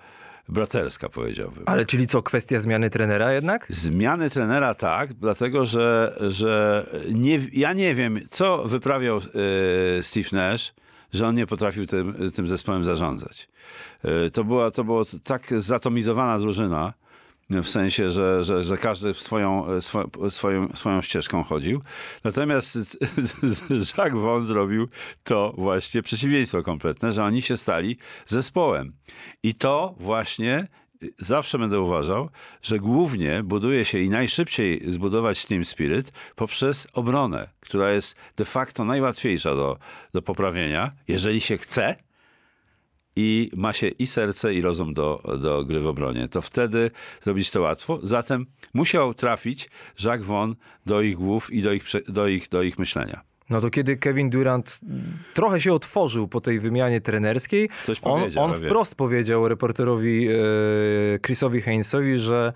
braterska, 0.50 1.10
powiedziałbym. 1.10 1.64
Ale 1.66 1.86
czyli 1.86 2.08
co, 2.08 2.24
kwestia 2.24 2.60
zmiany 2.60 2.90
trenera 2.90 3.34
jednak? 3.34 3.66
Zmiany 3.70 4.30
trenera 4.30 4.74
tak, 4.74 5.14
dlatego 5.14 5.66
że, 5.66 6.18
że 6.30 6.86
nie, 7.14 7.40
ja 7.54 7.74
nie 7.74 7.96
wiem, 7.96 8.20
co 8.30 8.64
wyprawiał 8.64 9.22
Steve 10.02 10.30
Nash, 10.32 10.74
że 11.14 11.28
on 11.28 11.36
nie 11.36 11.48
potrafił 11.48 11.86
tym, 11.86 12.32
tym 12.36 12.48
zespołem 12.48 12.84
zarządzać. 12.84 13.50
E, 14.04 14.30
to, 14.30 14.44
była, 14.44 14.72
to 14.72 14.84
była 14.84 15.04
tak 15.24 15.54
zatomizowana 15.58 16.40
drużyna, 16.40 16.94
w 17.50 17.70
sensie, 17.70 18.10
że, 18.10 18.44
że, 18.44 18.64
że 18.64 18.78
każdy 18.78 19.14
swoją, 19.14 19.68
e, 19.68 19.82
swo, 19.82 20.10
swoją, 20.30 20.76
swoją 20.76 21.02
ścieżką 21.02 21.44
chodził. 21.44 21.82
Natomiast 22.24 23.00
Jacques 23.98 24.22
Vaughn 24.22 24.46
zrobił 24.46 24.88
to 25.24 25.54
właśnie 25.58 26.02
przeciwieństwo 26.02 26.64
kompletne, 26.64 27.12
że 27.12 27.24
oni 27.24 27.42
się 27.42 27.58
stali 27.58 27.98
zespołem. 28.26 28.94
I 29.44 29.56
to 29.56 29.96
właśnie 30.00 30.68
zawsze 31.20 31.60
będę 31.60 31.80
uważał, 31.80 32.30
że 32.62 32.80
głównie 32.80 33.44
buduje 33.44 33.86
się 33.86 34.00
i 34.00 34.10
najszybciej 34.10 34.92
zbudować 34.92 35.46
Team 35.46 35.66
Spirit 35.66 36.12
poprzez 36.36 36.88
obronę, 36.94 37.50
która 37.60 37.92
jest 37.92 38.16
de 38.36 38.46
facto 38.46 38.86
najłatwiejsza 38.86 39.56
do, 39.56 39.78
do 40.14 40.22
poprawienia, 40.22 40.92
jeżeli 41.08 41.42
się 41.42 41.58
chce 41.58 41.96
i 43.16 43.52
ma 43.56 43.74
się 43.74 43.88
i 43.88 44.08
serce, 44.08 44.54
i 44.54 44.62
rozum 44.62 44.94
do, 44.94 45.24
do 45.42 45.66
gry 45.66 45.80
w 45.80 45.88
obronie. 45.88 46.28
To 46.28 46.42
wtedy 46.42 46.92
zrobić 47.22 47.52
to 47.52 47.62
łatwo. 47.62 48.00
Zatem 48.04 48.46
musiał 48.74 49.14
trafić 49.14 49.70
Jacques 50.04 50.28
Vaughn 50.28 50.54
do 50.86 51.02
ich 51.02 51.16
głów 51.16 51.54
i 51.54 51.62
do 51.62 51.74
ich, 51.74 51.84
do 52.08 52.28
ich, 52.28 52.50
do 52.50 52.64
ich 52.64 52.80
myślenia. 52.80 53.22
No 53.50 53.62
to 53.62 53.70
kiedy 53.70 53.98
Kevin 53.98 54.30
Durant 54.30 54.80
trochę 55.34 55.62
się 55.62 55.74
otworzył 55.74 56.28
po 56.28 56.42
tej 56.42 56.60
wymianie 56.60 57.02
trenerskiej, 57.02 57.70
Coś 57.84 58.00
on, 58.02 58.20
powiedział, 58.20 58.44
on 58.44 58.54
wprost 58.54 58.96
powiedział 58.96 59.48
reporterowi 59.48 60.28
e, 60.28 60.34
Chrisowi 61.26 61.62
Heinzowi, 61.62 62.18
że, 62.18 62.54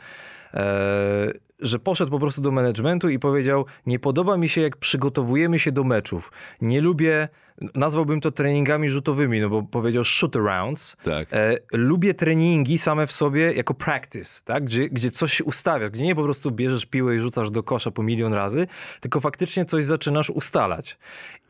e, 0.54 1.28
że 1.62 1.80
poszedł 1.80 2.12
po 2.12 2.20
prostu 2.20 2.42
do 2.42 2.52
managementu 2.52 3.10
i 3.10 3.20
powiedział, 3.20 3.66
nie 3.86 4.00
podoba 4.00 4.38
mi 4.38 4.50
się 4.50 4.62
jak 4.62 4.78
przygotowujemy 4.78 5.60
się 5.60 5.72
do 5.72 5.84
meczów. 5.84 6.32
Nie 6.62 6.82
lubię, 6.82 7.28
nazwałbym 7.76 8.22
to 8.22 8.32
treningami 8.32 8.90
rzutowymi, 8.90 9.42
no 9.42 9.50
bo 9.50 9.64
powiedział 9.64 10.04
shoot 10.04 10.36
arounds. 10.36 10.96
Tak. 11.04 11.34
E, 11.34 11.58
lubię 11.74 12.14
treningi 12.14 12.78
same 12.78 13.08
w 13.08 13.12
sobie 13.12 13.54
jako 13.54 13.74
practice, 13.74 14.42
tak? 14.46 14.64
gdzie, 14.64 14.90
gdzie 14.90 15.12
coś 15.12 15.34
się 15.34 15.44
ustawiasz, 15.44 15.90
gdzie 15.90 16.04
nie 16.04 16.16
po 16.16 16.24
prostu 16.24 16.52
bierzesz 16.52 16.86
piłę 16.86 17.16
i 17.16 17.20
rzucasz 17.20 17.52
do 17.52 17.64
kosza 17.64 17.92
po 17.92 18.04
milion 18.04 18.34
razy, 18.34 18.68
tylko 19.00 19.20
faktycznie 19.20 19.66
coś 19.66 19.86
zaczynasz 19.86 20.30
ustalać. 20.30 20.98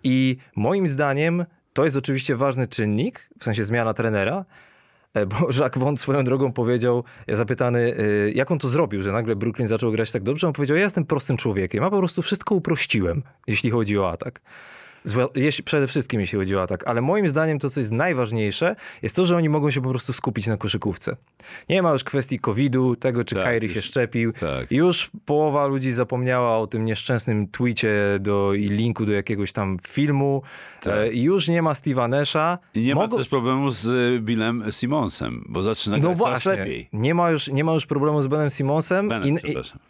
I 0.04 0.38
moim 0.56 0.88
zdaniem 0.88 1.46
to 1.74 1.84
jest 1.84 1.96
oczywiście 1.96 2.36
ważny 2.36 2.68
czynnik, 2.68 3.30
w 3.40 3.44
sensie 3.44 3.64
zmiana 3.64 3.94
trenera, 3.94 4.46
bo 5.28 5.36
Jacques 5.60 5.84
Vaughn 5.84 5.98
swoją 5.98 6.24
drogą 6.24 6.54
powiedział, 6.54 7.04
zapytany, 7.28 7.96
e, 7.98 8.32
jak 8.32 8.52
on 8.52 8.60
to 8.60 8.70
zrobił, 8.70 9.02
że 9.02 9.12
nagle 9.12 9.36
Brooklyn 9.36 9.68
zaczął 9.68 9.92
grać 9.92 10.12
tak 10.12 10.24
dobrze, 10.24 10.48
on 10.48 10.54
powiedział, 10.54 10.78
ja 10.78 10.84
jestem 10.84 11.06
prostym 11.06 11.38
człowiekiem, 11.38 11.84
a 11.84 11.90
po 11.90 11.98
prostu 11.98 12.22
wszystko 12.22 12.56
uprościłem, 12.56 13.24
jeśli 13.48 13.72
chodzi 13.72 14.00
o 14.00 14.10
atak. 14.10 14.42
Jeśli, 15.36 15.64
przede 15.64 15.88
wszystkim 15.88 16.22
jeśli 16.22 16.38
chodzi 16.40 16.56
o 16.56 16.62
atak, 16.62 16.88
ale 16.88 17.02
moim 17.02 17.30
zdaniem 17.30 17.60
to, 17.60 17.70
co 17.70 17.80
jest 17.80 17.92
najważniejsze, 17.92 18.76
jest 19.02 19.16
to, 19.16 19.26
że 19.26 19.36
oni 19.38 19.50
mogą 19.50 19.72
się 19.72 19.82
po 19.82 19.90
prostu 19.90 20.14
skupić 20.14 20.48
na 20.48 20.58
koszykówce. 20.58 21.16
Nie 21.70 21.82
ma 21.82 21.92
już 21.92 22.04
kwestii 22.04 22.40
COVID-u, 22.40 22.96
tego, 22.96 23.24
czy 23.24 23.36
Tak, 23.36 23.64
już- 23.64 23.74
się 23.74 23.82
szczepił. 23.82 24.34
tak. 24.34 24.72
Już 24.72 25.12
połowa 25.26 25.68
ludzi 25.68 25.92
zapomniała 25.92 26.58
o 26.58 26.68
tym 26.68 26.86
nieszczęsnym 26.86 27.48
tweetie 27.48 27.94
do, 28.20 28.54
i 28.54 28.70
linku 28.70 29.06
do 29.06 29.14
jakiegoś 29.14 29.52
tam 29.52 29.78
filmu. 29.88 30.42
Tak. 30.82 30.94
E, 30.94 31.14
już 31.14 31.48
nie 31.48 31.62
ma 31.62 31.74
Steve'a 31.74 32.10
Nasha. 32.10 32.58
I 32.76 32.82
nie 32.82 32.96
Mogą- 32.96 33.12
ma 33.12 33.18
też 33.18 33.28
problemu 33.28 33.72
z 33.72 33.86
y, 33.88 34.20
Billem 34.22 34.64
Simmonsem, 34.72 35.46
bo 35.50 35.64
zaczyna 35.64 35.98
No 35.98 36.02
grać 36.10 36.18
coraz 36.18 36.46
lepiej. 36.46 36.90
nie 36.94 37.14
ma, 37.16 37.32
już, 37.32 37.48
nie 37.48 37.64
ma 37.64 37.74
już 37.74 37.86
problemu 37.86 38.22
z 38.22 38.28
Benem 38.28 38.50
Simmonsem 38.50 39.10
Benem, 39.10 39.28
I, 39.28 39.32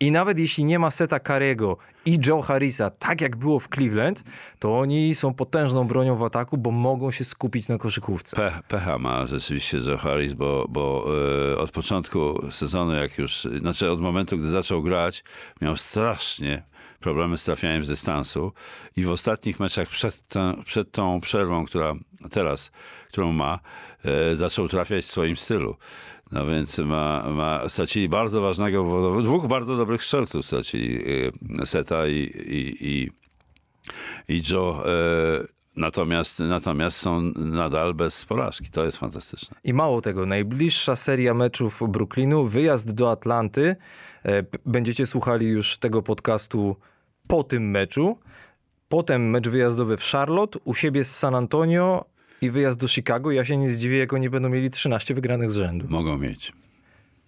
i, 0.02 0.08
i 0.08 0.12
nawet 0.12 0.40
jeśli 0.40 0.66
nie 0.66 0.80
ma 0.80 0.92
Seta 0.92 1.20
Karego 1.20 1.78
i 2.06 2.20
Joe 2.28 2.42
Harrisa, 2.42 2.90
tak 2.90 3.22
jak 3.22 3.36
było 3.36 3.60
w 3.60 3.68
Cleveland, 3.68 4.24
to 4.60 4.80
oni 4.80 5.16
są 5.16 5.34
potężną 5.34 5.88
bronią 5.88 6.16
w 6.16 6.24
ataku, 6.24 6.58
bo 6.58 6.72
mogą 6.72 7.12
się 7.12 7.26
skupić 7.26 7.68
na 7.68 7.78
koszykówce. 7.78 8.36
Pe, 8.36 8.52
pecha 8.68 8.98
ma 8.98 9.28
rzeczywiście 9.28 9.78
Joe 9.78 9.98
Harris, 9.98 10.34
bo, 10.34 10.66
bo 10.70 11.06
e, 11.52 11.58
od 11.58 11.72
początku 11.72 12.52
sezonu, 12.52 12.94
jak 12.94 13.18
już, 13.18 13.48
znaczy 13.60 13.92
od 13.92 14.02
momentu, 14.02 14.38
gdy 14.38 14.48
zaczął 14.48 14.84
grać, 14.84 15.24
miał 15.62 15.78
strasznie 15.78 16.64
problemy 17.00 17.38
z 17.38 17.44
trafianiem 17.44 17.86
z 17.86 17.88
dystansu 17.88 18.54
i 18.96 19.04
w 19.04 19.12
ostatnich 19.12 19.60
meczach 19.60 19.88
przed, 19.88 20.24
przed 20.66 20.92
tą 20.92 21.22
przerwą, 21.22 21.66
która 21.66 21.94
teraz, 22.30 22.72
którą 23.08 23.32
ma, 23.32 23.60
e, 24.06 24.36
zaczął 24.36 24.68
trafiać 24.68 25.06
w 25.06 25.08
swoim 25.08 25.38
stylu. 25.38 25.76
No 26.32 26.46
więc 26.46 26.80
ma, 26.80 27.30
ma, 27.30 27.70
stracili 27.70 28.10
bardzo 28.10 28.42
ważnego, 28.42 28.84
dwóch 29.22 29.48
bardzo 29.48 29.78
dobrych 29.78 30.04
strzelców 30.04 30.46
stracili 30.46 31.04
e, 31.60 31.66
Seta 31.66 32.08
i, 32.08 32.18
i, 32.46 32.78
i, 32.90 33.10
i 34.28 34.42
Joe. 34.52 34.84
E, 34.86 35.62
Natomiast, 35.76 36.40
natomiast 36.40 36.98
są 36.98 37.22
nadal 37.36 37.94
bez 37.94 38.26
porażki. 38.26 38.70
To 38.70 38.86
jest 38.86 38.98
fantastyczne. 38.98 39.58
I 39.64 39.74
mało 39.74 40.02
tego, 40.02 40.26
najbliższa 40.26 40.96
seria 40.96 41.34
meczów 41.34 41.82
Brooklynu, 41.88 42.46
wyjazd 42.46 42.92
do 42.94 43.12
Atlanty. 43.12 43.76
E, 44.26 44.44
Będziecie 44.66 45.06
słuchali 45.06 45.48
już 45.48 45.78
tego 45.78 46.02
podcastu 46.02 46.76
po 47.28 47.44
tym 47.44 47.70
meczu. 47.72 48.18
Potem 48.90 49.30
mecz 49.30 49.50
wyjazdowy 49.50 49.98
w 49.98 50.04
Charlotte, 50.04 50.60
u 50.64 50.74
siebie 50.74 51.04
z 51.04 51.18
San 51.18 51.36
Antonio 51.36 52.06
i 52.42 52.50
wyjazd 52.50 52.80
do 52.80 52.88
Chicago. 52.88 53.32
Ja 53.32 53.46
się 53.46 53.58
nie 53.58 53.70
zdziwię, 53.70 53.98
jak 53.98 54.14
oni 54.14 54.30
będą 54.30 54.50
mieli 54.50 54.70
13 54.70 55.14
wygranych 55.14 55.52
z 55.52 55.56
rzędu. 55.56 55.86
Mogą 55.90 56.18
mieć. 56.18 56.54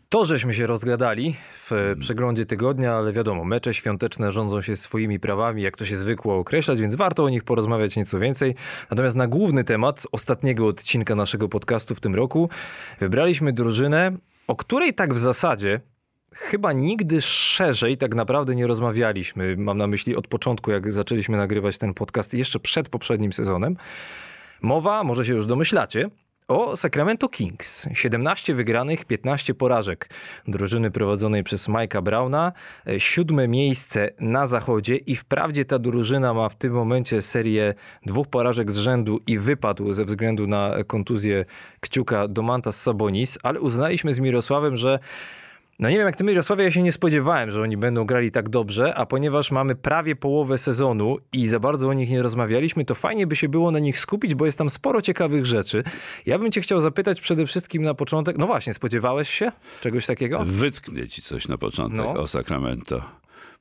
To, 0.10 0.26
żeśmy 0.26 0.54
się 0.54 0.68
rozgadali 0.68 1.36
w 1.54 1.96
przeglądzie 2.00 2.46
tygodnia, 2.46 2.94
ale 2.94 3.14
wiadomo, 3.14 3.44
mecze 3.44 3.74
świąteczne 3.74 4.32
rządzą 4.32 4.62
się 4.62 4.76
swoimi 4.76 5.20
prawami, 5.20 5.62
jak 5.62 5.78
to 5.78 5.86
się 5.86 5.96
zwykło 5.96 6.38
określać, 6.38 6.80
więc 6.80 6.96
warto 6.96 7.24
o 7.24 7.30
nich 7.30 7.44
porozmawiać 7.44 7.96
nieco 7.96 8.20
więcej. 8.20 8.56
Natomiast 8.92 9.16
na 9.16 9.28
główny 9.28 9.64
temat 9.64 10.08
ostatniego 10.12 10.68
odcinka 10.68 11.16
naszego 11.16 11.50
podcastu 11.50 11.96
w 11.96 12.00
tym 12.00 12.16
roku 12.16 12.50
wybraliśmy 13.00 13.54
drużynę, 13.54 14.12
o 14.48 14.56
której 14.56 14.94
tak 14.94 15.14
w 15.14 15.20
zasadzie 15.20 15.82
chyba 16.34 16.74
nigdy 16.74 17.22
szerzej 17.22 17.98
tak 17.98 18.16
naprawdę 18.16 18.56
nie 18.56 18.68
rozmawialiśmy. 18.68 19.58
Mam 19.58 19.78
na 19.78 19.88
myśli 19.88 20.16
od 20.16 20.28
początku, 20.28 20.72
jak 20.72 20.94
zaczęliśmy 20.94 21.38
nagrywać 21.38 21.78
ten 21.78 21.94
podcast, 21.94 22.34
jeszcze 22.34 22.60
przed 22.60 22.90
poprzednim 22.90 23.34
sezonem. 23.34 23.78
Mowa, 24.64 25.04
może 25.04 25.26
się 25.26 25.34
już 25.34 25.46
domyślacie, 25.46 26.10
o 26.48 26.78
Sacramento 26.78 27.30
Kings. 27.30 27.88
17 27.94 28.56
wygranych, 28.56 29.06
15 29.06 29.54
porażek 29.54 30.10
drużyny 30.48 30.92
prowadzonej 30.92 31.44
przez 31.44 31.70
Mike'a 31.70 32.02
Browna. 32.02 32.52
E, 32.88 33.00
Siódme 33.00 33.48
miejsce 33.48 34.10
na 34.20 34.48
zachodzie 34.48 34.96
i 34.96 35.16
wprawdzie 35.16 35.66
ta 35.66 35.80
drużyna 35.80 36.34
ma 36.34 36.50
w 36.50 36.56
tym 36.56 36.74
momencie 36.74 37.22
serię 37.22 37.74
dwóch 38.06 38.28
porażek 38.28 38.72
z 38.72 38.78
rzędu 38.78 39.20
i 39.28 39.38
wypadł 39.38 39.94
ze 39.94 40.06
względu 40.06 40.48
na 40.48 40.72
kontuzję 40.88 41.46
kciuka 41.80 42.28
Domantas 42.28 42.82
Sabonis, 42.82 43.40
ale 43.44 43.60
uznaliśmy 43.60 44.14
z 44.14 44.20
Mirosławem, 44.20 44.78
że 44.78 45.00
no 45.84 45.90
nie 45.90 45.98
wiem, 45.98 46.06
jak 46.06 46.16
ty 46.16 46.24
Mirosławie, 46.24 46.64
ja 46.64 46.72
się 46.72 46.82
nie 46.82 46.92
spodziewałem, 46.92 47.52
że 47.52 47.62
oni 47.62 47.78
będą 47.78 48.06
grali 48.06 48.32
tak 48.32 48.50
dobrze, 48.50 48.96
a 48.96 49.06
ponieważ 49.06 49.52
mamy 49.52 49.76
prawie 49.76 50.16
połowę 50.16 50.58
sezonu 50.58 51.18
i 51.34 51.48
za 51.48 51.60
bardzo 51.60 51.90
o 51.90 51.94
nich 51.94 52.10
nie 52.10 52.22
rozmawialiśmy, 52.22 52.86
to 52.86 52.96
fajnie 52.96 53.28
by 53.28 53.36
się 53.36 53.50
było 53.50 53.72
na 53.72 53.80
nich 53.80 54.00
skupić, 54.00 54.36
bo 54.36 54.46
jest 54.46 54.58
tam 54.58 54.70
sporo 54.70 55.02
ciekawych 55.02 55.46
rzeczy. 55.46 55.84
Ja 56.26 56.40
bym 56.40 56.52
cię 56.52 56.62
chciał 56.62 56.82
zapytać 56.82 57.22
przede 57.22 57.46
wszystkim 57.46 57.84
na 57.84 57.94
początek, 57.94 58.38
no 58.38 58.48
właśnie, 58.48 58.74
spodziewałeś 58.74 59.30
się 59.30 59.52
czegoś 59.82 60.06
takiego? 60.06 60.40
Wytknę 60.46 61.08
ci 61.08 61.22
coś 61.22 61.48
na 61.48 61.58
początek 61.58 61.98
No. 61.98 62.14
o 62.22 62.28
Sacramento. 62.28 63.02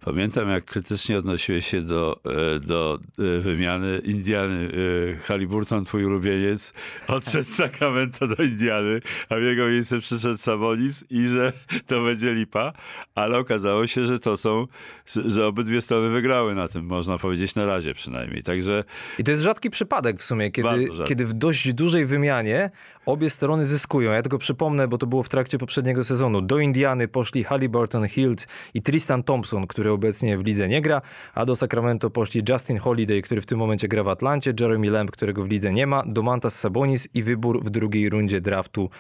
Pamiętam, 0.05 0.49
jak 0.49 0.65
krytycznie 0.65 1.19
odnosiłeś 1.19 1.67
się 1.67 1.81
do, 1.81 2.21
e, 2.57 2.61
do 2.61 2.99
e, 3.19 3.39
wymiany 3.39 3.99
Indiany. 3.99 4.71
E, 5.13 5.17
Halliburton, 5.17 5.85
twój 5.85 6.05
ulubieniec, 6.05 6.73
odszedł 7.09 7.45
z 7.45 7.55
Sacramento 7.55 8.27
do 8.27 8.43
Indiany, 8.43 9.01
a 9.29 9.37
w 9.37 9.43
jego 9.43 9.67
miejsce 9.67 9.99
przyszedł 9.99 10.37
Sabonis 10.37 11.05
i 11.11 11.29
że 11.29 11.53
to 11.87 12.03
będzie 12.05 12.35
lipa, 12.35 12.73
ale 13.15 13.39
okazało 13.39 13.87
się, 13.87 14.07
że 14.07 14.19
to 14.19 14.37
są, 14.37 14.67
że 15.07 15.47
obydwie 15.47 15.81
strony 15.81 16.09
wygrały 16.09 16.55
na 16.55 16.69
tym, 16.69 16.85
można 16.87 17.19
powiedzieć, 17.19 17.55
na 17.55 17.67
razie 17.67 17.95
przynajmniej. 17.95 18.43
Także 18.43 18.85
I 19.19 19.25
to 19.25 19.31
jest 19.31 19.43
rzadki 19.43 19.71
przypadek 19.71 20.21
w 20.21 20.25
sumie, 20.25 20.51
kiedy, 20.51 20.89
kiedy 21.09 21.27
w 21.27 21.35
dość 21.35 21.73
dużej 21.73 22.07
wymianie 22.07 22.71
obie 23.07 23.31
strony 23.31 23.67
zyskują. 23.67 24.13
Ja 24.13 24.23
tylko 24.23 24.39
przypomnę, 24.39 24.89
bo 24.89 24.99
to 24.99 25.07
było 25.07 25.23
w 25.23 25.29
trakcie 25.29 25.59
poprzedniego 25.59 26.05
sezonu. 26.05 26.43
Do 26.43 26.59
Indiany 26.59 27.09
poszli 27.09 27.45
Halliburton 27.45 28.09
Hilt 28.09 28.47
i 28.75 28.83
Tristan 28.83 29.23
Thompson, 29.23 29.67
który 29.67 29.91
obecnie 29.91 30.39
w 30.39 30.45
lidze 30.45 30.69
nie 30.69 30.83
gra, 30.83 31.03
a 31.35 31.45
do 31.45 31.57
Sacramento 31.57 32.11
poszli 32.11 32.43
Justin 32.49 32.79
Holiday, 32.79 33.23
który 33.23 33.41
w 33.41 33.47
tym 33.47 33.59
momencie 33.59 33.89
gra 33.89 34.03
w 34.05 34.09
Atlancie, 34.09 34.55
Jeremy 34.61 34.91
Lamb, 34.91 35.11
którego 35.11 35.45
w 35.45 35.49
lidze 35.49 35.73
nie 35.73 35.87
ma, 35.87 36.03
Domantas 36.07 36.59
Sabonis 36.59 37.09
i 37.15 37.23
wybór 37.23 37.65
w 37.65 37.71
drugiej 37.71 38.11
rundzie 38.11 38.41
draftu 38.41 38.91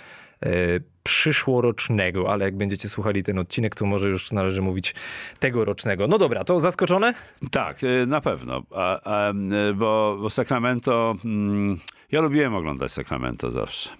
przyszłorocznego, 1.02 2.32
ale 2.32 2.44
jak 2.44 2.56
będziecie 2.56 2.88
słuchali 2.88 3.22
ten 3.22 3.38
odcinek, 3.38 3.74
to 3.74 3.86
może 3.86 4.08
już 4.08 4.32
należy 4.32 4.62
mówić 4.62 4.94
tegorocznego. 5.38 6.08
No 6.08 6.18
dobra, 6.18 6.44
to 6.44 6.60
zaskoczone? 6.60 7.14
Tak, 7.50 7.84
y, 7.84 8.06
na 8.06 8.20
pewno, 8.20 8.62
a, 8.70 9.00
a, 9.04 9.30
y, 9.30 9.74
bo, 9.74 10.18
bo 10.20 10.30
Sacramento, 10.30 11.16
mm, 11.24 11.78
ja 12.12 12.20
lubiłem 12.20 12.54
oglądać 12.54 12.92
Sacramento 12.92 13.50
zawsze. 13.50 13.90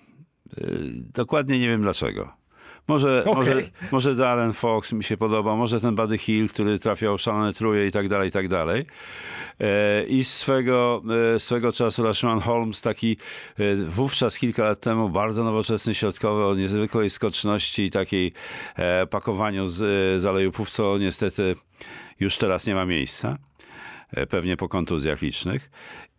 Dokładnie 1.15 1.59
nie 1.59 1.69
wiem 1.69 1.83
dlaczego. 1.83 2.42
Może, 2.89 3.25
Okej. 3.27 3.35
może, 3.35 3.63
może 3.93 4.15
Darren 4.15 4.53
Fox 4.53 4.93
mi 4.93 5.05
się 5.05 5.17
podoba, 5.17 5.57
może 5.57 5.81
ten 5.81 5.95
Buddy 5.95 6.19
Hill, 6.19 6.49
który 6.49 6.79
trafiał 6.79 7.19
szalone 7.19 7.53
truje 7.53 7.87
i 7.87 7.91
tak 7.91 8.09
dalej, 8.09 8.29
i 8.29 8.33
tak 8.33 8.49
dalej. 8.49 8.87
E, 9.61 10.05
I 10.05 10.25
swego, 10.25 11.03
e, 11.35 11.41
swego 11.41 11.73
czasu 11.73 12.03
Rashawn 12.03 12.41
Holmes, 12.41 12.81
taki 12.81 13.17
e, 13.59 13.75
wówczas 13.75 14.39
kilka 14.39 14.65
lat 14.65 14.81
temu 14.81 15.09
bardzo 15.09 15.45
nowoczesny 15.45 15.95
środkowy 15.95 16.45
o 16.45 16.55
niezwykłej 16.55 17.11
skoczności 17.11 17.83
i 17.83 17.91
takiej 17.91 18.33
pakowaniu 19.11 19.67
z 19.67 19.83
e, 20.17 20.21
zalejupów, 20.21 20.71
co 20.71 20.99
niestety 20.99 21.57
już 22.21 22.39
teraz 22.39 22.67
nie 22.67 22.75
ma 22.75 22.87
miejsca. 22.87 23.39
Pewnie 24.29 24.57
po 24.57 24.69
kontuzjach 24.69 25.23
licznych. 25.23 25.71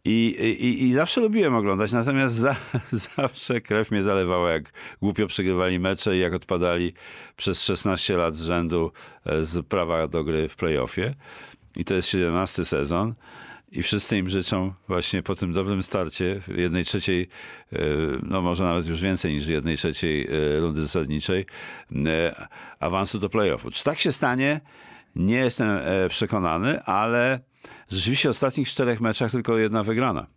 I, 0.06 0.36
i, 0.60 0.84
I 0.84 0.94
zawsze 0.94 1.22
lubiłem 1.22 1.56
oglądać, 1.56 1.92
natomiast 1.92 2.36
za, 2.36 2.56
zawsze 3.18 3.62
krew 3.62 3.92
mnie 3.92 4.02
zalewała, 4.02 4.52
jak 4.52 4.72
głupio 5.02 5.28
przegrywali 5.28 5.80
mecze 5.80 6.18
i 6.18 6.20
jak 6.20 6.34
odpadali 6.34 6.94
przez 7.38 7.64
16 7.64 8.18
lat 8.18 8.36
z 8.36 8.46
rzędu 8.46 8.92
e, 9.26 9.44
z 9.44 9.66
prawa 9.66 10.08
do 10.08 10.24
gry 10.24 10.50
w 10.50 10.56
playoffie. 10.56 11.16
I 11.76 11.86
to 11.86 11.94
jest 11.94 12.10
17 12.10 12.66
sezon. 12.66 13.14
I 13.72 13.84
wszyscy 13.84 14.18
im 14.18 14.30
życzą 14.30 14.74
właśnie 14.88 15.24
po 15.24 15.36
tym 15.36 15.54
dobrym 15.54 15.84
starcie 15.84 16.42
jednej 16.56 16.86
trzeciej, 16.86 17.30
e, 17.74 17.78
no 18.24 18.42
może 18.42 18.64
nawet 18.64 18.88
już 18.88 19.02
więcej 19.02 19.34
niż 19.34 19.48
jednej 19.48 19.78
trzeciej 19.78 20.28
e, 20.28 20.60
rundy 20.60 20.82
zasadniczej, 20.82 21.46
awansu 22.80 23.20
do 23.20 23.30
playoffu. 23.30 23.72
Czy 23.72 23.84
tak 23.84 24.00
się 24.00 24.12
stanie? 24.12 24.62
Nie 25.16 25.38
jestem 25.38 25.80
przekonany, 26.10 26.84
ale 26.84 27.40
rzeczywiście 27.90 28.30
w 28.30 28.32
ostatnich 28.32 28.70
czterech 28.70 29.02
meczach 29.02 29.32
tylko 29.32 29.58
jedna 29.58 29.84
wygrana. 29.84 30.28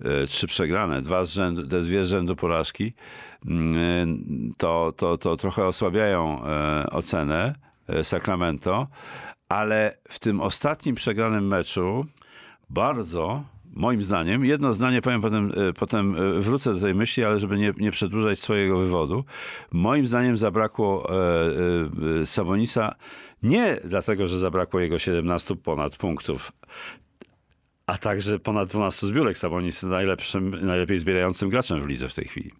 E, 0.00 0.26
Trzy 0.26 0.46
przegrane, 0.46 1.02
dwa 1.02 1.24
z 1.24 1.32
rzędu, 1.32 1.62
dwie 1.62 2.04
z 2.04 2.08
rzędu 2.08 2.36
porażki, 2.36 2.92
mm, 3.46 4.52
to, 4.56 4.92
to, 4.96 5.16
to 5.16 5.36
trochę 5.36 5.66
osłabiają 5.66 6.44
e, 6.44 6.86
ocenę 6.90 7.54
e, 7.88 8.04
Sacramento, 8.04 8.86
ale 9.48 9.98
w 10.08 10.18
tym 10.18 10.40
ostatnim 10.40 10.94
przegranym 10.94 11.46
meczu 11.48 12.04
bardzo, 12.70 13.44
moim 13.76 14.02
zdaniem, 14.02 14.44
jedno 14.44 14.72
zdanie 14.72 15.02
powiem 15.02 15.20
potem, 15.20 15.52
e, 15.68 15.72
potem 15.72 16.16
e, 16.16 16.40
wrócę 16.40 16.74
do 16.74 16.80
tej 16.80 16.94
myśli, 16.94 17.24
ale 17.24 17.40
żeby 17.40 17.58
nie, 17.58 17.72
nie 17.76 17.90
przedłużać 17.90 18.38
swojego 18.38 18.78
wywodu. 18.78 19.24
Moim 19.72 20.06
zdaniem 20.06 20.36
zabrakło 20.36 21.10
e, 21.10 21.14
e, 22.22 22.26
Sabonisa 22.26 22.94
nie 23.42 23.80
dlatego, 23.84 24.28
że 24.28 24.38
zabrakło 24.38 24.80
jego 24.80 24.98
17 24.98 25.56
ponad 25.56 25.96
punktów, 25.96 26.52
a 27.86 27.98
także 27.98 28.38
ponad 28.38 28.68
12 28.68 29.06
zbiórek. 29.06 29.38
Sabonis 29.38 29.74
jest 29.74 29.82
najlepszym, 29.82 30.66
najlepiej 30.66 30.98
zbierającym 30.98 31.50
graczem 31.50 31.80
w 31.80 31.86
lidze 31.86 32.08
w 32.08 32.14
tej 32.14 32.24
chwili. 32.24 32.52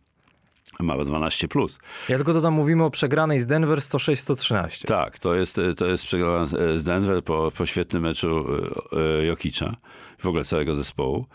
Ma 0.80 1.04
12 1.04 1.48
plus. 1.48 1.78
Ja 2.08 2.16
tylko 2.16 2.32
dodam, 2.32 2.54
mówimy 2.54 2.84
o 2.84 2.90
przegranej 2.90 3.40
z 3.40 3.46
Denver 3.46 3.78
106-113. 3.78 4.86
Tak, 4.86 5.18
to 5.18 5.34
jest, 5.34 5.60
to 5.76 5.86
jest 5.86 6.04
przegrana 6.04 6.46
z 6.76 6.84
Denver 6.84 7.24
po, 7.24 7.52
po 7.56 7.66
świetnym 7.66 8.02
meczu 8.02 8.46
e, 8.92 9.20
e, 9.20 9.26
Jokicza, 9.26 9.76
w 10.18 10.26
ogóle 10.26 10.44
całego 10.44 10.74
zespołu 10.74 11.26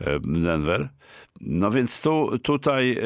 e, 0.00 0.20
Denver. 0.20 0.88
No 1.40 1.70
więc 1.70 2.00
tu, 2.00 2.38
tutaj 2.38 2.98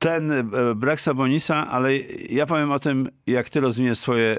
ten 0.00 0.32
e, 0.32 0.44
brak 0.74 1.00
Sabonisa, 1.00 1.66
ale 1.66 1.96
ja 2.28 2.46
powiem 2.46 2.72
o 2.72 2.78
tym, 2.78 3.08
jak 3.26 3.50
ty 3.50 3.60
rozwiniesz 3.60 3.98
swoje 3.98 4.38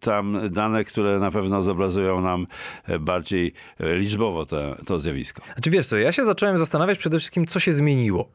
tam 0.00 0.38
dane, 0.50 0.84
które 0.84 1.18
na 1.18 1.30
pewno 1.30 1.62
zobrazują 1.62 2.20
nam 2.20 2.46
e, 2.86 2.98
bardziej 2.98 3.52
liczbowo 3.80 4.46
te, 4.46 4.76
to 4.86 4.98
zjawisko. 4.98 5.42
Znaczy 5.52 5.70
wiesz 5.70 5.86
co, 5.86 5.96
ja 5.96 6.12
się 6.12 6.24
zacząłem 6.24 6.58
zastanawiać 6.58 6.98
przede 6.98 7.18
wszystkim, 7.18 7.46
co 7.46 7.60
się 7.60 7.72
zmieniło. 7.72 8.28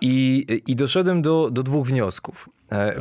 I, 0.00 0.46
i 0.66 0.76
doszedłem 0.76 1.22
do, 1.22 1.50
do 1.50 1.62
dwóch 1.62 1.86
wniosków. 1.86 2.48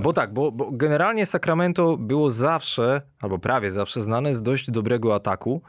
Bo 0.01 0.13
tak, 0.13 0.33
bo, 0.33 0.51
bo 0.51 0.71
generalnie 0.71 1.25
Sacramento 1.25 1.97
było 1.97 2.29
zawsze, 2.29 3.01
albo 3.21 3.39
prawie 3.39 3.71
zawsze 3.71 4.01
znane 4.01 4.33
z 4.33 4.41
dość 4.41 4.71
dobrego 4.71 5.15
ataku. 5.15 5.61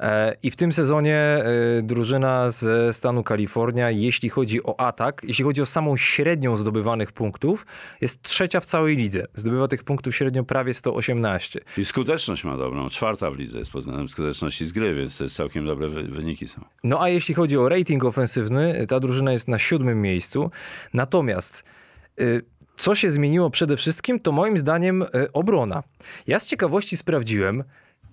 E, 0.00 0.36
I 0.42 0.50
w 0.50 0.56
tym 0.56 0.72
sezonie 0.72 1.16
e, 1.16 1.44
drużyna 1.82 2.50
ze 2.50 2.92
stanu 2.92 3.22
Kalifornia, 3.22 3.90
jeśli 3.90 4.28
chodzi 4.28 4.62
o 4.62 4.80
atak, 4.80 5.22
jeśli 5.24 5.44
chodzi 5.44 5.62
o 5.62 5.66
samą 5.66 5.96
średnią 5.96 6.56
zdobywanych 6.56 7.12
punktów, 7.12 7.66
jest 8.00 8.22
trzecia 8.22 8.60
w 8.60 8.66
całej 8.66 8.96
lidze. 8.96 9.26
Zdobywa 9.34 9.68
tych 9.68 9.84
punktów 9.84 10.16
średnio 10.16 10.44
prawie 10.44 10.74
118. 10.74 11.60
I 11.78 11.84
skuteczność 11.84 12.44
ma 12.44 12.56
dobrą. 12.56 12.88
Czwarta 12.88 13.30
w 13.30 13.36
lidze 13.36 13.58
jest 13.58 13.72
pod 13.72 13.80
względem 13.80 14.08
skuteczności 14.08 14.66
z 14.66 14.72
gry, 14.72 14.94
więc 14.94 15.16
to 15.18 15.24
jest 15.24 15.36
całkiem 15.36 15.66
dobre 15.66 15.88
wy- 15.88 16.02
wyniki 16.02 16.48
są. 16.48 16.64
No 16.84 17.02
a 17.02 17.08
jeśli 17.08 17.34
chodzi 17.34 17.58
o 17.58 17.68
rating 17.68 18.04
ofensywny, 18.04 18.86
ta 18.88 19.00
drużyna 19.00 19.32
jest 19.32 19.48
na 19.48 19.58
siódmym 19.58 20.02
miejscu. 20.02 20.50
Natomiast 20.94 21.64
y, 22.20 22.42
co 22.76 22.94
się 22.94 23.10
zmieniło 23.10 23.50
przede 23.50 23.76
wszystkim, 23.76 24.20
to 24.20 24.32
moim 24.32 24.58
zdaniem 24.58 25.02
y, 25.02 25.08
obrona. 25.32 25.82
Ja 26.26 26.40
z 26.40 26.46
ciekawości 26.46 26.96
sprawdziłem 26.96 27.64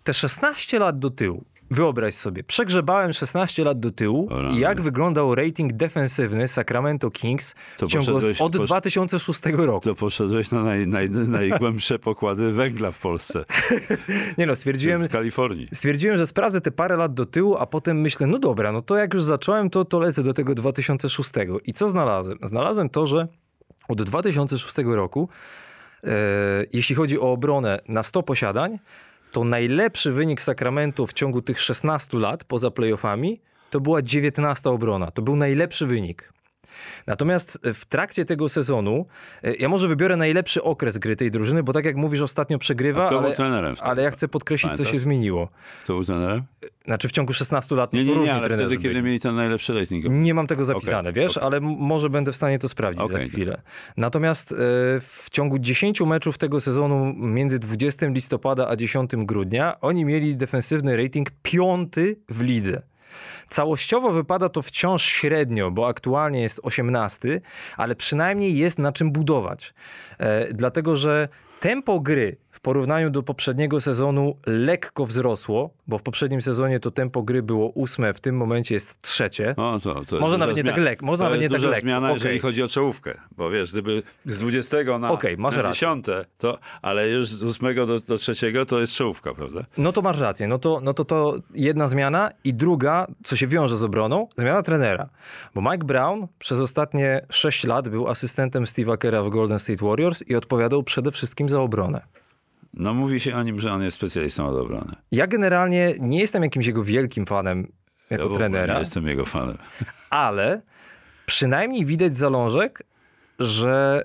te 0.04 0.14
16 0.14 0.80
lat 0.80 1.00
do 1.00 1.10
tyłu. 1.10 1.44
Wyobraź 1.72 2.14
sobie, 2.14 2.44
przegrzebałem 2.44 3.14
16 3.14 3.64
lat 3.64 3.80
do 3.80 3.92
tyłu 3.92 4.28
O 4.32 4.52
i 4.52 4.60
jak 4.60 4.82
wyglądał 4.82 5.36
rating 5.36 5.74
defensywny 5.74 6.48
Sacramento 6.48 7.12
Kings 7.12 7.56
To 7.78 7.88
w 7.88 7.90
ciągu 7.90 8.18
od 8.40 8.56
posz- 8.56 8.66
2006 8.66 9.42
roku. 9.58 9.86
To 9.86 9.96
poszedłeś 9.96 10.52
na 10.52 10.64
naj, 10.64 10.88
naj, 10.88 11.10
najgłębsze 11.10 12.00
pokłady 12.00 12.52
węgla 12.52 12.92
w 12.92 13.00
Polsce, 13.00 13.46
Nie 14.38 14.46
no, 14.46 14.56
stwierdziłem, 14.56 15.04
w 15.04 15.10
Kalifornii. 15.10 15.68
Stwierdziłem, 15.74 16.18
że 16.18 16.28
sprawdzę 16.28 16.62
te 16.62 16.72
parę 16.72 16.96
lat 16.98 17.14
do 17.14 17.26
tyłu, 17.26 17.56
a 17.58 17.66
potem 17.66 18.02
myślę, 18.02 18.28
no 18.28 18.40
dobra, 18.40 18.72
no 18.72 18.82
to 18.82 18.98
jak 18.98 19.14
już 19.14 19.24
zacząłem, 19.24 19.70
to, 19.70 19.86
to 19.86 20.00
lecę 20.00 20.24
do 20.24 20.34
tego 20.34 20.56
2006. 20.56 21.32
I 21.66 21.74
co 21.74 21.90
znalazłem? 21.90 22.38
Znalazłem 22.44 22.90
to, 22.90 23.08
że 23.08 23.28
od 23.88 24.04
2006 24.04 24.78
roku, 24.86 25.30
e, 26.04 26.10
jeśli 26.74 26.96
chodzi 26.96 27.20
o 27.20 27.32
obronę 27.32 27.80
na 27.88 28.04
100 28.04 28.24
posiadań, 28.24 28.80
to 29.34 29.44
najlepszy 29.44 30.12
wynik 30.12 30.42
Sacramento 30.42 31.08
w 31.08 31.14
ciągu 31.14 31.42
tych 31.42 31.62
16 31.62 32.18
lat 32.18 32.44
poza 32.44 32.72
playoffami 32.72 33.42
to 33.70 33.80
była 33.82 34.02
19 34.02 34.70
obrona. 34.70 35.12
To 35.12 35.22
był 35.22 35.36
najlepszy 35.36 35.86
wynik. 35.88 36.34
Natomiast 37.08 37.60
w 37.74 37.86
trakcie 37.86 38.26
tego 38.26 38.50
sezonu, 38.50 39.06
e, 39.44 39.56
ja 39.56 39.70
może 39.70 39.88
wybiorę 39.88 40.18
najlepszy 40.18 40.64
okres 40.64 40.98
gry 40.98 41.16
tej 41.16 41.32
drużyny, 41.32 41.64
bo 41.64 41.74
tak 41.74 41.86
jak 41.86 41.96
mówisz, 41.96 42.22
ostatnio 42.22 42.58
przegrywa, 42.58 43.10
ale, 43.10 43.36
trenerem 43.36 43.76
ale 43.80 44.04
ja 44.04 44.12
chcę 44.12 44.28
podkreślić, 44.28 44.72
co 44.72 44.78
Pamiętasz? 44.78 44.92
się 44.92 45.00
zmieniło. 45.00 45.50
Kto 45.84 45.94
był 45.94 46.06
trenerem? 46.06 46.44
Znaczy 46.86 47.08
w 47.08 47.12
ciągu 47.12 47.34
16 47.34 47.76
lat 47.76 47.94
Nie, 47.94 48.00
to 48.02 48.08
nie, 48.08 48.14
różni 48.14 48.26
nie, 48.26 48.34
ale 48.34 48.48
trenerzy 48.48 48.68
wtedy, 48.70 48.82
kiedy 48.82 48.94
byli. 48.94 49.06
mieli 49.06 49.20
ten 49.20 49.36
najlepszy 49.36 49.80
rating. 49.80 50.06
Nie 50.10 50.34
mam 50.34 50.48
tego 50.48 50.66
zapisane, 50.66 51.10
Okej, 51.10 51.24
wiesz, 51.24 51.38
ale 51.38 51.58
m- 51.58 51.64
może 51.80 52.10
będę 52.10 52.32
w 52.32 52.36
stanie 52.36 52.60
to 52.60 52.70
sprawdzić 52.70 53.04
Okej. 53.04 53.26
za 53.26 53.32
chwilę. 53.32 53.62
Natomiast 53.98 54.52
e, 54.52 54.56
w 55.02 55.28
ciągu 55.32 55.60
10 55.60 56.02
meczów 56.02 56.38
tego 56.38 56.62
sezonu 56.62 57.14
między 57.18 57.60
20 57.60 58.06
listopada 58.08 58.68
a 58.68 58.76
10 58.76 59.12
grudnia 59.18 59.82
oni 59.82 60.06
mieli 60.06 60.36
defensywny 60.36 60.98
rating 60.98 61.32
piąty 61.44 62.16
w 62.30 62.42
lidze. 62.42 62.82
Całościowo 63.50 64.12
wypada 64.12 64.50
to 64.50 64.62
wciąż 64.62 65.04
średnio, 65.04 65.72
bo 65.72 65.88
aktualnie 65.88 66.42
jest 66.42 66.60
18, 66.64 67.42
ale 67.78 67.96
przynajmniej 67.96 68.58
jest 68.58 68.80
na 68.80 68.92
czym 68.92 69.12
budować. 69.12 69.74
E, 70.18 70.54
dlatego, 70.54 70.98
że 70.98 71.30
tempo 71.60 72.00
gry 72.00 72.43
porównaniu 72.64 73.10
do 73.10 73.24
poprzedniego 73.24 73.82
sezonu 73.82 74.38
lekko 74.46 75.06
wzrosło, 75.06 75.70
bo 75.88 75.98
w 75.98 76.04
poprzednim 76.04 76.42
sezonie 76.42 76.80
to 76.80 76.92
tempo 76.92 77.22
gry 77.22 77.44
było 77.44 77.70
ósme, 77.70 78.14
w 78.14 78.20
tym 78.20 78.38
momencie 78.38 78.76
jest 78.76 79.02
trzecie. 79.02 79.56
No, 79.58 79.80
to, 79.80 80.06
to 80.06 80.20
Może 80.20 80.38
nawet 80.38 80.58
nie 80.58 80.64
tak 80.64 80.78
lek- 80.78 81.02
może 81.04 81.24
nawet 81.24 81.42
jest 81.42 81.54
nie 81.54 81.60
tak 81.60 81.70
lekko, 81.70 81.82
zmiana, 81.82 82.08
okej. 82.08 82.14
jeżeli 82.16 82.40
chodzi 82.40 82.64
o 82.64 82.68
czołówkę. 82.68 83.18
Bo 83.38 83.50
wiesz, 83.50 83.72
gdyby 83.72 84.04
z 84.24 84.40
20 84.40 84.78
na, 85.00 85.12
Okej, 85.12 85.38
masz 85.38 85.56
na 85.56 85.62
rację. 85.62 85.88
10, 85.88 86.06
to, 86.38 86.60
ale 86.82 87.10
już 87.10 87.28
z 87.28 87.44
8 87.44 87.76
do, 87.76 88.00
do 88.00 88.18
3 88.18 88.34
to 88.68 88.80
jest 88.80 88.94
czołówka, 88.94 89.34
prawda? 89.34 89.66
No 89.78 89.92
to 89.92 90.02
masz 90.02 90.20
rację. 90.20 90.48
No 90.48 90.60
to, 90.60 90.80
no 90.84 90.94
to 90.94 91.06
to 91.06 91.36
jedna 91.56 91.88
zmiana 91.88 92.32
i 92.44 92.54
druga, 92.54 93.08
co 93.24 93.36
się 93.36 93.48
wiąże 93.48 93.78
z 93.78 93.84
obroną, 93.84 94.28
zmiana 94.36 94.62
trenera. 94.62 95.10
Bo 95.56 95.62
Mike 95.62 95.86
Brown 95.86 96.28
przez 96.40 96.60
ostatnie 96.60 97.26
6 97.30 97.64
lat 97.64 97.90
był 97.90 98.08
asystentem 98.08 98.64
Steve'a 98.64 98.98
Kera 98.98 99.24
w 99.24 99.30
Golden 99.30 99.60
State 99.60 99.86
Warriors 99.86 100.24
i 100.28 100.36
odpowiadał 100.36 100.84
przede 100.84 101.12
wszystkim 101.12 101.50
za 101.50 101.62
obronę. 101.62 102.02
No 102.74 102.94
mówi 102.94 103.20
się 103.20 103.36
o 103.36 103.44
nim, 103.44 103.62
że 103.62 103.74
on 103.74 103.84
jest 103.84 103.98
specjalistą 103.98 104.48
od 104.48 104.56
obrony. 104.56 104.96
Ja 105.12 105.28
generalnie 105.28 105.94
nie 106.00 106.20
jestem 106.20 106.44
jakimś 106.44 106.68
jego 106.68 106.84
wielkim 106.84 107.26
fanem 107.26 107.68
Ja 108.10 108.18
jako 108.18 108.24
ogóle 108.24 108.40
trenera, 108.40 108.74
Nie 108.74 108.80
jestem 108.80 109.08
jego 109.08 109.26
fanem. 109.26 109.58
ale 110.10 110.62
przynajmniej 111.26 111.86
widać 111.86 112.16
zalążek, 112.16 112.84
że, 113.40 114.02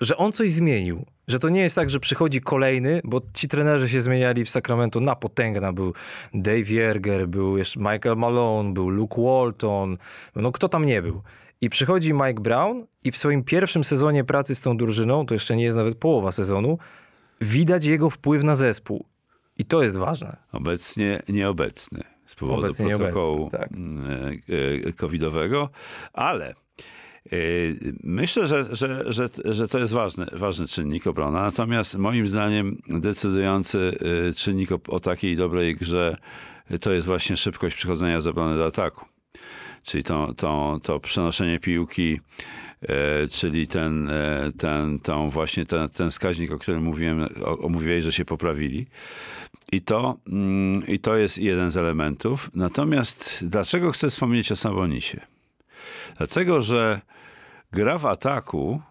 że 0.00 0.16
on 0.16 0.32
coś 0.32 0.52
zmienił. 0.52 1.06
Że 1.28 1.38
to 1.38 1.48
nie 1.48 1.60
jest 1.60 1.76
tak, 1.76 1.90
że 1.90 2.00
przychodzi 2.00 2.40
kolejny, 2.40 3.00
bo 3.04 3.20
ci 3.34 3.48
trenerzy 3.48 3.88
się 3.88 4.00
zmieniali 4.00 4.44
w 4.44 4.50
Sacramento 4.50 5.00
na 5.00 5.16
potęgna. 5.16 5.72
Był 5.72 5.94
Dave 6.34 6.70
Jerger, 6.70 7.28
był 7.28 7.56
jeszcze 7.56 7.80
Michael 7.80 8.16
Malone, 8.16 8.72
był 8.72 8.88
Luke 8.88 9.22
Walton, 9.22 9.96
no 10.36 10.52
kto 10.52 10.68
tam 10.68 10.84
nie 10.84 11.02
był. 11.02 11.22
I 11.60 11.70
przychodzi 11.70 12.12
Mike 12.12 12.40
Brown 12.40 12.86
i 13.04 13.12
w 13.12 13.16
swoim 13.16 13.44
pierwszym 13.44 13.84
sezonie 13.84 14.24
pracy 14.24 14.54
z 14.54 14.60
tą 14.60 14.76
drużyną, 14.76 15.26
to 15.26 15.34
jeszcze 15.34 15.56
nie 15.56 15.64
jest 15.64 15.76
nawet 15.76 15.98
połowa 15.98 16.32
sezonu, 16.32 16.78
widać 17.40 17.84
jego 17.84 18.10
wpływ 18.10 18.44
na 18.44 18.56
zespół. 18.56 19.06
I 19.58 19.64
to 19.64 19.82
jest 19.82 19.96
ważne. 19.96 20.36
Obecnie 20.52 21.22
nieobecny 21.28 22.04
z 22.26 22.34
powodu 22.34 22.58
Obecnie 22.58 22.96
protokołu 22.96 23.50
tak. 23.50 23.72
mm, 23.72 24.10
e, 24.84 24.88
e, 24.88 24.92
covidowego, 24.92 25.70
ale 26.12 26.48
e, 26.48 26.54
myślę, 28.02 28.46
że, 28.46 28.66
że, 28.70 29.12
że, 29.12 29.28
że 29.44 29.68
to 29.68 29.78
jest 29.78 29.92
ważny, 29.92 30.26
ważny 30.32 30.66
czynnik 30.66 31.06
obrona. 31.06 31.42
Natomiast 31.42 31.98
moim 31.98 32.28
zdaniem 32.28 32.78
decydujący 32.88 33.98
czynnik 34.36 34.72
o, 34.72 34.78
o 34.88 35.00
takiej 35.00 35.36
dobrej 35.36 35.76
grze 35.76 36.16
to 36.80 36.92
jest 36.92 37.06
właśnie 37.06 37.36
szybkość 37.36 37.76
przechodzenia 37.76 38.20
z 38.20 38.26
obrony 38.26 38.56
do 38.56 38.66
ataku. 38.66 39.04
Czyli 39.86 40.04
to, 40.04 40.34
to, 40.36 40.80
to 40.82 41.00
przenoszenie 41.00 41.60
piłki, 41.60 42.20
e, 42.82 43.28
czyli 43.28 43.66
ten, 43.66 44.10
e, 44.10 44.52
ten, 44.58 44.98
tą 44.98 45.30
właśnie 45.30 45.66
ten, 45.66 45.88
ten 45.88 46.10
wskaźnik, 46.10 46.52
o 46.52 46.58
którym 46.58 46.82
mówiłem, 46.82 47.28
o, 47.44 47.58
o 47.58 47.68
mówiłeś, 47.68 48.04
że 48.04 48.12
się 48.12 48.24
poprawili. 48.24 48.86
I 49.72 49.80
to, 49.80 50.16
mm, 50.26 50.86
I 50.86 50.98
to 50.98 51.16
jest 51.16 51.38
jeden 51.38 51.70
z 51.70 51.76
elementów. 51.76 52.50
Natomiast 52.54 53.44
dlaczego 53.48 53.92
chcę 53.92 54.10
wspomnieć 54.10 54.52
o 54.52 54.56
Sabonisie? 54.56 55.20
Dlatego, 56.18 56.62
że 56.62 57.00
gra 57.72 57.98
w 57.98 58.06
ataku 58.06 58.82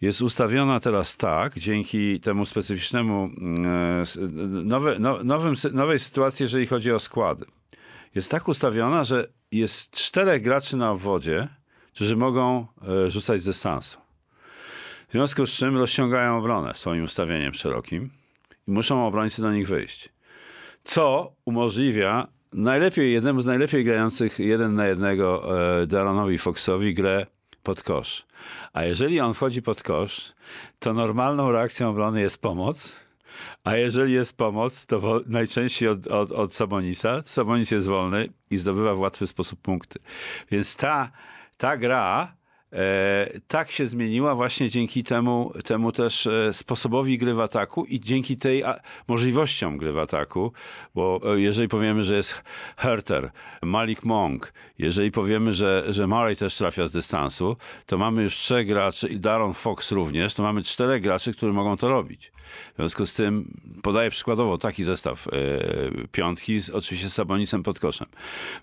jest 0.00 0.22
ustawiona 0.22 0.80
teraz 0.80 1.16
tak, 1.16 1.58
dzięki 1.58 2.20
temu 2.20 2.44
specyficznemu 2.44 3.24
mm, 3.24 3.66
e, 3.66 4.04
nowe, 4.64 4.98
no, 4.98 5.24
nowym, 5.24 5.54
nowej 5.72 5.98
sytuacji, 5.98 6.44
jeżeli 6.44 6.66
chodzi 6.66 6.92
o 6.92 7.00
składy. 7.00 7.44
Jest 8.14 8.30
tak 8.30 8.48
ustawiona, 8.48 9.04
że 9.04 9.28
jest 9.52 9.96
czterech 9.96 10.42
graczy 10.42 10.76
na 10.76 10.90
obwodzie, 10.90 11.48
którzy 11.94 12.16
mogą 12.16 12.66
e, 12.88 13.10
rzucać 13.10 13.40
z 13.40 13.44
dystansu. 13.44 13.98
W 15.08 15.12
związku 15.12 15.46
z 15.46 15.50
czym 15.50 15.76
rozciągają 15.76 16.38
obronę 16.38 16.74
swoim 16.74 17.04
ustawieniem 17.04 17.54
szerokim 17.54 18.10
i 18.68 18.70
muszą 18.70 19.06
obrońcy 19.06 19.42
do 19.42 19.52
nich 19.52 19.68
wyjść. 19.68 20.08
Co 20.84 21.32
umożliwia 21.44 22.28
najlepiej, 22.52 23.12
jednemu 23.12 23.40
z 23.40 23.46
najlepiej 23.46 23.84
grających 23.84 24.38
jeden 24.38 24.74
na 24.74 24.86
jednego 24.86 25.58
e, 25.82 25.86
Daronowi 25.86 26.38
Foxowi 26.38 26.94
grę 26.94 27.26
pod 27.62 27.82
kosz. 27.82 28.26
A 28.72 28.84
jeżeli 28.84 29.20
on 29.20 29.34
wchodzi 29.34 29.62
pod 29.62 29.82
kosz, 29.82 30.32
to 30.78 30.92
normalną 30.92 31.52
reakcją 31.52 31.88
obrony 31.88 32.20
jest 32.20 32.42
pomoc, 32.42 32.96
a 33.64 33.76
jeżeli 33.76 34.12
jest 34.12 34.36
pomoc, 34.36 34.86
to 34.86 35.20
najczęściej 35.26 35.88
od, 35.88 36.06
od, 36.06 36.32
od 36.32 36.54
Sabonisa. 36.54 37.22
Sabonis 37.22 37.70
jest 37.70 37.86
wolny 37.86 38.28
i 38.50 38.56
zdobywa 38.56 38.94
w 38.94 39.00
łatwy 39.00 39.26
sposób 39.26 39.60
punkty. 39.60 39.98
Więc 40.50 40.76
ta, 40.76 41.10
ta 41.56 41.76
gra 41.76 42.36
e, 42.72 43.40
tak 43.48 43.70
się 43.70 43.86
zmieniła 43.86 44.34
właśnie 44.34 44.70
dzięki 44.70 45.04
temu, 45.04 45.52
temu 45.64 45.92
też 45.92 46.26
e, 46.26 46.52
sposobowi 46.52 47.18
gry 47.18 47.34
w 47.34 47.40
ataku 47.40 47.84
i 47.84 48.00
dzięki 48.00 48.36
tej 48.36 48.64
a, 48.64 48.80
możliwościom 49.08 49.76
gry 49.76 49.92
w 49.92 49.98
ataku, 49.98 50.52
bo 50.94 51.20
e, 51.24 51.40
jeżeli 51.40 51.68
powiemy, 51.68 52.04
że 52.04 52.14
jest 52.14 52.44
Herter, 52.76 53.30
Malik 53.62 54.04
Monk, 54.04 54.52
jeżeli 54.78 55.10
powiemy, 55.10 55.54
że, 55.54 55.84
że 55.88 56.06
Murray 56.06 56.36
też 56.36 56.56
trafia 56.56 56.86
z 56.86 56.92
dystansu, 56.92 57.56
to 57.86 57.98
mamy 57.98 58.22
już 58.22 58.34
trzech 58.34 58.66
graczy 58.66 59.08
i 59.08 59.20
Daron 59.20 59.54
Fox 59.54 59.92
również, 59.92 60.34
to 60.34 60.42
mamy 60.42 60.62
czterech 60.62 61.02
graczy, 61.02 61.32
którzy 61.32 61.52
mogą 61.52 61.76
to 61.76 61.88
robić. 61.88 62.32
W 62.72 62.76
związku 62.76 63.06
z 63.06 63.14
tym 63.14 63.58
podaję 63.82 64.10
przykładowo 64.10 64.58
taki 64.58 64.84
zestaw 64.84 65.28
e, 65.28 65.30
piątki, 66.08 66.60
z, 66.60 66.70
oczywiście 66.70 67.08
z 67.08 67.14
Sabonisem 67.14 67.62
pod 67.62 67.80
koszem. 67.80 68.08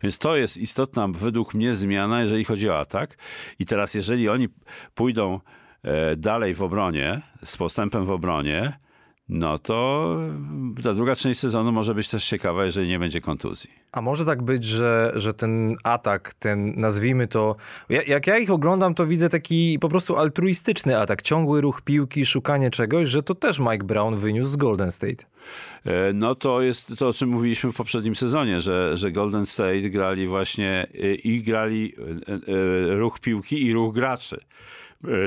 Więc 0.03 0.17
to 0.17 0.35
jest 0.35 0.57
istotna 0.57 1.07
według 1.07 1.53
mnie 1.53 1.73
zmiana, 1.73 2.21
jeżeli 2.21 2.43
chodzi 2.43 2.69
o 2.69 2.79
atak. 2.79 3.17
I 3.59 3.65
teraz 3.65 3.93
jeżeli 3.93 4.29
oni 4.29 4.47
pójdą 4.95 5.39
e, 5.83 6.15
dalej 6.15 6.53
w 6.53 6.63
obronie, 6.63 7.21
z 7.43 7.57
postępem 7.57 8.05
w 8.05 8.11
obronie, 8.11 8.79
no 9.29 9.57
to 9.57 10.17
ta 10.83 10.93
druga 10.93 11.15
część 11.15 11.39
sezonu 11.39 11.71
może 11.71 11.95
być 11.95 12.07
też 12.07 12.25
ciekawa, 12.25 12.65
jeżeli 12.65 12.87
nie 12.87 12.99
będzie 12.99 13.21
kontuzji. 13.21 13.69
A 13.91 14.01
może 14.01 14.25
tak 14.25 14.41
być, 14.41 14.63
że, 14.63 15.11
że 15.15 15.33
ten 15.33 15.75
atak, 15.83 16.33
ten 16.33 16.79
nazwijmy 16.79 17.27
to. 17.27 17.55
Ja, 17.89 18.01
jak 18.01 18.27
ja 18.27 18.37
ich 18.37 18.51
oglądam, 18.51 18.95
to 18.95 19.07
widzę 19.07 19.29
taki 19.29 19.77
po 19.81 19.89
prostu 19.89 20.17
altruistyczny 20.17 20.99
atak, 20.99 21.21
ciągły 21.21 21.61
ruch 21.61 21.81
piłki, 21.81 22.25
szukanie 22.25 22.71
czegoś, 22.71 23.09
że 23.09 23.23
to 23.23 23.35
też 23.35 23.59
Mike 23.59 23.83
Brown 23.83 24.15
wyniósł 24.15 24.49
z 24.49 24.55
Golden 24.55 24.91
State. 24.91 25.23
E, 25.85 26.13
no 26.13 26.35
to 26.35 26.61
jest 26.61 26.93
to, 26.97 27.07
o 27.07 27.13
czym 27.13 27.29
mówiliśmy 27.29 27.71
w 27.71 27.75
poprzednim 27.75 28.15
sezonie, 28.15 28.61
że, 28.61 28.97
że 28.97 29.11
Golden 29.11 29.45
State 29.45 29.89
grali 29.89 30.27
właśnie 30.27 30.87
e, 30.93 31.13
i 31.13 31.43
grali 31.43 31.93
e, 32.87 32.95
ruch 32.95 33.19
piłki 33.19 33.65
i 33.65 33.73
ruch 33.73 33.93
graczy. 33.93 34.39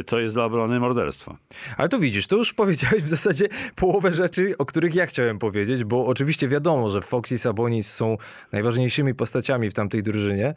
To 0.06 0.20
jest 0.20 0.34
dla 0.34 0.44
obrony 0.44 0.80
morderstwo. 0.80 1.36
Ale 1.76 1.88
to 1.88 1.98
widzisz, 1.98 2.26
to 2.26 2.36
już 2.36 2.54
powiedziałeś 2.54 3.02
w 3.02 3.08
zasadzie 3.08 3.48
połowę 3.76 4.12
rzeczy, 4.14 4.54
o 4.58 4.66
których 4.66 4.94
ja 4.94 5.06
chciałem 5.06 5.38
powiedzieć, 5.38 5.84
bo 5.84 6.06
oczywiście 6.06 6.48
wiadomo, 6.48 6.90
że 6.90 7.02
Fox 7.02 7.32
i 7.32 7.38
Sabonis 7.38 7.94
są 7.94 8.18
najważniejszymi 8.52 9.14
postaciami 9.14 9.70
w 9.70 9.74
tamtej 9.74 10.02
drużynie. 10.02 10.54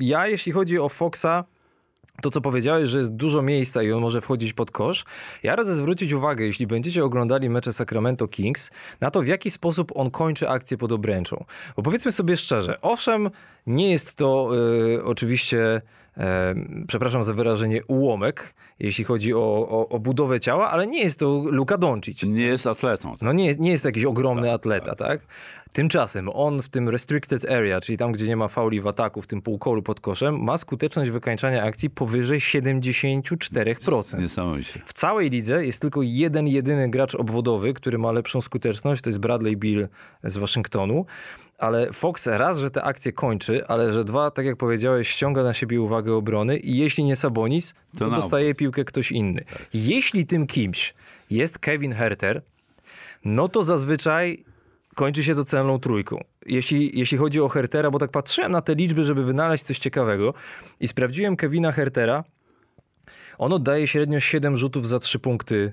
Ja, 0.00 0.26
jeśli 0.26 0.52
chodzi 0.52 0.78
o 0.78 0.88
Foxa, 0.88 1.44
to, 2.22 2.30
co 2.30 2.40
powiedziałeś, 2.40 2.88
że 2.88 2.98
jest 2.98 3.14
dużo 3.14 3.42
miejsca 3.42 3.82
i 3.82 3.92
on 3.92 4.00
może 4.00 4.20
wchodzić 4.20 4.52
pod 4.52 4.70
kosz, 4.70 5.04
ja 5.42 5.56
radzę 5.56 5.74
zwrócić 5.74 6.12
uwagę, 6.12 6.44
jeśli 6.44 6.66
będziecie 6.66 7.04
oglądali 7.04 7.50
mecze 7.50 7.72
Sacramento 7.72 8.28
Kings, 8.28 8.70
na 9.00 9.10
to, 9.10 9.22
w 9.22 9.26
jaki 9.26 9.50
sposób 9.50 9.92
on 9.94 10.10
kończy 10.10 10.48
akcję 10.48 10.76
pod 10.76 10.92
obręczą. 10.92 11.44
Bo 11.76 11.82
powiedzmy 11.82 12.12
sobie 12.12 12.36
szczerze, 12.36 12.80
owszem, 12.80 13.30
nie 13.66 13.90
jest 13.90 14.14
to 14.14 14.50
y, 14.96 15.04
oczywiście 15.04 15.82
przepraszam 16.86 17.24
za 17.24 17.34
wyrażenie, 17.34 17.84
ułomek, 17.84 18.54
jeśli 18.78 19.04
chodzi 19.04 19.34
o, 19.34 19.68
o, 19.70 19.88
o, 19.88 19.98
budowę 19.98 20.40
ciała, 20.40 20.70
ale 20.70 20.86
nie 20.86 21.02
jest 21.02 21.18
to 21.18 21.42
Luka 21.50 21.78
Doncic. 21.78 22.22
Nie 22.22 22.46
jest 22.46 22.66
atletą. 22.66 23.10
Tak. 23.10 23.22
No 23.22 23.32
nie, 23.32 23.54
nie 23.54 23.70
jest 23.70 23.84
jakiś 23.84 24.04
ogromny 24.04 24.46
tak, 24.46 24.54
atleta, 24.54 24.94
tak. 24.94 24.98
tak? 24.98 25.20
Tymczasem 25.72 26.28
on 26.28 26.62
w 26.62 26.68
tym 26.68 26.88
restricted 26.88 27.44
area, 27.50 27.80
czyli 27.80 27.98
tam, 27.98 28.12
gdzie 28.12 28.26
nie 28.26 28.36
ma 28.36 28.48
fauli 28.48 28.80
w 28.80 28.86
ataku, 28.86 29.22
w 29.22 29.26
tym 29.26 29.42
półkolu 29.42 29.82
pod 29.82 30.00
koszem, 30.00 30.42
ma 30.42 30.56
skuteczność 30.56 31.10
wykańczania 31.10 31.62
akcji 31.62 31.90
powyżej 31.90 32.40
74%. 32.40 34.20
Niesamowicie. 34.20 34.80
W 34.86 34.92
całej 34.92 35.30
lidze 35.30 35.66
jest 35.66 35.80
tylko 35.80 36.02
jeden, 36.02 36.48
jedyny 36.48 36.90
gracz 36.90 37.14
obwodowy, 37.14 37.74
który 37.74 37.98
ma 37.98 38.12
lepszą 38.12 38.40
skuteczność, 38.40 39.02
to 39.02 39.10
jest 39.10 39.18
Bradley 39.18 39.56
Bill 39.56 39.88
z 40.24 40.36
Waszyngtonu. 40.36 41.06
Ale 41.60 41.92
Fox 41.92 42.26
raz, 42.26 42.58
że 42.58 42.70
te 42.70 42.82
akcje 42.82 43.12
kończy, 43.12 43.66
ale 43.66 43.92
że 43.92 44.04
dwa, 44.04 44.30
tak 44.30 44.46
jak 44.46 44.56
powiedziałeś, 44.56 45.08
ściąga 45.08 45.42
na 45.42 45.54
siebie 45.54 45.80
uwagę 45.80 46.14
obrony 46.14 46.56
i 46.56 46.76
jeśli 46.76 47.04
nie 47.04 47.16
Sabonis, 47.16 47.74
to, 47.98 48.10
to 48.10 48.10
dostaje 48.10 48.54
piłkę 48.54 48.84
ktoś 48.84 49.12
inny. 49.12 49.44
Tak. 49.44 49.66
Jeśli 49.74 50.26
tym 50.26 50.46
kimś 50.46 50.94
jest 51.30 51.58
Kevin 51.58 51.92
Herter, 51.92 52.42
no 53.24 53.48
to 53.48 53.62
zazwyczaj 53.62 54.44
kończy 54.94 55.24
się 55.24 55.34
to 55.34 55.44
celną 55.44 55.80
trójką. 55.80 56.24
Jeśli, 56.46 56.98
jeśli 56.98 57.18
chodzi 57.18 57.40
o 57.40 57.48
Hertera, 57.48 57.90
bo 57.90 57.98
tak 57.98 58.10
patrzyłem 58.10 58.52
na 58.52 58.62
te 58.62 58.74
liczby, 58.74 59.04
żeby 59.04 59.24
wynaleźć 59.24 59.64
coś 59.64 59.78
ciekawego 59.78 60.34
i 60.80 60.88
sprawdziłem 60.88 61.36
Kevina 61.36 61.72
Hertera, 61.72 62.24
on 63.38 63.52
oddaje 63.52 63.86
średnio 63.86 64.20
7 64.20 64.56
rzutów 64.56 64.88
za 64.88 64.98
3 64.98 65.18
punkty 65.18 65.72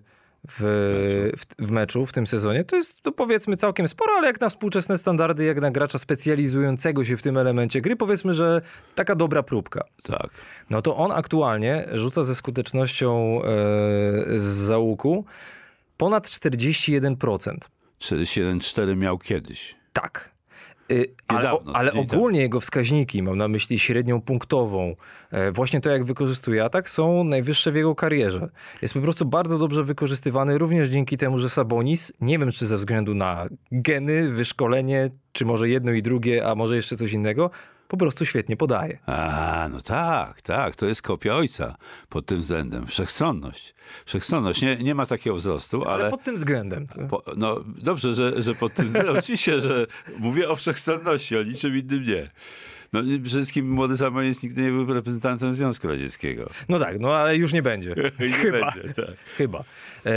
w, 0.50 1.32
w, 1.38 1.68
w, 1.68 1.72
meczu 1.72 2.06
w 2.06 2.12
tym 2.12 2.28
sezonie. 2.28 2.64
To 2.64 2.76
jest 2.76 3.02
to 3.02 3.12
powiedzmy 3.12 3.58
całkiem 3.58 3.88
sporo, 3.88 4.14
ale 4.18 4.28
jak 4.28 4.42
na 4.42 4.50
współczesne 4.50 4.98
standardy, 4.98 5.46
jak 5.46 5.62
na 5.62 5.72
gracza 5.72 5.98
specjalizującego 5.98 7.06
się 7.06 7.18
w 7.18 7.22
tym 7.22 7.38
elemencie 7.38 7.82
gry, 7.82 7.96
powiedzmy, 7.96 8.34
że 8.34 8.62
taka 8.96 9.16
dobra 9.16 9.44
próbka. 9.44 9.84
Tak. 10.04 10.30
No 10.70 10.82
to 10.82 10.98
on 10.98 11.12
aktualnie 11.12 11.88
rzuca 11.92 12.24
ze 12.24 12.36
skutecznością 12.36 13.42
e, 13.42 14.40
z 14.40 14.44
załuku 14.44 15.26
ponad 15.98 16.28
41%. 16.28 17.58
47,4 18.02 18.98
miał 18.98 19.18
kiedyś. 19.18 19.76
Tak. 19.94 20.37
Y, 20.92 21.06
ale, 21.28 21.52
ale 21.74 21.94
ogólnie 21.94 22.40
jego 22.40 22.60
wskaźniki, 22.60 23.24
mam 23.24 23.38
na 23.38 23.48
myśli 23.48 23.80
średnią 23.80 24.22
punktową, 24.22 24.96
e, 25.32 25.52
właśnie 25.52 25.82
to 25.82 25.90
jak 25.90 26.04
wykorzystuje 26.04 26.64
atak, 26.64 26.90
są 26.90 27.24
najwyższe 27.24 27.72
w 27.72 27.76
jego 27.76 27.96
karierze. 27.96 28.50
Jest 28.82 28.94
po 28.94 29.00
prostu 29.00 29.26
bardzo 29.26 29.58
dobrze 29.58 29.84
wykorzystywany 29.84 30.58
również 30.58 30.90
dzięki 30.90 31.18
temu, 31.18 31.40
że 31.40 31.50
Sabonis, 31.50 32.14
nie 32.22 32.40
wiem 32.40 32.52
czy 32.52 32.66
ze 32.66 32.78
względu 32.78 33.16
na 33.16 33.48
geny, 33.72 34.28
wyszkolenie, 34.28 35.10
czy 35.32 35.46
może 35.46 35.70
jedno 35.70 35.92
i 35.92 36.02
drugie, 36.02 36.48
a 36.48 36.56
może 36.56 36.76
jeszcze 36.76 36.96
coś 36.96 37.14
innego, 37.14 37.52
po 37.88 37.98
prostu 37.98 38.26
świetnie 38.26 38.58
podaje. 38.58 39.00
A, 39.06 39.68
no 39.72 39.82
tak, 39.82 40.42
tak, 40.42 40.76
to 40.76 40.86
jest 40.86 41.02
kopia 41.02 41.36
ojca 41.36 41.76
pod 42.10 42.26
tym 42.26 42.42
względem. 42.42 42.88
Wszechstronność. 42.88 43.76
Wszechstronność. 44.06 44.62
Nie, 44.62 44.76
nie 44.76 44.96
ma 44.96 45.06
takiego 45.06 45.36
wzrostu, 45.36 45.86
ale... 45.86 46.04
ale 46.04 46.12
pod 46.12 46.24
tym 46.24 46.36
względem. 46.36 46.88
Po, 47.10 47.24
no 47.38 47.64
dobrze, 47.66 48.14
że, 48.14 48.42
że 48.42 48.56
pod 48.56 48.74
tym 48.74 48.86
względem. 48.86 49.18
Oczywiście, 49.20 49.62
że 49.62 49.88
mówię 50.18 50.50
o 50.50 50.56
wszechstronności, 50.56 51.38
o 51.38 51.44
niczym 51.44 51.78
innym 51.78 52.04
nie. 52.04 52.30
No, 52.94 53.02
przede 53.02 53.40
wszystkim 53.40 53.70
młody 53.70 53.98
Samojedz 53.98 54.44
nigdy 54.44 54.62
nie 54.62 54.70
był 54.70 54.94
reprezentantem 54.94 55.54
Związku 55.54 55.88
Radzieckiego. 55.88 56.50
No 56.70 56.80
tak, 56.80 57.00
no 57.00 57.16
ale 57.16 57.38
już 57.38 57.54
nie 57.54 57.62
będzie. 57.62 57.96
nie 58.20 58.32
Chyba. 58.32 58.72
Będzie, 58.72 58.94
tak. 58.94 59.16
Chyba. 59.38 59.64
E, 60.06 60.12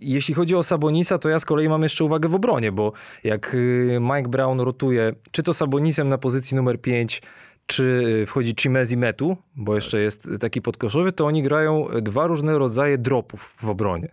jeśli 0.00 0.34
chodzi 0.34 0.54
o 0.54 0.62
Sabonisa, 0.62 1.18
to 1.18 1.28
ja 1.28 1.40
z 1.40 1.44
kolei 1.44 1.68
mam 1.68 1.82
jeszcze 1.82 2.04
uwagę 2.04 2.28
w 2.28 2.34
obronie, 2.34 2.72
bo 2.72 2.92
jak 3.24 3.54
y, 3.54 3.98
Mike 4.00 4.28
Brown 4.28 4.60
rotuje, 4.60 5.12
czy 5.30 5.42
to 5.42 5.54
Sabonisem 5.54 6.08
na 6.08 6.18
pozycji 6.18 6.56
numer 6.56 6.80
5, 6.80 7.22
czy 7.66 8.02
y, 8.22 8.26
wchodzi 8.26 8.54
Chimezi 8.60 8.96
Metu, 8.96 9.36
bo 9.56 9.74
jeszcze 9.74 10.00
jest 10.00 10.28
taki 10.40 10.62
podkoszowy, 10.62 11.12
to 11.12 11.26
oni 11.26 11.42
grają 11.42 11.86
dwa 12.02 12.26
różne 12.26 12.58
rodzaje 12.58 12.98
dropów 12.98 13.54
w 13.62 13.68
obronie. 13.68 14.08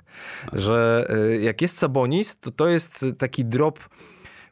Że 0.53 1.07
y, 1.33 1.41
jak 1.41 1.61
jest 1.61 1.77
Sabonis, 1.77 2.39
to 2.39 2.51
to 2.51 2.67
jest 2.67 3.05
taki 3.17 3.45
drop, 3.45 3.79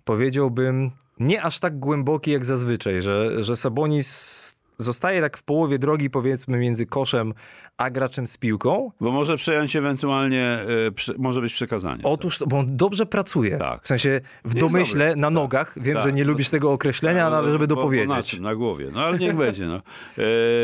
powiedziałbym, 0.06 0.92
nie 1.20 1.44
aż 1.44 1.60
tak 1.60 1.80
głęboki 1.80 2.32
jak 2.32 2.46
zazwyczaj, 2.46 3.02
że, 3.02 3.44
że 3.44 3.56
Sabonis 3.56 4.60
zostaje 4.80 5.22
tak 5.22 5.38
w 5.38 5.44
połowie 5.44 5.80
drogi, 5.80 6.10
powiedzmy, 6.10 6.58
między 6.58 6.86
koszem 6.86 7.34
a 7.78 7.90
graczem 7.90 8.28
z 8.28 8.38
piłką. 8.38 8.92
Bo 9.02 9.12
może 9.12 9.38
przejąć 9.38 9.76
ewentualnie, 9.76 10.66
y, 11.10 11.14
może 11.18 11.42
być 11.42 11.54
przekazanie. 11.54 12.04
Otóż, 12.04 12.38
tak. 12.38 12.48
bo 12.48 12.58
on 12.60 12.68
dobrze 12.70 13.06
pracuje. 13.06 13.58
Tak. 13.58 13.84
W 13.84 13.88
sensie 13.88 14.22
w 14.46 14.54
domyśle, 14.54 15.08
dobry. 15.08 15.22
na 15.22 15.28
tak. 15.28 15.34
nogach. 15.34 15.74
Wiem, 15.78 15.96
tak. 15.96 16.04
że 16.04 16.14
nie 16.14 16.24
lubisz 16.24 16.50
tego 16.50 16.72
określenia, 16.72 17.30
no, 17.30 17.38
ale 17.38 17.52
żeby 17.52 17.68
dopowiedzieć. 17.68 18.10
Na 18.10 18.24
czym? 18.24 18.44
Na 18.44 18.56
głowie. 18.56 18.90
No 18.94 19.02
ale 19.02 19.18
niech 19.18 19.36
będzie. 19.36 19.66
No. 19.66 19.76
E, 19.76 19.82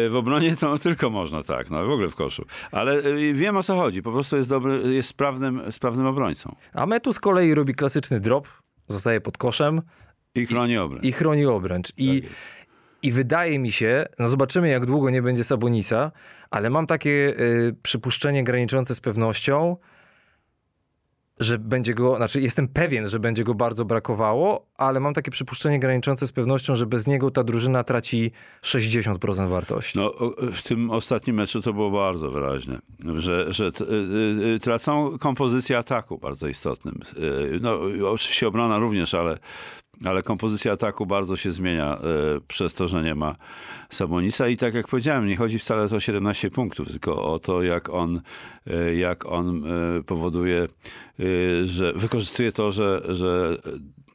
w 0.10 0.16
obronie 0.16 0.56
to 0.56 0.78
tylko 0.78 1.10
można 1.10 1.44
tak, 1.44 1.70
no 1.70 1.86
w 1.86 1.90
ogóle 1.90 2.10
w 2.10 2.16
koszu. 2.16 2.46
Ale 2.72 2.94
e, 2.94 3.34
wiem 3.34 3.58
o 3.58 3.64
co 3.64 3.76
chodzi. 3.76 4.02
Po 4.02 4.12
prostu 4.12 4.38
jest 4.38 4.50
dobry, 4.50 4.94
jest 4.94 5.10
sprawnym, 5.10 5.72
sprawnym 5.72 6.06
obrońcą. 6.06 6.56
A 6.74 6.86
Metu 6.86 7.14
z 7.14 7.20
kolei 7.20 7.54
robi 7.54 7.76
klasyczny 7.76 8.20
drop, 8.20 8.48
zostaje 8.88 9.22
pod 9.22 9.38
koszem, 9.38 9.82
i 10.36 10.46
chroni 10.46 10.78
obręcz. 10.78 11.04
I, 11.06 11.12
chroni 11.12 11.46
obręcz. 11.46 11.92
I, 11.98 12.22
tak 12.22 12.32
I 13.02 13.12
wydaje 13.12 13.60
mi 13.60 13.72
się, 13.72 14.06
no 14.20 14.28
zobaczymy 14.28 14.70
jak 14.70 14.86
długo 14.86 15.10
nie 15.10 15.22
będzie 15.22 15.44
Sabonisa, 15.44 16.12
ale 16.50 16.70
mam 16.70 16.88
takie 16.88 17.12
y, 17.12 17.76
przypuszczenie 17.84 18.44
graniczące 18.44 18.96
z 18.96 19.00
pewnością, 19.00 19.78
że 21.40 21.60
będzie 21.60 21.94
go, 21.94 22.16
znaczy 22.16 22.42
jestem 22.42 22.68
pewien, 22.68 23.08
że 23.08 23.20
będzie 23.20 23.44
go 23.44 23.54
bardzo 23.54 23.86
brakowało, 23.86 24.68
ale 24.78 25.00
mam 25.00 25.14
takie 25.14 25.32
przypuszczenie 25.32 25.80
graniczące 25.80 26.28
z 26.28 26.32
pewnością, 26.32 26.76
że 26.76 26.86
bez 26.86 27.08
niego 27.08 27.32
ta 27.32 27.44
drużyna 27.44 27.84
traci 27.84 28.32
60% 28.64 29.50
wartości. 29.50 30.00
No, 30.00 30.14
w 30.54 30.64
tym 30.64 30.92
ostatnim 30.92 31.36
meczu 31.36 31.62
to 31.62 31.74
było 31.74 31.92
bardzo 31.92 32.32
wyraźne, 32.32 32.80
że, 33.16 33.54
że 33.54 33.66
y, 33.66 34.54
y, 34.56 34.60
tracą 34.60 35.18
kompozycję 35.20 35.78
ataku 35.78 36.18
bardzo 36.18 36.48
istotnym. 36.48 37.00
No, 37.62 37.80
oczywiście 38.12 38.48
obrona 38.48 38.80
również, 38.80 39.14
ale 39.14 39.38
ale 40.06 40.24
kompozycja 40.24 40.72
ataku 40.72 41.06
bardzo 41.06 41.38
się 41.38 41.52
zmienia 41.52 41.98
y, 42.38 42.42
przez 42.48 42.74
to, 42.74 42.88
że 42.88 43.04
nie 43.04 43.16
ma 43.16 43.36
Sabonisa 43.90 44.48
i 44.48 44.58
tak 44.58 44.74
jak 44.74 44.88
powiedziałem, 44.88 45.28
nie 45.28 45.36
chodzi 45.36 45.60
wcale 45.60 45.84
o 45.84 46.00
17 46.00 46.52
punktów, 46.52 46.88
tylko 46.88 47.34
o 47.34 47.40
to, 47.40 47.64
jak 47.64 47.90
on, 47.90 48.22
y, 48.68 48.96
jak 48.96 49.26
on 49.26 49.64
y, 49.98 50.04
powoduje, 50.04 50.68
że 51.66 51.94
wykorzystuje 51.94 52.52
to, 52.52 52.72
że, 52.72 53.02
że 53.10 53.58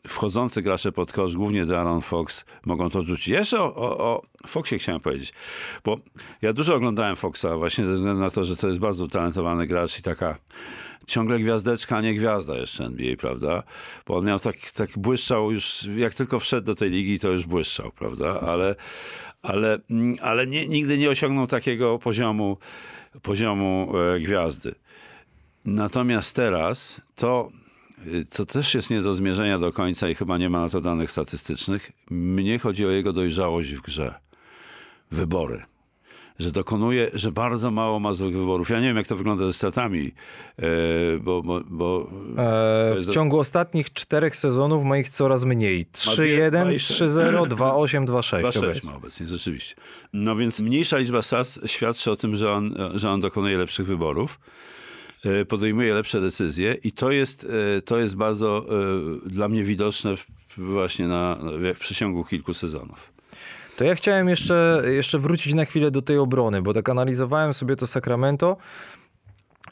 wchodzący 0.09 0.63
gracze 0.63 0.93
pod 0.93 1.13
kosz, 1.13 1.37
głównie 1.37 1.67
Darren 1.67 2.01
Fox, 2.01 2.45
mogą 2.67 2.91
to 2.91 3.03
rzucić. 3.03 3.29
Jeszcze 3.29 3.61
o, 3.61 3.99
o, 3.99 4.23
Foxie 4.47 4.79
chciałem 4.79 5.01
powiedzieć, 5.01 5.33
bo 5.85 5.99
ja 6.43 6.53
dużo 6.53 6.75
oglądałem 6.75 7.17
Foxa 7.17 7.57
właśnie 7.59 7.87
ze 7.87 7.95
względu 7.95 8.21
na 8.21 8.31
to, 8.31 8.45
że 8.45 8.57
to 8.57 8.69
jest 8.69 8.81
bardzo 8.81 9.05
utalentowany 9.05 9.67
gracz 9.67 9.99
i 9.99 10.03
taka 10.03 10.39
ciągle 11.07 11.39
gwiazdeczka, 11.39 11.97
a 11.97 12.01
nie 12.01 12.15
gwiazda 12.15 12.59
jeszcze 12.59 12.85
NBA, 12.85 13.17
prawda? 13.17 13.63
Bo 14.07 14.17
on 14.17 14.25
miał 14.25 14.39
tak, 14.39 14.57
tak 14.71 14.91
błyszczał 14.97 15.53
już, 15.53 15.89
jak 15.97 16.15
tylko 16.15 16.39
wszedł 16.39 16.67
do 16.67 16.75
tej 16.75 16.91
ligi, 16.91 17.19
to 17.19 17.29
już 17.29 17.47
błyszczał, 17.47 17.93
prawda? 17.93 18.41
Ale, 18.41 18.75
ale, 19.43 19.79
ale 20.23 20.47
nie, 20.47 20.69
nigdy 20.69 20.99
nie 20.99 21.11
osiągnął 21.11 21.47
takiego 21.47 21.99
poziomu, 21.99 22.57
poziomu 23.23 23.93
e, 23.99 24.21
gwiazdy. 24.21 24.75
Natomiast 25.65 26.37
teraz 26.37 27.01
to, 27.15 27.51
co 28.29 28.47
też 28.47 28.75
jest 28.75 28.91
nie 28.91 29.01
do 29.01 29.15
zmierzenia 29.15 29.59
do 29.59 29.73
końca 29.73 30.09
i 30.09 30.15
chyba 30.15 30.39
nie 30.39 30.51
ma 30.51 30.61
na 30.61 30.69
to 30.69 30.81
danych 30.81 31.11
statystycznych, 31.11 31.93
mnie 32.11 32.59
chodzi 32.59 32.87
o 32.87 32.91
jego 32.91 33.13
dojrzałość 33.13 33.75
w 33.75 33.81
grze. 33.81 34.15
Wybory 35.11 35.63
że 36.41 36.51
dokonuje, 36.51 37.11
że 37.15 37.33
bardzo 37.33 37.71
mało 37.71 38.01
ma 38.01 38.13
złych 38.13 38.37
wyborów. 38.37 38.71
Ja 38.71 38.81
nie 38.81 38.87
wiem, 38.87 38.97
jak 38.97 39.07
to 39.07 39.17
wygląda 39.17 39.47
ze 39.47 39.53
statami, 39.53 40.13
e, 40.59 40.63
bo... 41.21 41.43
bo, 41.43 41.61
bo 41.71 42.11
e, 42.37 43.01
w 43.01 43.11
ciągu 43.11 43.39
ostatnich 43.39 43.93
czterech 43.93 44.37
sezonów 44.37 44.85
ma 44.85 44.99
ich 44.99 45.11
coraz 45.11 45.45
mniej. 45.45 45.87
3-1, 45.93 46.51
3-0, 46.77 47.49
2-8, 47.49 48.05
2-6. 48.05 48.43
2-6 48.43 48.85
ma 48.85 48.97
obecnie, 48.97 49.27
rzeczywiście. 49.27 49.75
No 50.13 50.37
więc 50.37 50.61
mniejsza 50.61 50.99
liczba 50.99 51.23
stat 51.23 51.59
świadczy 51.67 52.11
o 52.11 52.17
tym, 52.17 52.37
że 52.37 52.53
on, 52.53 52.75
że 52.95 53.11
on 53.11 53.21
dokonuje 53.21 53.59
lepszych 53.59 53.87
wyborów 53.87 54.41
e, 55.25 55.45
podejmuje 55.45 55.95
lepsze 55.95 56.21
decyzje 56.21 56.77
i 56.85 56.93
to 56.93 57.11
jest, 57.11 57.47
e, 57.77 57.83
to 57.83 57.99
jest 57.99 58.17
bardzo 58.17 58.67
dla 59.27 59.49
mnie 59.49 59.65
widoczne 59.65 60.15
właśnie 60.57 61.09
na, 61.09 61.39
w 61.75 61.79
przeciągu 61.79 62.25
kilku 62.25 62.55
sezonów. 62.55 63.20
To 63.81 63.85
ja 63.85 63.95
chciałem 63.95 64.29
jeszcze, 64.29 64.83
jeszcze 64.87 65.19
wrócić 65.19 65.55
na 65.55 65.65
chwilę 65.65 65.91
do 65.91 66.03
tej 66.03 66.19
obrony, 66.19 66.63
bo 66.63 66.75
tak 66.75 66.89
analizowałem 66.89 67.55
sobie 67.55 67.77
to 67.77 67.87
Sacramento. 67.87 68.57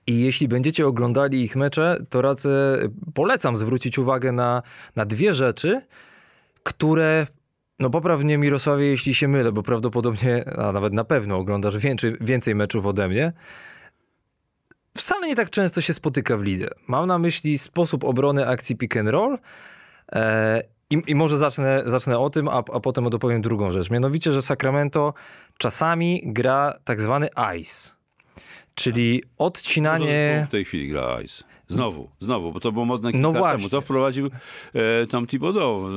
I 0.07 0.21
jeśli 0.21 0.49
będziecie 0.49 0.87
oglądali 0.87 1.43
ich 1.43 1.57
mecze, 1.57 2.05
to 2.11 2.23
radzę, 2.23 2.79
polecam 3.15 3.57
zwrócić 3.57 3.99
uwagę 3.99 4.33
na, 4.33 4.63
na 4.97 5.05
dwie 5.05 5.35
rzeczy, 5.35 5.83
które 6.63 7.27
no 7.79 7.91
poprawnie 7.91 8.39
Mirosławie, 8.39 8.87
jeśli 8.87 9.15
się 9.15 9.29
mylę, 9.29 9.53
bo 9.53 9.63
prawdopodobnie, 9.63 10.45
a 10.59 10.73
nawet 10.73 10.93
na 10.93 11.05
pewno 11.05 11.37
oglądasz 11.37 11.79
więcej, 11.79 12.17
więcej 12.21 12.55
meczów 12.55 12.87
ode 12.87 13.09
mnie. 13.09 13.33
Wcale 14.97 15.27
nie 15.27 15.37
tak 15.37 15.51
często 15.51 15.81
się 15.81 15.95
spotyka 15.95 16.37
w 16.37 16.43
lidze. 16.43 16.69
Mam 16.87 17.07
na 17.07 17.19
myśli 17.19 17.59
sposób 17.59 18.05
obrony 18.05 18.49
akcji 18.49 18.77
pick 18.77 18.97
and 18.97 19.09
roll 19.09 19.39
e, 20.13 20.78
i, 20.91 21.03
I, 21.07 21.15
może 21.15 21.39
zacznę, 21.39 21.83
zacznę 21.87 22.19
o 22.19 22.31
tym, 22.31 22.49
a, 22.49 22.57
a 22.57 22.81
potem 22.81 23.11
dopowiem 23.11 23.43
drugą 23.43 23.71
rzecz. 23.71 23.91
Mianowicie, 23.91 24.33
że 24.33 24.43
Sacramento 24.43 25.15
czasami 25.59 26.23
gra 26.27 26.75
tak 26.85 27.01
zwany 27.01 27.29
ice, 27.61 27.93
czyli 28.75 29.23
odcinanie... 29.39 30.47
W 30.49 30.51
tej 30.51 30.65
chwili 30.65 30.89
gra 30.89 31.21
ice. 31.21 31.45
Znowu, 31.69 32.11
znowu, 32.21 32.53
bo 32.53 32.61
to 32.61 32.73
było 32.73 32.85
modne 32.85 33.13
kilka 33.13 33.23
no 33.23 33.33
właśnie. 33.33 33.59
temu. 33.59 33.69
To 33.69 33.81
wprowadził 33.81 34.31
e, 34.75 35.07
Tom 35.07 35.27
Thibodeau 35.27 35.83
w, 35.83 35.91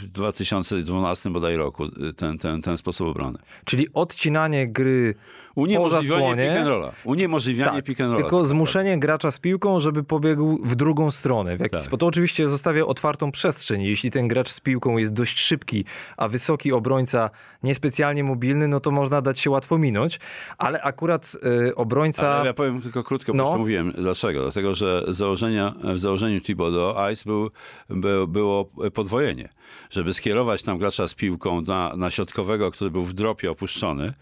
w 0.00 0.06
2012 0.06 1.30
bodaj 1.30 1.56
roku, 1.56 1.84
ten, 2.16 2.38
ten, 2.38 2.62
ten 2.62 2.76
sposób 2.76 3.08
obrony. 3.08 3.38
Czyli 3.64 3.86
odcinanie 3.92 4.68
gry 4.68 5.14
Uniemożliwianie 5.54 6.46
pick 6.46 6.56
and 6.56 6.68
rolla. 6.68 6.92
Uniemożliwianie 7.04 7.76
tak, 7.76 7.84
pick 7.84 8.00
and 8.00 8.10
rolla. 8.10 8.22
Tylko 8.22 8.38
tak 8.38 8.48
zmuszenie 8.48 8.98
gracza 8.98 9.30
z 9.30 9.38
piłką, 9.38 9.80
żeby 9.80 10.04
pobiegł 10.04 10.58
w 10.64 10.74
drugą 10.74 11.10
stronę. 11.10 11.56
W 11.56 11.60
jakiś 11.60 11.72
tak. 11.72 11.80
sposób. 11.80 12.00
To 12.00 12.06
oczywiście 12.06 12.48
zostawia 12.48 12.86
otwartą 12.86 13.32
przestrzeń. 13.32 13.82
Jeśli 13.82 14.10
ten 14.10 14.28
gracz 14.28 14.48
z 14.48 14.60
piłką 14.60 14.98
jest 14.98 15.12
dość 15.12 15.38
szybki, 15.38 15.84
a 16.16 16.28
wysoki 16.28 16.72
obrońca 16.72 17.30
niespecjalnie 17.62 18.24
mobilny, 18.24 18.68
no 18.68 18.80
to 18.80 18.90
można 18.90 19.20
dać 19.20 19.40
się 19.40 19.50
łatwo 19.50 19.78
minąć. 19.78 20.20
Ale 20.58 20.82
akurat 20.82 21.36
y, 21.68 21.74
obrońca... 21.74 22.28
Ale 22.28 22.46
ja 22.46 22.54
powiem 22.54 22.82
tylko 22.82 23.04
krótko, 23.04 23.32
no. 23.34 23.44
bo 23.44 23.58
mówiłem. 23.58 23.92
Dlaczego? 23.92 24.42
Dlatego, 24.42 24.74
że 24.74 25.04
założenia, 25.08 25.74
w 25.94 25.98
założeniu 25.98 26.40
Thibodeau 26.40 27.10
Ice 27.12 27.22
był, 27.26 27.50
był, 27.88 28.28
było 28.28 28.70
podwojenie. 28.94 29.48
Żeby 29.90 30.12
skierować 30.12 30.62
tam 30.62 30.78
gracza 30.78 31.08
z 31.08 31.14
piłką 31.14 31.60
na, 31.60 31.92
na 31.96 32.10
środkowego, 32.10 32.70
który 32.70 32.90
był 32.90 33.04
w 33.04 33.12
dropie 33.12 33.50
opuszczony, 33.50 34.12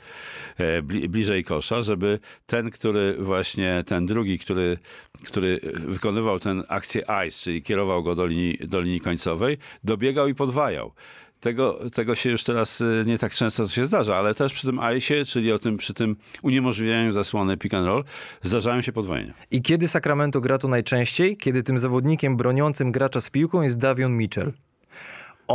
e, 0.58 0.82
bliżej 1.22 1.44
kosza, 1.44 1.82
żeby 1.82 2.18
ten, 2.46 2.70
który 2.70 3.16
właśnie, 3.18 3.84
ten 3.86 4.06
drugi, 4.06 4.38
który, 4.38 4.78
który 5.24 5.60
wykonywał 5.74 6.38
tę 6.38 6.62
akcję 6.68 7.02
ice, 7.28 7.38
czyli 7.44 7.62
kierował 7.62 8.02
go 8.02 8.14
do 8.14 8.26
linii, 8.26 8.58
do 8.60 8.80
linii 8.80 9.00
końcowej, 9.00 9.58
dobiegał 9.84 10.28
i 10.28 10.34
podwajał. 10.34 10.92
Tego, 11.40 11.90
tego 11.90 12.14
się 12.14 12.30
już 12.30 12.44
teraz 12.44 12.80
y, 12.80 13.04
nie 13.06 13.18
tak 13.18 13.32
często 13.32 13.68
się 13.68 13.86
zdarza, 13.86 14.16
ale 14.16 14.34
też 14.34 14.52
przy 14.52 14.66
tym 14.66 14.80
ICE, 14.96 15.24
czyli 15.24 15.52
o 15.52 15.58
tym, 15.58 15.76
przy 15.76 15.94
tym 15.94 16.16
uniemożliwianiu 16.42 17.12
zasłony 17.12 17.56
pick 17.56 17.74
and 17.74 17.86
roll, 17.86 18.04
zdarzają 18.42 18.82
się 18.82 18.92
podwojenia. 18.92 19.34
I 19.50 19.62
kiedy 19.62 19.88
Sacramento 19.88 20.40
gra 20.40 20.58
to 20.58 20.68
najczęściej? 20.68 21.36
Kiedy 21.36 21.62
tym 21.62 21.78
zawodnikiem 21.78 22.36
broniącym 22.36 22.92
gracza 22.92 23.20
z 23.20 23.30
piłką 23.30 23.62
jest 23.62 23.78
Davion 23.78 24.16
Mitchell. 24.16 24.52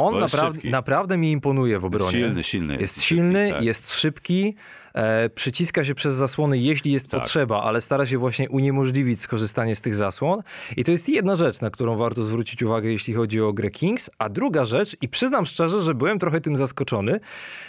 On 0.06 0.20
naprawdę, 0.20 0.70
naprawdę 0.70 1.18
mi 1.18 1.32
imponuje 1.32 1.80
w 1.80 1.86
obronie. 1.86 2.12
Silny, 2.12 2.44
silny. 2.44 2.78
Jest, 2.78 3.02
silny, 3.02 3.50
tak. 3.54 3.64
jest 3.64 3.94
szybki, 3.94 4.56
e, 4.94 5.30
przyciska 5.30 5.86
się 5.86 5.96
przez 5.96 6.14
zasłony, 6.14 6.58
jeśli 6.58 6.92
jest 6.92 7.10
tak. 7.10 7.22
potrzeba, 7.22 7.64
ale 7.64 7.82
stara 7.82 8.06
się 8.06 8.18
właśnie 8.18 8.50
uniemożliwić 8.50 9.22
skorzystanie 9.22 9.76
z 9.76 9.82
tych 9.82 9.96
zasłon. 9.96 10.44
I 10.78 10.84
to 10.84 10.92
jest 10.92 11.10
jedna 11.10 11.36
rzecz, 11.36 11.62
na 11.62 11.70
którą 11.70 11.98
warto 11.98 12.24
zwrócić 12.24 12.64
uwagę, 12.64 12.90
jeśli 12.90 13.14
chodzi 13.14 13.42
o 13.42 13.54
grę 13.54 13.70
Kings. 13.70 14.10
A 14.20 14.30
druga 14.30 14.66
rzecz, 14.66 14.98
i 15.02 15.10
przyznam 15.10 15.46
szczerze, 15.46 15.82
że 15.82 15.94
byłem 15.94 16.20
trochę 16.20 16.42
tym 16.42 16.58
zaskoczony, 16.58 17.20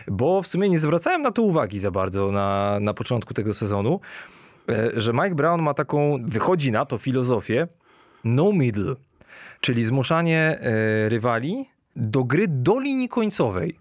bo 0.09 0.43
w 0.43 0.47
sumie 0.47 0.68
nie 0.68 0.79
zwracałem 0.79 1.22
na 1.22 1.33
to 1.33 1.43
uwagi 1.43 1.79
za 1.79 1.91
bardzo 1.91 2.33
na, 2.33 2.79
na 2.81 2.95
początku 2.95 3.35
tego 3.35 3.55
sezonu, 3.55 4.01
e, 4.68 4.91
że 5.01 5.12
Mike 5.12 5.35
Brown 5.35 5.62
ma 5.62 5.74
taką, 5.74 6.18
wychodzi 6.24 6.72
na 6.72 6.85
to 6.85 6.99
filozofię 6.99 7.68
no 8.24 8.53
middle, 8.53 8.95
czyli 9.61 9.85
zmuszanie 9.85 10.59
e, 10.61 11.09
rywali 11.09 11.66
do 11.99 12.24
gry 12.24 12.44
do 12.49 12.78
linii 12.78 13.09
końcowej. 13.09 13.78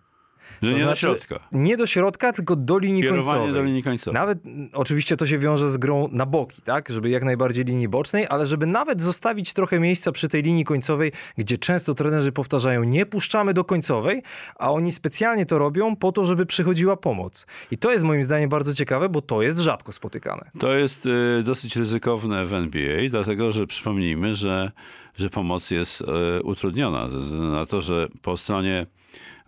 Że 0.61 0.71
nie 0.71 0.77
znaczy, 0.77 1.07
do 1.07 1.13
środka. 1.15 1.39
Nie 1.51 1.77
do 1.77 1.85
środka, 1.85 2.33
tylko 2.33 2.55
do 2.55 2.77
linii 2.79 3.01
Kierowanie 3.01 3.25
końcowej. 3.25 3.53
do 3.53 3.63
linii 3.63 3.83
końcowej. 3.83 4.13
Nawet 4.13 4.39
oczywiście 4.73 5.17
to 5.17 5.27
się 5.27 5.39
wiąże 5.39 5.69
z 5.69 5.77
grą 5.77 6.09
na 6.11 6.25
boki, 6.25 6.61
tak? 6.61 6.89
Żeby 6.89 7.09
jak 7.09 7.23
najbardziej 7.23 7.65
linii 7.65 7.87
bocznej, 7.87 8.25
ale 8.29 8.45
żeby 8.45 8.65
nawet 8.65 9.01
zostawić 9.01 9.53
trochę 9.53 9.79
miejsca 9.79 10.11
przy 10.11 10.27
tej 10.27 10.43
linii 10.43 10.65
końcowej, 10.65 11.11
gdzie 11.37 11.57
często 11.57 11.93
trenerzy 11.93 12.31
powtarzają, 12.31 12.83
nie 12.83 13.05
puszczamy 13.05 13.53
do 13.53 13.63
końcowej, 13.63 14.23
a 14.55 14.71
oni 14.71 14.91
specjalnie 14.91 15.45
to 15.45 15.57
robią 15.57 15.95
po 15.95 16.11
to, 16.11 16.25
żeby 16.25 16.45
przychodziła 16.45 16.97
pomoc. 16.97 17.45
I 17.71 17.77
to 17.77 17.91
jest 17.91 18.03
moim 18.03 18.23
zdaniem 18.23 18.49
bardzo 18.49 18.73
ciekawe, 18.73 19.09
bo 19.09 19.21
to 19.21 19.41
jest 19.41 19.59
rzadko 19.59 19.91
spotykane. 19.91 20.51
To 20.59 20.73
jest 20.75 21.05
y, 21.05 21.43
dosyć 21.43 21.75
ryzykowne 21.75 22.45
w 22.45 22.53
NBA, 22.53 23.09
dlatego 23.09 23.51
że 23.51 23.67
przypomnijmy, 23.67 24.35
że 24.35 24.71
że 25.17 25.29
pomoc 25.29 25.71
jest 25.71 26.01
e, 26.01 26.41
utrudniona. 26.41 27.09
Ze 27.09 27.19
względu 27.19 27.47
na 27.47 27.65
to, 27.65 27.81
że 27.81 28.07
po 28.21 28.37
stronie 28.37 28.85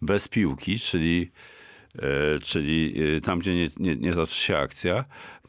bez 0.02 0.28
piłki, 0.28 0.80
czyli, 0.80 1.32
e, 1.96 2.40
czyli 2.40 2.94
e, 3.18 3.22
tam, 3.22 3.40
gdzie 3.40 3.56
nie, 3.56 3.70
nie, 3.78 3.96
nie 3.96 4.14
toczy 4.14 4.36
się 4.36 4.58
akcja, 4.58 5.06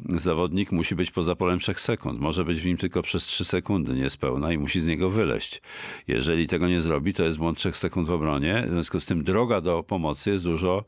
zawodnik 0.08 0.72
musi 0.72 0.94
być 0.94 1.10
poza 1.10 1.36
polem 1.36 1.58
3 1.58 1.74
sekund. 1.74 2.20
Może 2.20 2.44
być 2.44 2.60
w 2.60 2.66
nim 2.66 2.76
tylko 2.76 3.02
przez 3.02 3.24
3 3.24 3.44
sekundy 3.44 3.94
niespełna 3.94 4.52
i 4.52 4.58
musi 4.58 4.80
z 4.80 4.86
niego 4.86 5.10
wyleść. 5.10 5.62
Jeżeli 6.08 6.46
tego 6.46 6.68
nie 6.68 6.80
zrobi, 6.80 7.14
to 7.14 7.24
jest 7.24 7.38
błąd 7.38 7.58
3 7.58 7.72
sekund 7.72 8.08
w 8.08 8.12
obronie. 8.12 8.64
W 8.66 8.70
związku 8.70 9.00
z 9.00 9.06
tym 9.06 9.24
droga 9.24 9.60
do 9.60 9.82
pomocy 9.82 10.30
jest 10.30 10.44
dużo 10.44 10.84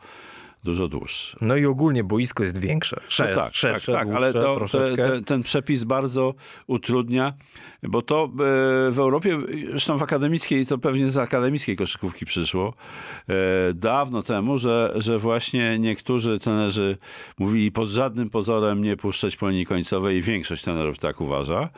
dużo 0.64 0.88
dłuższy. 0.88 1.36
No 1.40 1.56
i 1.56 1.66
ogólnie 1.66 2.04
boisko 2.04 2.42
jest 2.42 2.58
większe, 2.58 3.00
Szer, 3.08 3.36
no 3.36 3.42
tak, 3.42 3.54
szersze, 3.54 3.92
tak, 3.92 4.06
tak, 4.06 4.16
ale 4.16 4.32
to, 4.32 4.66
te, 4.96 5.22
ten 5.22 5.42
przepis 5.42 5.84
bardzo 5.84 6.34
utrudnia, 6.66 7.32
bo 7.82 8.02
to 8.02 8.24
e, 8.24 8.28
w 8.90 8.98
Europie, 8.98 9.38
zresztą 9.70 9.98
w 9.98 10.02
akademickiej, 10.02 10.66
to 10.66 10.78
pewnie 10.78 11.08
z 11.08 11.18
akademickiej 11.18 11.76
koszykówki 11.76 12.26
przyszło, 12.26 12.74
e, 13.28 13.34
dawno 13.74 14.22
temu, 14.22 14.58
że, 14.58 14.92
że 14.96 15.18
właśnie 15.18 15.78
niektórzy 15.78 16.38
trenerzy 16.38 16.98
mówili 17.38 17.72
pod 17.72 17.88
żadnym 17.88 18.30
pozorem 18.30 18.82
nie 18.82 18.96
puszczać 18.96 19.36
po 19.36 19.48
linii 19.48 19.66
końcowej 19.66 20.16
i 20.16 20.22
większość 20.22 20.64
trenerów 20.64 20.98
tak 20.98 21.20
uważa. 21.20 21.68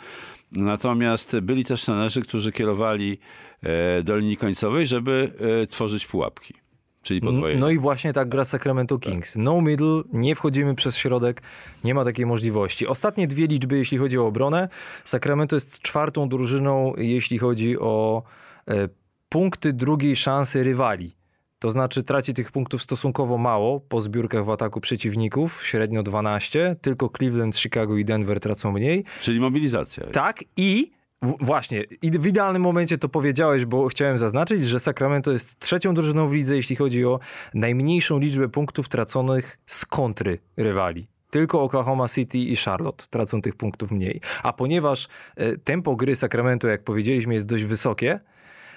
Natomiast 0.52 1.40
byli 1.40 1.64
też 1.64 1.84
trenerzy, 1.84 2.22
którzy 2.22 2.52
kierowali 2.52 3.18
e, 3.62 4.02
do 4.02 4.16
linii 4.16 4.36
końcowej, 4.36 4.86
żeby 4.86 5.32
tworzyć 5.70 6.06
pułapki 6.06 6.63
czyli 7.04 7.20
podwojenie. 7.20 7.60
No 7.60 7.70
i 7.70 7.78
właśnie 7.78 8.12
tak 8.12 8.28
gra 8.28 8.44
Sacramento 8.44 8.98
Kings. 8.98 9.36
No 9.36 9.60
middle, 9.60 10.02
nie 10.12 10.34
wchodzimy 10.34 10.74
przez 10.74 10.96
środek, 10.96 11.42
nie 11.84 11.94
ma 11.94 12.04
takiej 12.04 12.26
możliwości. 12.26 12.86
Ostatnie 12.86 13.26
dwie 13.26 13.46
liczby, 13.46 13.78
jeśli 13.78 13.98
chodzi 13.98 14.18
o 14.18 14.26
obronę. 14.26 14.68
Sacramento 15.04 15.56
jest 15.56 15.78
czwartą 15.80 16.28
drużyną, 16.28 16.92
jeśli 16.96 17.38
chodzi 17.38 17.78
o 17.78 18.22
e, 18.68 18.88
punkty 19.28 19.72
drugiej 19.72 20.16
szansy 20.16 20.64
rywali. 20.64 21.12
To 21.58 21.70
znaczy 21.70 22.02
traci 22.02 22.34
tych 22.34 22.52
punktów 22.52 22.82
stosunkowo 22.82 23.38
mało 23.38 23.80
po 23.80 24.00
zbiórkach 24.00 24.44
w 24.44 24.50
ataku 24.50 24.80
przeciwników, 24.80 25.66
średnio 25.66 26.02
12. 26.02 26.76
Tylko 26.80 27.08
Cleveland, 27.08 27.56
Chicago 27.56 27.96
i 27.96 28.04
Denver 28.04 28.40
tracą 28.40 28.72
mniej. 28.72 29.04
Czyli 29.20 29.40
mobilizacja. 29.40 30.06
Tak 30.06 30.44
i 30.56 30.90
właśnie, 31.24 31.84
i 32.02 32.10
w 32.10 32.26
idealnym 32.26 32.62
momencie 32.62 32.98
to 32.98 33.08
powiedziałeś, 33.08 33.64
bo 33.64 33.88
chciałem 33.88 34.18
zaznaczyć, 34.18 34.66
że 34.66 34.80
Sacramento 34.80 35.32
jest 35.32 35.58
trzecią 35.58 35.94
drużyną 35.94 36.28
w 36.28 36.32
lidze, 36.32 36.56
jeśli 36.56 36.76
chodzi 36.76 37.04
o 37.04 37.20
najmniejszą 37.54 38.18
liczbę 38.18 38.48
punktów 38.48 38.88
traconych 38.88 39.58
z 39.66 39.86
kontry 39.86 40.38
rywali. 40.56 41.06
Tylko 41.30 41.62
Oklahoma 41.62 42.08
City 42.08 42.38
i 42.38 42.56
Charlotte 42.56 43.04
tracą 43.10 43.42
tych 43.42 43.56
punktów 43.56 43.90
mniej. 43.90 44.20
A 44.42 44.52
ponieważ 44.52 45.08
e, 45.36 45.56
tempo 45.56 45.96
gry 45.96 46.16
Sacramento, 46.16 46.68
jak 46.68 46.84
powiedzieliśmy, 46.84 47.34
jest 47.34 47.46
dość 47.46 47.64
wysokie, 47.64 48.20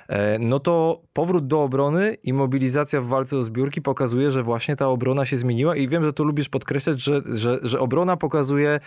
e, 0.08 0.40
no 0.40 0.60
to 0.60 1.02
powrót 1.14 1.48
do 1.48 1.64
obrony 1.64 2.18
i 2.24 2.34
mobilizacja 2.34 3.02
w 3.02 3.06
walce 3.06 3.38
o 3.38 3.44
zbiórki 3.44 3.82
pokazuje, 3.82 4.32
że 4.32 4.44
właśnie 4.44 4.76
ta 4.76 4.88
obrona 4.88 5.26
się 5.26 5.38
zmieniła 5.38 5.76
i 5.76 5.88
wiem, 5.88 6.04
że 6.04 6.14
tu 6.14 6.26
lubisz 6.26 6.50
podkreślać, 6.50 7.02
że, 7.02 7.22
że, 7.26 7.60
że 7.62 7.80
obrona 7.80 8.18
pokazuje 8.18 8.80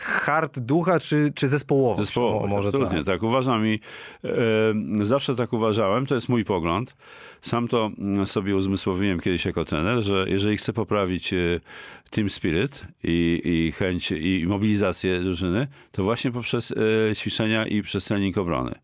hard 0.00 0.58
ducha 0.58 1.00
czy, 1.00 1.32
czy 1.34 1.48
zespołowość. 1.48 2.00
Zespołowo, 2.08 2.40
Mo- 2.40 2.46
może 2.46 2.68
absolutnie. 2.68 2.96
tak. 2.98 3.06
Tak. 3.06 3.22
uważam 3.22 3.66
i 3.66 3.80
e, 4.24 5.04
zawsze 5.06 5.34
tak 5.36 5.52
uważałem, 5.52 6.06
to 6.06 6.14
jest 6.14 6.28
mój 6.28 6.44
pogląd. 6.44 6.96
Sam 7.42 7.68
to 7.68 7.90
mm, 7.98 8.26
sobie 8.26 8.56
uzmysłowiłem 8.56 9.20
kiedyś 9.20 9.44
jako 9.44 9.64
trener, 9.64 10.02
że 10.02 10.24
jeżeli 10.28 10.56
chcę 10.56 10.72
poprawić 10.72 11.32
e, 11.32 11.60
team 12.10 12.30
spirit 12.30 12.84
i, 13.04 13.40
i 13.44 13.72
chęć 13.72 14.10
i 14.12 14.44
mobilizację 14.48 15.20
drużyny, 15.20 15.66
to 15.92 16.02
właśnie 16.02 16.32
poprzez 16.32 16.72
e, 17.10 17.14
ćwiczenia 17.16 17.66
i 17.66 17.82
przez 17.82 18.04
trening 18.04 18.38
obrony. 18.38 18.74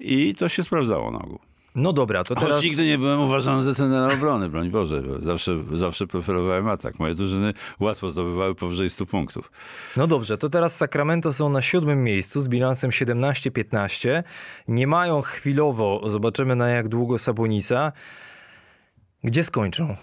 I 0.00 0.34
to 0.34 0.48
się 0.48 0.62
sprawdzało 0.62 1.10
na 1.10 1.18
ogół. 1.18 1.38
No 1.74 1.92
dobra, 1.92 2.24
to 2.24 2.34
Choć 2.34 2.44
teraz... 2.44 2.62
nigdy 2.62 2.86
nie 2.86 2.98
byłem 2.98 3.20
uważany 3.20 3.62
za 3.62 3.74
trenera 3.74 4.14
obrony, 4.14 4.48
broń 4.48 4.70
Boże. 4.70 5.02
bo 5.02 5.20
Zawsze, 5.20 5.52
zawsze 5.72 6.06
preferowałem 6.06 6.68
atak. 6.68 6.98
Moje 6.98 7.14
drużyny 7.14 7.54
łatwo 7.80 8.10
zdobywały 8.10 8.54
powyżej 8.54 8.90
100 8.90 9.06
punktów. 9.06 9.52
No 9.96 10.06
dobrze, 10.06 10.38
to 10.38 10.48
teraz 10.48 10.76
Sacramento 10.76 11.32
są 11.32 11.48
na 11.48 11.62
siódmym 11.62 12.04
miejscu 12.04 12.40
z 12.40 12.48
bilansem 12.48 12.90
17-15. 12.90 14.22
Nie 14.68 14.86
mają 14.86 15.22
chwilowo, 15.22 16.00
zobaczymy 16.06 16.56
na 16.56 16.68
jak 16.68 16.88
długo 16.88 17.18
Sabonisa. 17.18 17.92
Gdzie 19.24 19.44
skończą? 19.44 19.96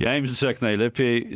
Ja 0.00 0.16
im 0.16 0.26
życzę 0.26 0.46
jak 0.46 0.62
najlepiej 0.62 1.28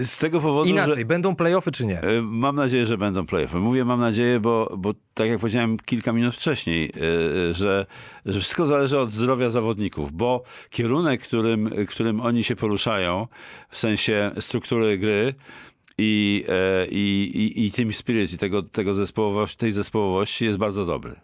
y, 0.00 0.06
z 0.06 0.18
tego 0.18 0.40
powodu, 0.40 0.70
Inaczej, 0.70 0.98
że... 0.98 1.04
będą 1.04 1.36
playoffy 1.36 1.72
czy 1.72 1.86
nie? 1.86 2.00
E, 2.00 2.22
Mam 2.22 2.56
nadzieję, 2.56 2.86
że 2.86 2.98
będą 2.98 3.26
playoffy. 3.26 3.58
Mówię 3.58 3.84
mam 3.84 4.00
nadzieję, 4.00 4.40
bo, 4.40 4.74
bo 4.78 4.94
tak 5.14 5.28
jak 5.28 5.40
powiedziałem 5.40 5.78
kilka 5.78 6.12
minut 6.12 6.34
wcześniej, 6.34 6.92
e, 7.50 7.54
że, 7.54 7.86
że 8.26 8.40
wszystko 8.40 8.66
zależy 8.66 8.98
od 8.98 9.12
zdrowia 9.12 9.50
zawodników, 9.50 10.12
bo 10.12 10.42
kierunek, 10.70 11.22
którym, 11.22 11.70
którym 11.88 12.20
oni 12.20 12.44
się 12.44 12.56
poruszają, 12.56 13.26
w 13.68 13.78
sensie 13.78 14.30
struktury 14.40 14.98
gry, 14.98 15.34
i, 16.02 16.44
e, 16.48 16.86
i, 16.86 17.30
i, 17.34 17.66
i 17.66 17.72
team 17.72 17.92
spirit 17.92 18.32
i 18.32 18.38
tego, 18.38 18.62
tego 18.62 18.94
zespołowości, 18.94 19.56
tej 19.56 19.72
zespołowości 19.72 20.44
jest 20.44 20.58
bardzo 20.58 20.86
dobry. 20.86 21.16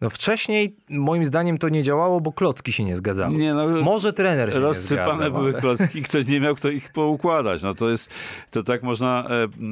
No 0.00 0.10
wcześniej 0.10 0.76
moim 0.90 1.24
zdaniem 1.24 1.58
to 1.58 1.68
nie 1.68 1.82
działało, 1.82 2.20
bo 2.20 2.32
klocki 2.32 2.72
się 2.72 2.84
nie 2.84 2.96
zgadzały. 2.96 3.36
Nie, 3.36 3.54
no, 3.54 3.68
Może 3.68 4.12
trener 4.12 4.48
się 4.48 4.54
nie 4.54 4.60
Rozsypane 4.60 5.14
zgadzał, 5.14 5.32
były 5.32 5.50
ale- 5.50 5.60
klocki, 5.60 6.02
ktoś 6.02 6.26
nie 6.26 6.40
miał 6.40 6.54
kto 6.54 6.70
ich 6.70 6.92
poukładać. 6.92 7.62
No 7.62 7.74
to 7.74 7.90
jest, 7.90 8.14
to 8.50 8.62
tak 8.62 8.82
można 8.82 9.28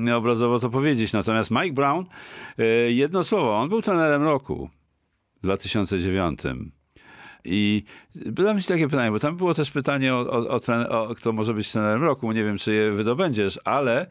e, 0.09 0.17
obrazowo 0.17 0.59
to 0.59 0.71
powiedzieć. 0.71 1.13
Natomiast 1.13 1.51
Mike 1.51 1.73
Brown, 1.73 2.05
e, 2.59 2.65
jedno 2.93 3.25
słowo, 3.25 3.57
on 3.57 3.69
był 3.69 3.83
trenerem 3.83 4.23
roku 4.23 4.71
w 5.37 5.43
2009. 5.43 6.41
I 7.45 7.85
zadam 8.37 8.61
ci 8.61 8.69
takie 8.69 8.89
pytanie, 8.89 9.11
bo 9.11 9.19
tam 9.19 9.37
było 9.37 9.55
też 9.55 9.71
pytanie 9.71 10.15
o, 10.15 10.19
o, 10.19 10.49
o, 10.49 10.61
trener, 10.61 10.93
o 10.93 11.15
kto 11.15 11.33
może 11.33 11.55
być 11.55 11.73
trenerem 11.73 12.03
roku. 12.05 12.33
Nie 12.33 12.45
wiem, 12.45 12.59
czy 12.59 12.75
je 12.75 12.93
wydobędziesz, 12.93 13.61
ale 13.65 14.07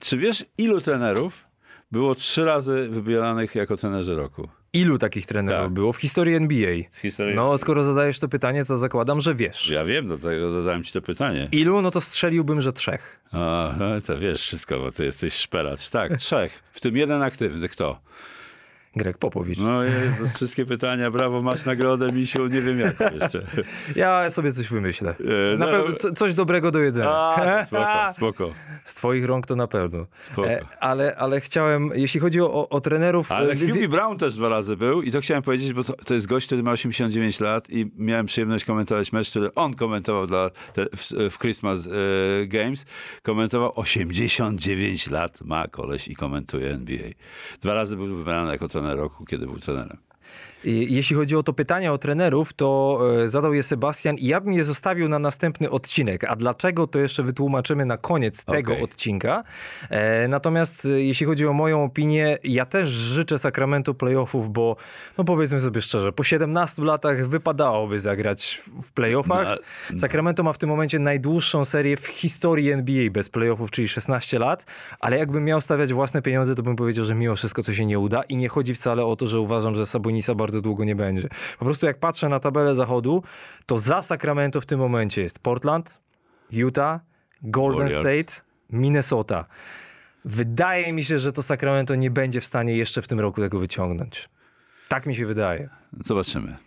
czy 0.00 0.16
wiesz, 0.16 0.44
ilu 0.58 0.80
trenerów 0.80 1.46
było 1.92 2.14
trzy 2.14 2.44
razy 2.44 2.88
wybieranych 2.88 3.54
jako 3.54 3.76
trenerzy 3.76 4.14
roku? 4.16 4.48
Ilu 4.80 4.98
takich 4.98 5.26
trenerów 5.26 5.64
Tak. 5.64 5.72
było 5.72 5.92
w 5.92 5.96
historii 5.96 6.34
NBA? 6.34 6.76
W 6.92 6.98
historii. 7.00 7.34
No, 7.34 7.58
skoro 7.58 7.82
zadajesz 7.82 8.18
to 8.18 8.28
pytanie, 8.28 8.64
to 8.64 8.76
zakładam, 8.76 9.20
że 9.20 9.34
wiesz. 9.34 9.70
Ja 9.70 9.84
wiem, 9.84 10.06
dlatego 10.08 10.50
zadałem 10.50 10.84
ci 10.84 10.92
to 10.92 11.02
pytanie. 11.02 11.48
Ilu? 11.52 11.82
No 11.82 11.90
to 11.90 12.00
strzeliłbym, 12.00 12.60
że 12.60 12.72
trzech. 12.72 13.20
A, 13.32 13.74
no 13.78 14.00
to 14.06 14.18
wiesz 14.18 14.42
wszystko, 14.42 14.78
bo 14.78 14.90
ty 14.90 15.04
jesteś 15.04 15.34
szperacz. 15.34 15.90
Tak, 15.90 16.16
trzech. 16.26 16.62
W 16.72 16.80
tym 16.80 16.96
jeden 16.96 17.22
aktywny. 17.22 17.68
Kto? 17.68 18.00
Greg 18.96 19.18
Popowicz. 19.18 19.58
No 19.58 19.84
i 19.84 19.88
wszystkie 20.34 20.66
pytania, 20.66 21.10
brawo, 21.10 21.42
masz 21.42 21.64
nagrodę, 21.64 22.12
misiu, 22.12 22.46
nie 22.46 22.60
wiem 22.62 22.80
jak 22.80 23.12
jeszcze. 23.20 23.42
Ja 23.96 24.30
sobie 24.30 24.52
coś 24.52 24.68
wymyślę. 24.68 25.14
E, 25.54 25.56
Na 25.58 25.66
no- 25.66 25.72
pewno 25.72 25.96
co, 25.96 26.12
coś 26.12 26.34
dobrego 26.34 26.70
do 26.70 26.78
jedzenia. 26.78 27.10
A, 27.10 27.64
spoko, 27.66 28.12
spoko. 28.12 28.52
Z 28.84 28.94
twoich 28.94 29.24
rąk 29.24 29.46
to 29.46 29.56
na 29.56 29.66
pewno. 29.66 30.06
Spoko. 30.18 30.48
E, 30.48 30.60
ale, 30.80 31.16
ale 31.16 31.40
chciałem, 31.40 31.90
jeśli 31.94 32.20
chodzi 32.20 32.40
o, 32.40 32.68
o, 32.68 32.80
trenerów... 32.80 33.32
Ale 33.32 33.52
e, 33.52 33.56
wi- 33.56 33.70
Hubie 33.70 33.88
Brown 33.88 34.18
też 34.18 34.34
dwa 34.36 34.48
razy 34.48 34.76
był 34.76 35.02
i 35.02 35.12
to 35.12 35.20
chciałem 35.20 35.42
powiedzieć, 35.42 35.72
bo 35.72 35.84
to, 35.84 35.92
to 35.92 36.14
jest 36.14 36.26
gość, 36.26 36.46
który 36.46 36.62
ma 36.62 36.72
89 36.72 37.40
lat 37.40 37.70
i 37.70 37.90
miałem 37.96 38.26
przyjemność 38.26 38.64
komentować 38.64 39.12
mecz, 39.12 39.30
który 39.30 39.54
on 39.54 39.74
komentował 39.74 40.26
dla 40.26 40.50
te, 40.72 40.86
w, 40.96 41.30
w 41.34 41.38
Christmas 41.38 41.86
e, 41.86 41.90
Games. 42.46 42.84
Komentował 43.22 43.72
89 43.74 45.10
lat 45.10 45.42
ma 45.42 45.68
koleś 45.68 46.08
i 46.08 46.14
komentuje 46.16 46.70
NBA. 46.70 47.08
Dwa 47.62 47.74
razy 47.74 47.96
był 47.96 48.16
wybrany 48.16 48.52
jako 48.52 48.68
trener 48.68 48.85
roku, 48.94 49.24
kiedy 49.24 49.46
był 49.46 49.58
trenerem. 49.58 50.05
Jeśli 50.70 51.16
chodzi 51.16 51.36
o 51.36 51.42
to 51.42 51.52
pytanie 51.52 51.92
o 51.92 51.98
trenerów, 51.98 52.52
to 52.52 53.00
e, 53.24 53.28
zadał 53.28 53.54
je 53.54 53.62
Sebastian 53.62 54.16
i 54.16 54.26
ja 54.26 54.40
bym 54.40 54.52
je 54.52 54.64
zostawił 54.64 55.08
na 55.08 55.18
następny 55.18 55.70
odcinek. 55.70 56.24
A 56.24 56.36
dlaczego, 56.36 56.86
to 56.86 56.98
jeszcze 56.98 57.22
wytłumaczymy 57.22 57.84
na 57.86 57.96
koniec 57.98 58.44
tego 58.44 58.72
Okej. 58.72 58.84
odcinka. 58.84 59.44
E, 59.90 60.28
natomiast 60.28 60.84
e, 60.84 60.88
jeśli 61.02 61.26
chodzi 61.26 61.46
o 61.46 61.52
moją 61.52 61.84
opinię, 61.84 62.38
ja 62.44 62.66
też 62.66 62.88
życzę 62.88 63.38
Sacramento 63.38 63.94
playoffów, 63.94 64.52
bo 64.52 64.76
no 65.18 65.24
powiedzmy 65.24 65.60
sobie 65.60 65.80
szczerze, 65.80 66.12
po 66.12 66.24
17 66.24 66.82
latach 66.82 67.26
wypadałoby 67.26 68.00
zagrać 68.00 68.62
w- 68.66 68.82
w 68.82 68.92
playoffach. 68.92 69.58
No, 69.92 69.98
Sacramento 69.98 70.42
ma 70.42 70.52
w 70.52 70.58
tym 70.58 70.68
momencie 70.68 70.98
najdłuższą 70.98 71.64
serię 71.64 71.96
w 71.96 72.06
historii 72.06 72.70
NBA 72.72 73.10
bez 73.10 73.28
playoffów, 73.28 73.70
czyli 73.70 73.88
16 73.88 74.38
lat, 74.38 74.66
ale 75.00 75.18
jakbym 75.18 75.44
miał 75.44 75.60
stawiać 75.60 75.92
własne 75.92 76.22
pieniądze, 76.22 76.54
to 76.54 76.62
bym 76.62 76.76
powiedział, 76.76 77.04
że 77.04 77.14
mimo 77.14 77.36
wszystko 77.36 77.62
to 77.62 77.72
się 77.74 77.86
nie 77.86 77.98
uda 77.98 78.22
i 78.22 78.36
nie 78.36 78.48
chodzi 78.48 78.74
wcale 78.74 79.04
o 79.04 79.16
to, 79.16 79.26
że 79.26 79.40
uważam, 79.40 79.74
że 79.74 79.86
Sabonisa 79.86 80.34
bardzo 80.34 80.55
długo 80.60 80.84
nie 80.84 80.96
będzie. 80.96 81.28
Po 81.58 81.64
prostu 81.64 81.86
jak 81.86 81.98
patrzę 81.98 82.28
na 82.28 82.40
tabelę 82.40 82.74
zachodu, 82.74 83.22
to 83.66 83.78
za 83.78 84.02
Sacramento 84.02 84.60
w 84.60 84.66
tym 84.66 84.80
momencie 84.80 85.22
jest 85.22 85.38
Portland, 85.38 86.00
Utah, 86.50 87.00
Golden 87.42 87.88
Warriors. 87.88 88.32
State, 88.32 88.46
Minnesota. 88.70 89.44
Wydaje 90.24 90.92
mi 90.92 91.04
się, 91.04 91.18
że 91.18 91.32
to 91.32 91.42
Sacramento 91.42 91.94
nie 91.94 92.10
będzie 92.10 92.40
w 92.40 92.44
stanie 92.44 92.76
jeszcze 92.76 93.02
w 93.02 93.08
tym 93.08 93.20
roku 93.20 93.40
tego 93.40 93.58
wyciągnąć. 93.58 94.28
Tak 94.88 95.06
mi 95.06 95.16
się 95.16 95.26
wydaje. 95.26 95.68
Zobaczymy. 96.04 96.65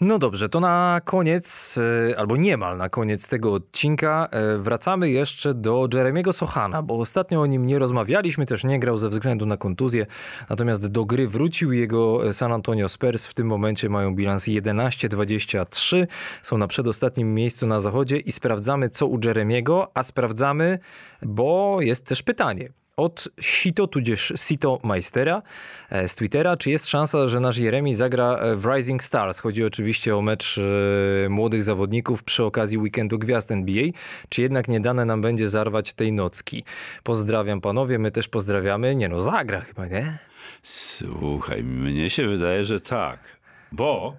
No 0.00 0.18
dobrze, 0.18 0.48
to 0.48 0.60
na 0.60 1.00
koniec, 1.04 1.78
e, 2.10 2.18
albo 2.18 2.36
niemal 2.36 2.78
na 2.78 2.88
koniec 2.88 3.28
tego 3.28 3.52
odcinka, 3.52 4.28
e, 4.30 4.58
wracamy 4.58 5.10
jeszcze 5.10 5.54
do 5.54 5.88
Jeremiego 5.94 6.32
Sochana, 6.32 6.82
bo 6.82 6.98
ostatnio 6.98 7.40
o 7.40 7.46
nim 7.46 7.66
nie 7.66 7.78
rozmawialiśmy, 7.78 8.46
też 8.46 8.64
nie 8.64 8.80
grał 8.80 8.96
ze 8.96 9.08
względu 9.08 9.46
na 9.46 9.56
kontuzję, 9.56 10.06
natomiast 10.50 10.86
do 10.86 11.04
gry 11.04 11.28
wrócił 11.28 11.72
jego 11.72 12.32
San 12.32 12.52
Antonio 12.52 12.88
Spurs. 12.88 13.26
W 13.26 13.34
tym 13.34 13.46
momencie 13.46 13.88
mają 13.88 14.14
bilans 14.14 14.46
11-23, 14.46 16.06
są 16.42 16.58
na 16.58 16.66
przedostatnim 16.66 17.34
miejscu 17.34 17.66
na 17.66 17.80
zachodzie 17.80 18.16
i 18.16 18.32
sprawdzamy, 18.32 18.90
co 18.90 19.06
u 19.06 19.18
Jeremiego, 19.24 19.90
a 19.94 20.02
sprawdzamy, 20.02 20.78
bo 21.22 21.78
jest 21.80 22.06
też 22.06 22.22
pytanie 22.22 22.72
od 22.98 23.28
Sito, 23.40 23.86
tudzież 23.86 24.32
Sito 24.36 24.80
Meistera 24.84 25.42
e, 25.90 26.08
z 26.08 26.14
Twittera. 26.14 26.56
Czy 26.56 26.70
jest 26.70 26.86
szansa, 26.88 27.28
że 27.28 27.40
nasz 27.40 27.58
Jeremi 27.58 27.94
zagra 27.94 28.36
e, 28.36 28.56
w 28.56 28.66
Rising 28.66 29.04
Stars? 29.04 29.38
Chodzi 29.38 29.64
oczywiście 29.64 30.16
o 30.16 30.22
mecz 30.22 30.58
e, 30.58 31.28
młodych 31.28 31.62
zawodników 31.62 32.22
przy 32.22 32.44
okazji 32.44 32.78
weekendu 32.78 33.18
gwiazd 33.18 33.50
NBA. 33.50 33.84
Czy 34.28 34.42
jednak 34.42 34.68
nie 34.68 34.80
dane 34.80 35.04
nam 35.04 35.20
będzie 35.20 35.48
zarwać 35.48 35.92
tej 35.92 36.12
nocki? 36.12 36.64
Pozdrawiam 37.02 37.60
panowie, 37.60 37.98
my 37.98 38.10
też 38.10 38.28
pozdrawiamy. 38.28 38.96
Nie 38.96 39.08
no, 39.08 39.20
zagra 39.20 39.60
chyba, 39.60 39.86
nie? 39.86 40.18
Słuchaj, 40.62 41.64
mnie 41.64 42.10
się 42.10 42.26
wydaje, 42.26 42.64
że 42.64 42.80
tak. 42.80 43.38
Bo 43.72 44.16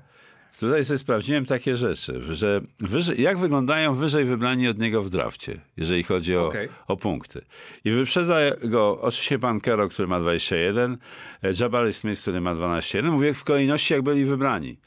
tutaj 0.59 0.85
sobie 0.85 0.97
sprawdziłem 0.97 1.45
takie 1.45 1.77
rzeczy, 1.77 2.35
że 2.35 2.61
wyżej, 2.79 3.21
jak 3.21 3.37
wyglądają 3.37 3.93
wyżej 3.93 4.25
wybrani 4.25 4.67
od 4.67 4.79
niego 4.79 5.03
w 5.03 5.09
drafcie, 5.09 5.59
jeżeli 5.77 6.03
chodzi 6.03 6.35
o, 6.35 6.47
Okej. 6.47 6.69
o 6.87 6.97
punkty. 6.97 7.41
I 7.85 7.91
wyprzedza 7.91 8.39
go 8.63 9.01
oczywiście 9.01 9.39
pan 9.39 9.61
Kero, 9.61 9.89
który 9.89 10.07
ma 10.07 10.19
21, 10.19 10.97
e, 11.43 11.51
Jabari 11.59 11.93
Smith, 11.93 12.21
który 12.21 12.41
ma 12.41 12.55
12. 12.55 13.01
No 13.01 13.11
mówię 13.11 13.33
w 13.33 13.43
kolejności, 13.43 13.93
jak 13.93 14.03
byli 14.03 14.25
wybrani. 14.25 14.77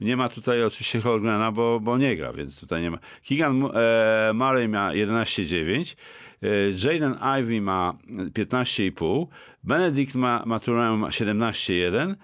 Nie 0.00 0.16
ma 0.16 0.28
tutaj 0.28 0.64
oczywiście 0.64 1.00
Holgrena, 1.00 1.52
bo, 1.52 1.80
bo 1.80 1.98
nie 1.98 2.16
gra, 2.16 2.32
więc 2.32 2.60
tutaj 2.60 2.82
nie 2.82 2.90
ma. 2.90 2.98
Keegan 3.28 3.62
e, 3.74 4.32
Murray 4.34 4.68
ma 4.68 4.90
11,9. 4.90 5.96
e, 6.42 6.48
Jaden 6.84 7.18
Ivey 7.40 7.60
ma 7.60 7.94
15,5. 8.08 9.26
Benedict 9.64 10.14
ma, 10.14 10.42
ma 10.46 10.56
17,1. 10.58 12.14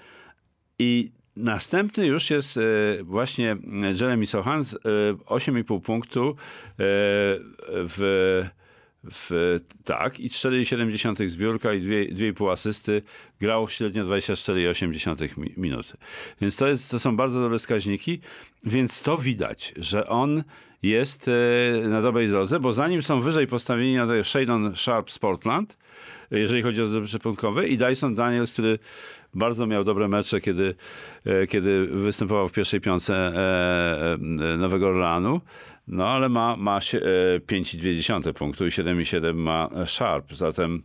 I 0.79 1.18
następny 1.39 2.07
już 2.07 2.31
jest 2.31 2.57
e, 2.57 2.61
właśnie 3.03 3.57
Jeremy 4.01 4.27
Sohan 4.27 4.65
z 4.65 4.75
e, 4.75 4.79
8,5 5.27 5.81
punktu 5.81 6.31
e, 6.31 6.35
w, 6.79 8.45
W, 9.05 9.57
tak, 9.85 10.21
i 10.21 10.29
4,7 10.29 11.29
zbiórka 11.29 11.73
i 11.75 11.83
2,5 11.83 12.53
asysty. 12.53 13.03
Grał 13.41 13.69
średnio 13.69 14.05
24,8 14.05 15.39
mi- 15.39 15.55
minuty. 15.57 15.97
Więc 16.41 16.57
to, 16.57 16.69
jest, 16.69 16.91
to 16.91 16.99
są 16.99 17.17
bardzo 17.17 17.41
dobre 17.41 17.59
wskaźniki, 17.59 18.21
więc 18.65 19.03
to 19.03 19.17
widać, 19.17 19.75
że 19.77 20.07
on 20.09 20.43
jest 20.83 21.29
e, 21.29 21.89
na 21.89 22.03
dobrej 22.03 22.29
drodze, 22.29 22.61
bo 22.61 22.73
zanim 22.73 23.03
są 23.03 23.21
wyżej 23.21 23.47
postawieni 23.47 23.95
na 23.97 24.25
Shadon 24.25 24.77
Sharp 24.77 25.11
Sportland, 25.11 25.79
jeżeli 26.31 26.63
chodzi 26.63 26.83
o 26.83 26.87
zdobycze 26.87 27.19
punktowe 27.19 27.69
i 27.69 27.77
Dyson 27.77 28.15
Daniels, 28.15 28.53
który 28.53 28.79
bardzo 29.35 29.67
miał 29.67 29.85
dobre 29.85 30.09
mecze, 30.09 30.41
kiedy, 30.41 30.75
e, 31.25 31.47
kiedy 31.47 31.87
występował 31.87 32.49
w 32.49 32.53
pierwszej 32.53 32.81
piące 32.81 33.15
e, 33.15 34.15
e, 34.15 34.57
Nowego 34.57 34.89
Orleanu. 34.89 35.41
No 35.89 36.09
ale 36.09 36.29
ma, 36.29 36.57
ma 36.57 36.81
się, 36.81 36.99
e, 36.99 37.41
5,2 37.41 38.33
punktu 38.33 38.67
i 38.67 38.71
7,7 38.71 39.35
ma 39.35 39.71
Sharp. 39.87 40.35
Zatem 40.35 40.83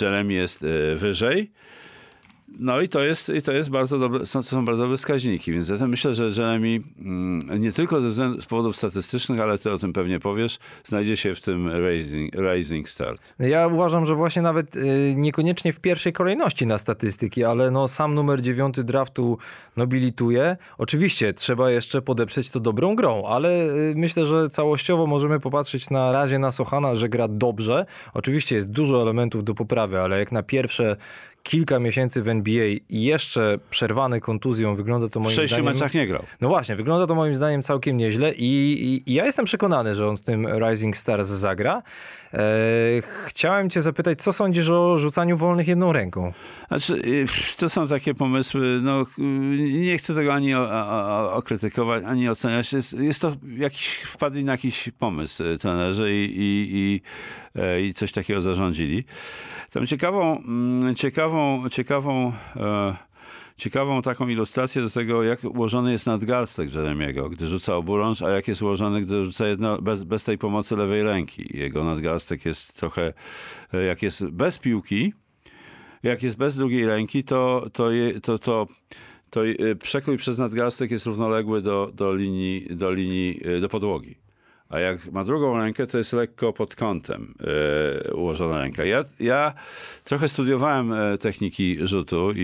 Jeremy 0.00 0.32
jest 0.32 0.66
wyżej. 0.96 1.52
No 2.58 2.80
i 2.80 2.88
to 2.88 3.02
jest, 3.02 3.28
i 3.28 3.42
to 3.42 3.52
jest 3.52 3.70
bardzo 3.70 3.98
dobre, 3.98 4.26
są, 4.26 4.42
są 4.42 4.64
bardzo 4.64 4.82
dobre 4.82 4.96
wskaźniki, 4.96 5.52
więc 5.52 5.66
zatem 5.66 5.90
myślę, 5.90 6.14
że 6.14 6.24
Jeremy 6.24 6.80
mm, 6.98 7.60
nie 7.60 7.72
tylko 7.72 8.00
ze 8.00 8.08
względu, 8.08 8.40
z 8.40 8.46
powodów 8.46 8.76
statystycznych, 8.76 9.40
ale 9.40 9.58
ty 9.58 9.72
o 9.72 9.78
tym 9.78 9.92
pewnie 9.92 10.20
powiesz, 10.20 10.58
znajdzie 10.84 11.16
się 11.16 11.34
w 11.34 11.40
tym 11.40 11.70
Rising, 11.88 12.34
rising 12.34 12.88
Start. 12.88 13.34
Ja 13.38 13.66
uważam, 13.66 14.06
że 14.06 14.14
właśnie 14.14 14.42
nawet 14.42 14.76
y, 14.76 15.14
niekoniecznie 15.16 15.72
w 15.72 15.80
pierwszej 15.80 16.12
kolejności 16.12 16.66
na 16.66 16.78
statystyki, 16.78 17.44
ale 17.44 17.70
no 17.70 17.88
sam 17.88 18.14
numer 18.14 18.42
dziewiąty 18.42 18.84
draftu 18.84 19.38
nobilituje. 19.76 20.56
Oczywiście 20.78 21.34
trzeba 21.34 21.70
jeszcze 21.70 22.02
podeprzeć 22.02 22.50
to 22.50 22.60
dobrą 22.60 22.96
grą, 22.96 23.24
ale 23.26 23.68
y, 23.68 23.94
myślę, 23.96 24.26
że 24.26 24.48
całościowo 24.48 25.06
możemy 25.06 25.40
popatrzeć 25.40 25.90
na 25.90 26.12
razie 26.12 26.38
na 26.38 26.50
Sochana, 26.50 26.94
że 26.94 27.08
gra 27.08 27.28
dobrze. 27.28 27.86
Oczywiście 28.14 28.56
jest 28.56 28.70
dużo 28.70 29.02
elementów 29.02 29.44
do 29.44 29.54
poprawy, 29.54 30.00
ale 30.00 30.18
jak 30.18 30.32
na 30.32 30.42
pierwsze 30.42 30.96
kilka 31.46 31.78
miesięcy 31.78 32.22
w 32.22 32.28
NBA 32.28 32.66
jeszcze 32.90 33.58
przerwany 33.70 34.20
kontuzją, 34.20 34.74
wygląda 34.74 35.08
to 35.08 35.20
moim 35.20 35.30
W 35.30 35.34
sześciu 35.34 35.54
zdaniem... 35.56 35.72
meczach 35.72 35.94
nie 35.94 36.06
grał. 36.06 36.22
No 36.40 36.48
właśnie, 36.48 36.76
wygląda 36.76 37.06
to 37.06 37.14
moim 37.14 37.36
zdaniem 37.36 37.62
całkiem 37.62 37.96
nieźle 37.96 38.32
i, 38.32 38.44
i, 38.44 39.10
i 39.10 39.14
ja 39.14 39.24
jestem 39.24 39.44
przekonany, 39.44 39.94
że 39.94 40.08
on 40.08 40.16
w 40.16 40.20
tym 40.20 40.46
Rising 40.46 40.96
Stars 40.96 41.28
zagra. 41.28 41.82
E, 42.34 42.38
chciałem 43.26 43.70
cię 43.70 43.82
zapytać, 43.82 44.22
co 44.22 44.32
sądzisz 44.32 44.70
o 44.70 44.98
rzucaniu 44.98 45.36
wolnych 45.36 45.68
jedną 45.68 45.92
ręką? 45.92 46.32
Znaczy, 46.68 46.94
y, 46.94 47.26
to 47.56 47.68
są 47.68 47.88
takie 47.88 48.14
pomysły, 48.14 48.80
no 48.82 49.02
y, 49.02 49.22
nie 49.70 49.98
chcę 49.98 50.14
tego 50.14 50.34
ani 50.34 50.54
okrytykować, 51.32 52.04
ani 52.04 52.28
oceniać. 52.28 52.72
Jest, 52.72 52.98
jest 52.98 53.22
to 53.22 53.32
jakiś, 53.56 53.86
wpadli 53.86 54.44
na 54.44 54.52
jakiś 54.52 54.90
pomysł 54.98 55.44
y, 55.44 55.58
trenerzy 55.58 56.14
i, 56.14 56.24
i, 56.24 56.68
i, 56.72 57.00
e, 57.60 57.82
i 57.82 57.94
coś 57.94 58.12
takiego 58.12 58.40
zarządzili. 58.40 59.04
Tam 59.72 59.86
ciekawą, 59.86 60.38
mm, 60.38 60.94
ciekawą, 60.94 61.68
ciekawą, 61.68 62.32
e, 62.56 62.96
ciekawą 63.56 64.02
taką 64.02 64.28
ilustrację 64.28 64.82
do 64.82 64.90
tego, 64.90 65.22
jak 65.22 65.44
ułożony 65.44 65.92
jest 65.92 66.06
nadgarstek 66.06 66.74
Jeremiego, 66.74 67.28
gdy 67.28 67.46
rzuca 67.46 67.76
oburącz, 67.76 68.22
a 68.22 68.30
jak 68.30 68.48
jest 68.48 68.62
ułożony, 68.62 69.02
gdy 69.02 69.24
rzuca 69.24 69.48
jedno, 69.48 69.82
bez, 69.82 70.04
bez 70.04 70.24
tej 70.24 70.38
pomocy 70.38 70.76
lewej 70.76 71.02
ręki. 71.02 71.58
Jego 71.58 71.84
nadgarstek 71.84 72.44
jest 72.44 72.76
trochę, 72.80 73.12
e, 73.74 73.82
jak 73.82 74.02
jest 74.02 74.24
bez 74.24 74.58
piłki, 74.58 75.12
jak 76.02 76.22
jest 76.22 76.36
bez 76.36 76.56
drugiej 76.56 76.86
ręki, 76.86 77.24
to, 77.24 77.66
to, 77.72 77.88
to, 78.22 78.38
to, 78.38 78.66
to 79.30 79.46
y, 79.46 79.76
przekrój 79.76 80.16
przez 80.16 80.38
nadgarstek 80.38 80.90
jest 80.90 81.06
równoległy 81.06 81.62
do, 81.62 81.90
do 81.94 82.14
linii, 82.14 82.66
do 82.70 82.92
linii, 82.92 83.40
y, 83.48 83.60
do 83.60 83.68
podłogi. 83.68 84.25
A 84.68 84.78
jak 84.78 85.12
ma 85.12 85.24
drugą 85.24 85.58
rękę, 85.58 85.86
to 85.86 85.98
jest 85.98 86.12
lekko 86.12 86.52
pod 86.52 86.76
kątem 86.76 87.34
e, 88.06 88.14
ułożona 88.14 88.58
ręka. 88.58 88.84
Ja, 88.84 89.04
ja 89.20 89.54
trochę 90.04 90.28
studiowałem 90.28 90.92
e, 90.92 91.18
techniki 91.18 91.78
rzutu 91.80 92.32
i, 92.32 92.40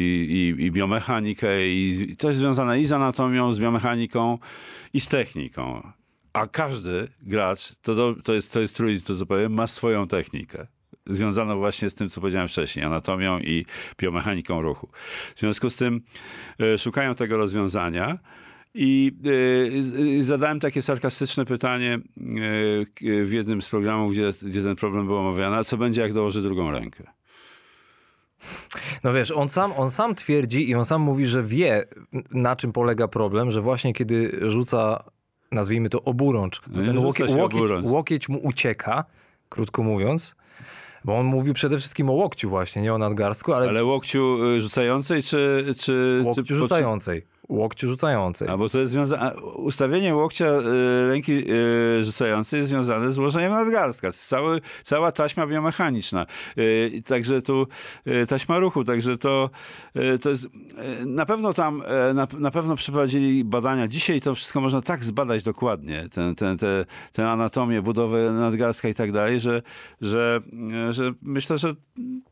i, 0.59 0.65
i 0.65 0.71
biomechanikę, 0.71 1.69
i, 1.69 2.11
i 2.11 2.17
to 2.17 2.29
jest 2.29 2.41
związane 2.41 2.81
i 2.81 2.87
z 2.87 2.93
anatomią, 2.93 3.53
z 3.53 3.61
biomechaniką, 3.61 4.39
i 4.95 5.01
z 5.01 5.09
techniką. 5.09 5.93
A 6.33 6.47
każdy 6.47 7.09
gracz, 7.23 7.79
to, 7.79 7.95
do, 7.95 8.15
to 8.25 8.35
jest, 8.35 8.53
to 8.53 8.61
jest 8.61 8.77
truizm, 8.77 9.07
to 9.07 9.15
co 9.15 9.27
powiem, 9.27 9.53
ma 9.53 9.67
swoją 9.67 10.09
technikę 10.09 10.67
związaną 11.07 11.59
właśnie 11.59 11.91
z 11.91 11.95
tym, 11.95 12.09
co 12.09 12.21
powiedziałem 12.21 12.49
wcześniej, 12.49 12.85
anatomią 12.85 13.39
i 13.39 13.67
biomechaniką 13.99 14.63
ruchu. 14.63 14.89
W 15.35 15.41
związku 15.41 15.71
z 15.71 15.77
tym 15.77 16.01
e, 16.61 16.79
szukają 16.79 17.15
tego 17.15 17.37
rozwiązania 17.37 18.19
i 18.75 19.13
e, 20.19 20.23
zadałem 20.23 20.61
takie 20.61 20.83
sarkastyczne 20.83 21.45
pytanie 21.45 21.95
e, 21.95 22.01
w 23.25 23.33
jednym 23.33 23.63
z 23.63 23.69
programów, 23.69 24.13
gdzie, 24.13 24.31
gdzie 24.43 24.63
ten 24.63 24.77
problem 24.77 25.07
był 25.07 25.17
omawiany, 25.17 25.57
a 25.57 25.65
co 25.65 25.77
będzie, 25.77 26.01
jak 26.01 26.13
dołoży 26.13 26.43
drugą 26.43 26.71
rękę? 26.71 27.05
No 29.05 29.13
wiesz, 29.13 29.31
on 29.31 29.49
sam, 29.49 29.73
on 29.77 29.91
sam 29.91 30.15
twierdzi 30.15 30.71
i 30.71 30.75
on 30.75 30.85
sam 30.85 31.03
mówi, 31.03 31.27
że 31.27 31.43
wie, 31.43 31.85
na 32.31 32.57
czym 32.57 32.73
polega 32.73 33.09
problem, 33.09 33.51
że 33.51 33.61
właśnie 33.61 33.95
kiedy 33.95 34.39
rzuca, 34.51 35.05
nazwijmy 35.53 35.89
to 35.89 36.03
oburącz, 36.03 36.61
No 36.67 36.83
ten 36.83 36.99
łokieć, 36.99 37.31
się 37.31 37.37
łokieć, 37.37 37.59
oburącz. 37.61 37.87
łokieć 37.87 38.29
mu 38.29 38.39
ucieka, 38.39 39.05
krótko 39.49 39.83
mówiąc, 39.83 40.35
bo 41.05 41.19
on 41.19 41.27
mówił 41.27 41.55
przede 41.55 41.79
wszystkim 41.79 42.11
o 42.11 42.13
łokciu 42.13 42.49
właśnie, 42.49 42.83
nie 42.83 42.95
o 42.95 42.99
nadgarstku, 42.99 43.53
ale, 43.53 43.69
Ale 43.69 43.85
łokciu 43.85 44.45
y, 44.45 44.61
rzucającej, 44.61 45.23
czy... 45.23 45.65
czy 45.81 46.23
łokciu 46.25 46.45
czy, 46.45 46.55
rzucającej. 46.57 47.23
Łokciu 47.49 47.89
rzucającej. 47.89 48.49
A 48.49 48.57
bo 48.57 48.69
to 48.69 48.79
jest 48.79 48.93
związane. 48.93 49.35
Ustawienie 49.41 50.15
łokcia 50.15 50.47
y, 50.47 51.07
ręki 51.07 51.33
y, 51.33 52.05
rzucającej 52.05 52.59
jest 52.59 52.71
związane 52.71 53.13
z 53.13 53.19
ułożeniem 53.19 53.53
nadgarstka. 53.53 54.13
Cały, 54.13 54.61
cała 54.83 55.13
taśma 55.13 55.47
biomechaniczna. 55.47 56.27
Y, 56.59 57.03
także 57.07 57.43
tu 57.43 57.67
y, 58.07 58.27
taśma 58.27 58.59
ruchu, 58.59 58.85
także 58.85 59.19
to, 59.19 59.51
to 60.21 60.31
jest. 60.31 60.49
Na 61.07 61.27
pewno 61.27 61.53
tam 61.55 61.83
na, 62.15 62.29
na 62.39 62.51
pewno 62.51 62.77
przeprowadzili 62.77 63.45
badania. 63.45 63.89
Dzisiaj 63.89 64.21
to 64.21 64.35
wszystko 64.35 64.61
można 64.61 64.83
tak 64.83 65.05
zbadać 65.05 65.43
dokładnie, 65.43 66.09
ten, 66.09 66.35
ten, 66.35 66.59
te, 66.59 66.85
tę 67.13 67.31
anatomię, 67.31 67.83
budowę 67.83 68.33
nadgarstka 68.33 68.89
i 68.89 68.95
tak 68.95 69.13
dalej, 69.13 69.41
że, 69.41 69.63
że, 70.01 70.41
że 70.91 71.13
myślę, 71.23 71.59
że 71.59 71.73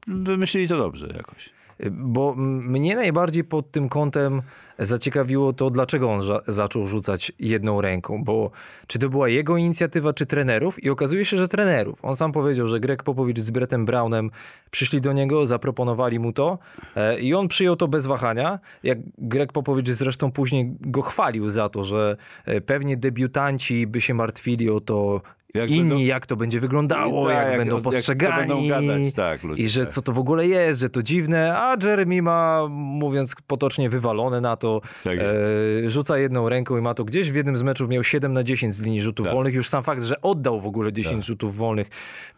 wymyślili 0.06 0.68
to 0.68 0.78
dobrze 0.78 1.12
jakoś. 1.16 1.59
Bo 1.90 2.34
mnie 2.36 2.94
najbardziej 2.94 3.44
pod 3.44 3.70
tym 3.70 3.88
kątem 3.88 4.42
zaciekawiło 4.78 5.52
to, 5.52 5.70
dlaczego 5.70 6.10
on 6.10 6.22
za- 6.22 6.40
zaczął 6.46 6.86
rzucać 6.86 7.32
jedną 7.38 7.80
ręką. 7.80 8.24
Bo 8.24 8.50
czy 8.86 8.98
to 8.98 9.08
była 9.08 9.28
jego 9.28 9.56
inicjatywa, 9.56 10.12
czy 10.12 10.26
trenerów? 10.26 10.84
I 10.84 10.90
okazuje 10.90 11.24
się, 11.24 11.36
że 11.36 11.48
trenerów. 11.48 11.98
On 12.02 12.16
sam 12.16 12.32
powiedział, 12.32 12.66
że 12.66 12.80
Greg 12.80 13.02
Popowicz 13.02 13.38
z 13.38 13.50
Brettem 13.50 13.86
Brownem 13.86 14.30
przyszli 14.70 15.00
do 15.00 15.12
niego, 15.12 15.46
zaproponowali 15.46 16.18
mu 16.18 16.32
to 16.32 16.58
e, 16.96 17.20
i 17.20 17.34
on 17.34 17.48
przyjął 17.48 17.76
to 17.76 17.88
bez 17.88 18.06
wahania. 18.06 18.58
Jak 18.82 18.98
Greg 19.18 19.52
Popowicz 19.52 19.88
zresztą 19.90 20.32
później 20.32 20.72
go 20.80 21.02
chwalił 21.02 21.50
za 21.50 21.68
to, 21.68 21.84
że 21.84 22.16
e, 22.44 22.60
pewnie 22.60 22.96
debiutanci 22.96 23.86
by 23.86 24.00
się 24.00 24.14
martwili 24.14 24.70
o 24.70 24.80
to, 24.80 25.20
Jak 25.54 25.70
inni, 25.70 25.80
będą- 25.80 25.98
jak 26.04 26.26
to 26.26 26.36
będzie 26.36 26.60
wyglądało, 26.60 27.26
Tak, 27.28 27.36
jak, 27.36 27.48
jak- 27.48 27.58
będą 27.58 27.74
jak 27.76 27.84
postrzegani. 27.84 28.38
będą 28.48 28.68
gadać, 28.68 29.14
tak, 29.14 29.42
ludzie, 29.42 29.62
I 29.62 29.68
że 29.68 29.84
tak. 29.84 29.92
co 29.94 30.02
to 30.02 30.12
w 30.12 30.18
ogóle 30.18 30.46
jest, 30.46 30.80
że 30.80 30.88
to 30.90 31.02
dziwne, 31.02 31.58
a 31.58 31.76
Jeremy 31.82 32.22
ma, 32.22 32.66
mówiąc 32.70 33.34
potocznie, 33.46 33.90
wywalone 33.90 34.40
na 34.40 34.56
to. 34.56 34.80
Tak 35.04 35.18
E, 35.18 35.88
rzuca 35.90 36.18
jedną 36.18 36.48
ręką 36.48 36.78
i 36.78 36.80
ma 36.80 36.94
to 36.94 37.04
gdzieś 37.04 37.30
w 37.32 37.34
jednym 37.34 37.56
z 37.56 37.62
meczów 37.62 37.88
miał 37.88 38.04
7 38.04 38.32
na 38.32 38.42
10 38.42 38.74
z 38.74 38.82
linii 38.82 39.02
rzutów 39.02 39.26
Tak. 39.26 39.34
wolnych. 39.34 39.54
Już 39.54 39.68
sam 39.68 39.82
fakt, 39.82 40.02
że 40.02 40.20
oddał 40.20 40.60
w 40.60 40.66
ogóle 40.66 40.92
10 40.92 41.24
rzutów 41.26 41.56
wolnych 41.56 41.88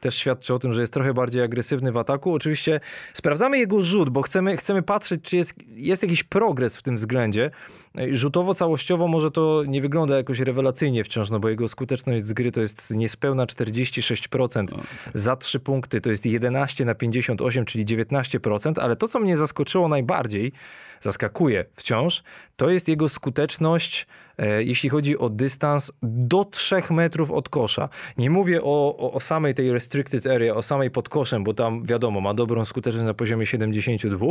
też 0.00 0.14
świadczy 0.14 0.54
o 0.54 0.58
tym, 0.58 0.72
że 0.72 0.80
jest 0.80 0.92
trochę 0.92 1.14
bardziej 1.14 1.42
agresywny 1.42 1.92
w 1.92 1.96
ataku. 1.96 2.34
Oczywiście 2.34 2.80
sprawdzamy 3.14 3.58
jego 3.58 3.82
rzut, 3.82 4.10
bo 4.10 4.22
chcemy, 4.22 4.56
chcemy 4.56 4.82
patrzeć, 4.82 5.20
czy 5.22 5.36
jest, 5.36 5.54
jest 5.76 6.02
jakiś 6.02 6.22
progres 6.24 6.76
w 6.76 6.82
tym 6.82 6.96
względzie. 6.96 7.50
E, 7.98 8.14
Rzutowo, 8.14 8.54
całościowo 8.54 9.08
może 9.08 9.30
to 9.30 9.62
nie 9.68 9.80
wygląda 9.80 10.16
jakoś 10.16 10.40
rewelacyjnie 10.40 11.04
wciąż, 11.04 11.30
no 11.30 11.40
bo 11.40 11.48
jego 11.48 11.68
skuteczność 11.68 12.26
z 12.26 12.32
gry 12.32 12.52
to 12.52 12.60
jest 12.60 12.96
niespełna 12.96 13.46
46%. 13.46 14.66
Za 15.14 15.36
3 15.36 15.60
punkty 15.60 16.00
to 16.00 16.10
jest 16.10 16.26
11 16.26 16.84
na 16.84 16.94
58, 16.94 17.64
czyli 17.64 17.86
19%, 17.86 18.80
ale 18.80 18.96
to, 18.96 19.08
co 19.08 19.18
mnie 19.18 19.36
zaskoczyło 19.36 19.88
najbardziej, 19.88 20.52
zaskakuje 21.00 21.64
wciąż, 21.76 22.22
to 22.56 22.70
jest 22.70 22.88
jego 22.88 23.08
skuteczność, 23.08 24.06
e, 24.38 24.62
jeśli 24.62 24.88
chodzi 24.88 25.18
o 25.18 25.28
dystans 25.28 25.92
do 26.02 26.44
3 26.44 26.82
metrów 26.90 27.30
od 27.30 27.48
kosza. 27.48 27.88
Nie 28.18 28.30
mówię 28.30 28.62
o, 28.62 28.96
o, 28.98 29.12
o 29.12 29.20
samej 29.20 29.54
tej 29.54 29.72
restricted 29.72 30.26
area, 30.26 30.54
o 30.54 30.62
samej 30.62 30.90
pod 30.90 31.08
koszem, 31.08 31.44
bo 31.44 31.54
tam 31.54 31.84
wiadomo, 31.84 32.20
ma 32.20 32.34
dobrą 32.34 32.64
skuteczność 32.64 33.06
na 33.06 33.14
poziomie 33.14 33.46
72, 33.46 34.26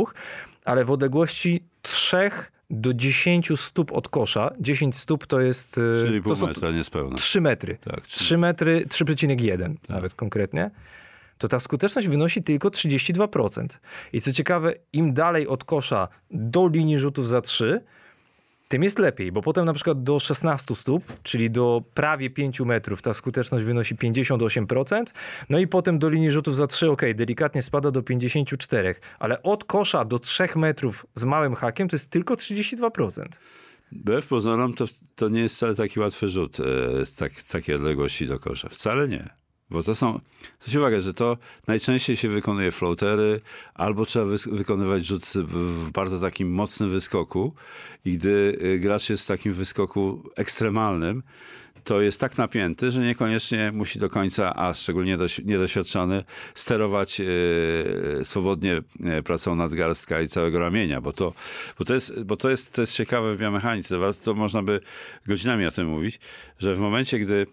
ale 0.64 0.84
w 0.84 0.90
odległości 0.90 1.64
3 1.82 2.30
do 2.72 2.94
10 2.94 3.48
stóp 3.56 3.92
od 3.92 4.08
kosza. 4.08 4.50
10 4.60 4.96
stóp 4.96 5.26
to 5.26 5.40
jest... 5.40 5.78
e, 5.78 5.80
3,5 5.80 6.24
to 6.28 6.36
są 6.36 6.46
metra 6.46 6.70
niespełna. 6.70 7.16
3 7.16 7.40
metry. 7.40 7.78
Tak, 7.80 8.06
trzy- 8.06 8.18
3 8.18 8.38
metry, 8.38 8.84
3,1 8.86 9.74
nawet 9.88 10.14
konkretnie. 10.14 10.70
To 11.38 11.48
ta 11.48 11.60
skuteczność 11.60 12.08
wynosi 12.08 12.42
tylko 12.42 12.68
32%. 12.68 13.66
I 14.12 14.20
co 14.20 14.32
ciekawe, 14.32 14.74
im 14.92 15.12
dalej 15.12 15.48
od 15.48 15.64
kosza 15.64 16.08
do 16.30 16.68
linii 16.68 16.98
rzutów 16.98 17.28
za 17.28 17.40
3, 17.40 17.80
tym 18.72 18.82
jest 18.82 18.98
lepiej, 18.98 19.32
bo 19.32 19.42
potem 19.42 19.64
na 19.64 19.72
przykład 19.72 20.02
do 20.02 20.18
16 20.18 20.74
stóp, 20.74 21.04
czyli 21.22 21.50
do 21.50 21.82
prawie 21.94 22.30
5 22.30 22.60
metrów, 22.60 23.02
ta 23.02 23.14
skuteczność 23.14 23.64
wynosi 23.64 23.96
58%, 23.96 25.04
no 25.50 25.58
i 25.58 25.66
potem 25.66 25.98
do 25.98 26.08
linii 26.08 26.30
rzutów 26.30 26.56
za 26.56 26.66
3, 26.66 26.90
ok, 26.90 27.02
delikatnie 27.14 27.62
spada 27.62 27.90
do 27.90 28.02
54, 28.02 28.94
ale 29.18 29.42
od 29.42 29.64
kosza 29.64 30.04
do 30.04 30.18
3 30.18 30.48
metrów 30.56 31.06
z 31.14 31.24
małym 31.24 31.54
hakiem 31.54 31.88
to 31.88 31.96
jest 31.96 32.10
tylko 32.10 32.34
32%. 32.34 33.24
Wbrew 33.92 34.26
pozorom 34.26 34.74
to, 34.74 34.84
to 35.14 35.28
nie 35.28 35.40
jest 35.40 35.56
wcale 35.56 35.74
taki 35.74 36.00
łatwy 36.00 36.28
rzut 36.28 36.60
e, 36.60 37.06
z, 37.06 37.16
tak, 37.16 37.32
z 37.32 37.48
takiej 37.48 37.74
odległości 37.74 38.26
do 38.26 38.38
kosza. 38.38 38.68
Wcale 38.68 39.08
nie. 39.08 39.41
Bo 39.72 39.82
to 39.82 39.94
są, 39.94 40.20
zwróćcie 40.60 40.78
uwagę, 40.78 41.00
że 41.00 41.14
to 41.14 41.36
najczęściej 41.66 42.16
się 42.16 42.28
wykonuje 42.28 42.70
floatery, 42.70 43.40
albo 43.74 44.06
trzeba 44.06 44.24
wy, 44.24 44.36
wykonywać 44.46 45.06
rzut 45.06 45.24
w 45.34 45.90
bardzo 45.90 46.18
takim 46.18 46.52
mocnym 46.52 46.90
wyskoku 46.90 47.54
i 48.04 48.18
gdy 48.18 48.58
y, 48.62 48.78
gracz 48.78 49.10
jest 49.10 49.24
w 49.24 49.26
takim 49.26 49.52
wyskoku 49.52 50.22
ekstremalnym, 50.36 51.22
to 51.84 52.00
jest 52.00 52.20
tak 52.20 52.38
napięty, 52.38 52.90
że 52.90 53.00
niekoniecznie 53.00 53.72
musi 53.72 53.98
do 53.98 54.10
końca, 54.10 54.56
a 54.56 54.74
szczególnie 54.74 55.18
niedoświadczony, 55.44 56.24
sterować 56.54 57.20
e, 57.20 57.24
swobodnie 58.24 58.82
e, 59.04 59.22
pracą 59.22 59.56
nadgarstka 59.56 60.20
i 60.20 60.28
całego 60.28 60.58
ramienia, 60.58 61.00
bo 61.00 61.12
to, 61.12 61.32
bo 61.78 61.84
to, 61.84 61.94
jest, 61.94 62.22
bo 62.22 62.36
to, 62.36 62.50
jest, 62.50 62.74
to 62.74 62.80
jest 62.80 62.96
ciekawe 62.96 63.34
w 63.34 63.38
biomechanice. 63.38 63.98
To 64.24 64.34
można 64.34 64.62
by 64.62 64.80
godzinami 65.26 65.66
o 65.66 65.70
tym 65.70 65.86
mówić, 65.86 66.20
że 66.58 66.74
w 66.74 66.78
momencie, 66.78 67.18
gdy 67.18 67.46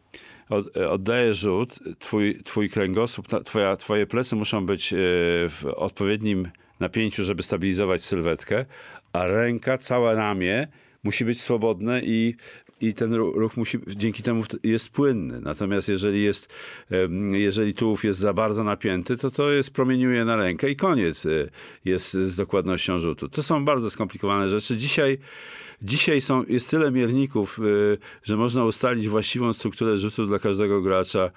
oddajesz 0.89 1.37
rzut, 1.37 1.79
twój, 1.99 2.43
twój 2.43 2.69
kręgosłup, 2.69 3.27
twoja, 3.45 3.75
twoje 3.75 4.07
plecy 4.07 4.35
muszą 4.35 4.65
być 4.65 4.93
e, 4.93 4.97
w 5.49 5.65
odpowiednim 5.75 6.49
napięciu, 6.79 7.23
żeby 7.23 7.43
stabilizować 7.43 8.03
sylwetkę, 8.03 8.65
a 9.13 9.27
ręka, 9.27 9.77
całe 9.77 10.15
ramię 10.15 10.67
musi 11.03 11.25
być 11.25 11.41
swobodne 11.41 12.01
i 12.03 12.35
i 12.81 12.93
ten 12.93 13.13
ruch 13.13 13.57
musi, 13.57 13.77
dzięki 13.87 14.23
temu 14.23 14.43
jest 14.63 14.89
płynny. 14.89 15.41
Natomiast 15.41 15.89
jeżeli 15.89 16.23
jest, 16.23 16.53
jeżeli 17.31 17.73
tułów 17.73 18.05
jest 18.05 18.19
za 18.19 18.33
bardzo 18.33 18.63
napięty, 18.63 19.17
to 19.17 19.31
to 19.31 19.51
jest, 19.51 19.73
promieniuje 19.73 20.25
na 20.25 20.35
rękę 20.35 20.69
i 20.69 20.75
koniec 20.75 21.25
e, 21.25 21.29
jest 21.85 22.13
z 22.13 22.35
dokładnością 22.35 22.99
rzutu. 22.99 23.29
To 23.29 23.43
są 23.43 23.65
bardzo 23.65 23.91
skomplikowane 23.91 24.49
rzeczy. 24.49 24.77
Dzisiaj 24.77 25.17
Dzisiaj 25.81 26.21
są, 26.21 26.43
jest 26.43 26.69
tyle 26.69 26.91
mierników, 26.91 27.59
y, 27.59 27.97
że 28.23 28.37
można 28.37 28.65
ustalić 28.65 29.09
właściwą 29.09 29.53
strukturę 29.53 29.97
rzutu 29.97 30.27
dla 30.27 30.39
każdego 30.39 30.81
gracza 30.81 31.31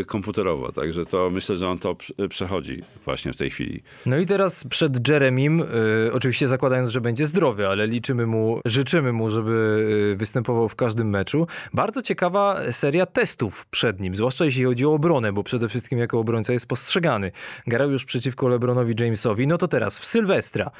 y, 0.00 0.04
komputerowo. 0.04 0.72
Także 0.72 1.06
to 1.06 1.30
myślę, 1.30 1.56
że 1.56 1.68
on 1.68 1.78
to 1.78 1.96
przechodzi 2.28 2.82
właśnie 3.04 3.32
w 3.32 3.36
tej 3.36 3.50
chwili. 3.50 3.82
No 4.06 4.18
i 4.18 4.26
teraz 4.26 4.64
przed 4.64 5.08
Jeremim, 5.08 5.60
y, 5.60 6.10
oczywiście 6.12 6.48
zakładając, 6.48 6.90
że 6.90 7.00
będzie 7.00 7.26
zdrowy, 7.26 7.68
ale 7.68 7.86
liczymy 7.86 8.26
mu, 8.26 8.60
życzymy 8.64 9.12
mu, 9.12 9.30
żeby 9.30 10.14
występował 10.16 10.68
w 10.68 10.74
każdym 10.74 11.10
meczu. 11.10 11.46
Bardzo 11.74 12.02
ciekawa 12.02 12.72
seria 12.72 13.06
testów 13.06 13.66
przed 13.66 14.00
nim, 14.00 14.14
zwłaszcza 14.14 14.44
jeśli 14.44 14.64
chodzi 14.64 14.86
o 14.86 14.92
obronę, 14.92 15.32
bo 15.32 15.42
przede 15.42 15.68
wszystkim 15.68 15.98
jako 15.98 16.18
obrońca 16.18 16.52
jest 16.52 16.66
postrzegany. 16.66 17.32
Grał 17.66 17.90
już 17.90 18.04
przeciwko 18.04 18.48
LeBronowi 18.48 18.94
Jamesowi, 19.00 19.46
no 19.46 19.58
to 19.58 19.68
teraz 19.68 19.98
w 19.98 20.04
Sylwestra. 20.04 20.70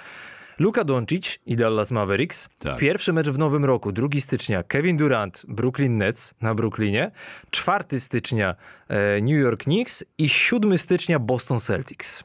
Luka 0.58 0.84
Doncic 0.84 1.38
i 1.46 1.56
Dallas 1.56 1.90
Mavericks. 1.90 2.48
Tak. 2.58 2.78
Pierwszy 2.78 3.12
mecz 3.12 3.28
w 3.28 3.38
nowym 3.38 3.64
roku, 3.64 3.92
2 3.92 4.08
stycznia 4.20 4.62
Kevin 4.62 4.96
Durant, 4.96 5.44
Brooklyn 5.48 5.96
Nets 5.96 6.34
na 6.40 6.54
Brooklynie. 6.54 7.10
4 7.50 8.00
stycznia 8.00 8.54
e, 8.88 9.20
New 9.20 9.40
York 9.40 9.62
Knicks 9.62 10.04
i 10.18 10.28
7 10.28 10.78
stycznia 10.78 11.18
Boston 11.18 11.58
Celtics. 11.58 12.24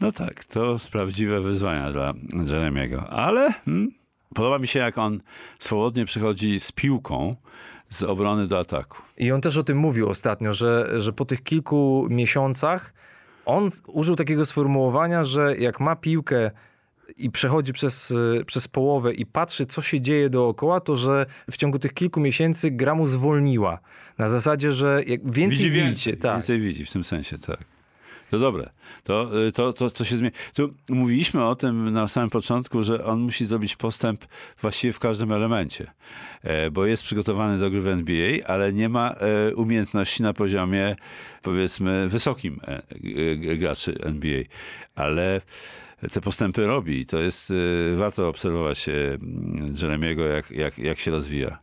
No 0.00 0.12
tak, 0.12 0.44
to 0.44 0.76
prawdziwe 0.92 1.40
wyzwania 1.40 1.92
dla 1.92 2.14
Jeremiego, 2.46 3.10
ale 3.10 3.52
hmm, 3.52 3.90
podoba 4.34 4.58
mi 4.58 4.68
się 4.68 4.78
jak 4.78 4.98
on 4.98 5.20
swobodnie 5.58 6.04
przychodzi 6.04 6.60
z 6.60 6.72
piłką 6.72 7.36
z 7.88 8.02
obrony 8.02 8.46
do 8.46 8.58
ataku. 8.58 9.02
I 9.16 9.32
on 9.32 9.40
też 9.40 9.56
o 9.56 9.62
tym 9.62 9.78
mówił 9.78 10.08
ostatnio, 10.08 10.52
że, 10.52 11.00
że 11.00 11.12
po 11.12 11.24
tych 11.24 11.42
kilku 11.42 12.06
miesiącach 12.10 12.92
on 13.46 13.70
użył 13.86 14.16
takiego 14.16 14.46
sformułowania, 14.46 15.24
że 15.24 15.56
jak 15.56 15.80
ma 15.80 15.96
piłkę 15.96 16.50
i 17.16 17.30
przechodzi 17.30 17.72
przez, 17.72 18.14
e, 18.40 18.44
przez 18.44 18.68
połowę 18.68 19.14
i 19.14 19.26
patrzy, 19.26 19.66
co 19.66 19.82
się 19.82 20.00
dzieje 20.00 20.30
dookoła, 20.30 20.80
to 20.80 20.96
że 20.96 21.26
w 21.50 21.56
ciągu 21.56 21.78
tych 21.78 21.94
kilku 21.94 22.20
miesięcy 22.20 22.70
gra 22.70 22.94
mu 22.94 23.08
zwolniła. 23.08 23.78
Na 24.18 24.28
zasadzie, 24.28 24.72
że 24.72 25.00
jak 25.06 25.32
więcej 25.32 25.58
widzi 25.58 25.70
więcej, 25.70 26.16
tak. 26.16 26.32
Więcej 26.32 26.60
widzi, 26.60 26.86
w 26.86 26.92
tym 26.92 27.04
sensie, 27.04 27.38
tak. 27.38 27.58
To 28.30 28.38
dobre. 28.38 28.70
To, 29.04 29.46
y, 29.46 29.52
to, 29.52 29.72
to, 29.72 29.90
to 29.90 30.04
się 30.04 30.16
zmieni. 30.16 30.34
Tu 30.54 30.74
mówiliśmy 30.88 31.44
o 31.44 31.56
tym 31.56 31.92
na 31.92 32.08
samym 32.08 32.30
początku, 32.30 32.82
że 32.82 33.04
on 33.04 33.20
musi 33.20 33.46
zrobić 33.46 33.76
postęp 33.76 34.24
właściwie 34.60 34.92
w 34.92 34.98
każdym 34.98 35.32
elemencie, 35.32 35.90
e, 36.42 36.70
bo 36.70 36.86
jest 36.86 37.02
przygotowany 37.02 37.58
do 37.58 37.70
gry 37.70 37.80
w 37.80 37.88
NBA, 37.88 38.46
ale 38.46 38.72
nie 38.72 38.88
ma 38.88 39.10
e, 39.10 39.54
umiejętności 39.54 40.22
na 40.22 40.32
poziomie 40.32 40.96
powiedzmy 41.42 42.08
wysokim 42.08 42.60
e, 42.62 42.82
graczy 43.36 43.98
NBA. 44.02 44.42
Ale 44.94 45.40
te 46.12 46.20
postępy 46.20 46.66
robi. 46.66 47.06
To 47.06 47.18
jest, 47.18 47.50
y, 47.50 47.94
warto 47.96 48.28
obserwować 48.28 48.88
Jeremiego, 49.82 50.26
jak, 50.26 50.50
jak, 50.50 50.78
jak 50.78 50.98
się 50.98 51.10
rozwija. 51.10 51.58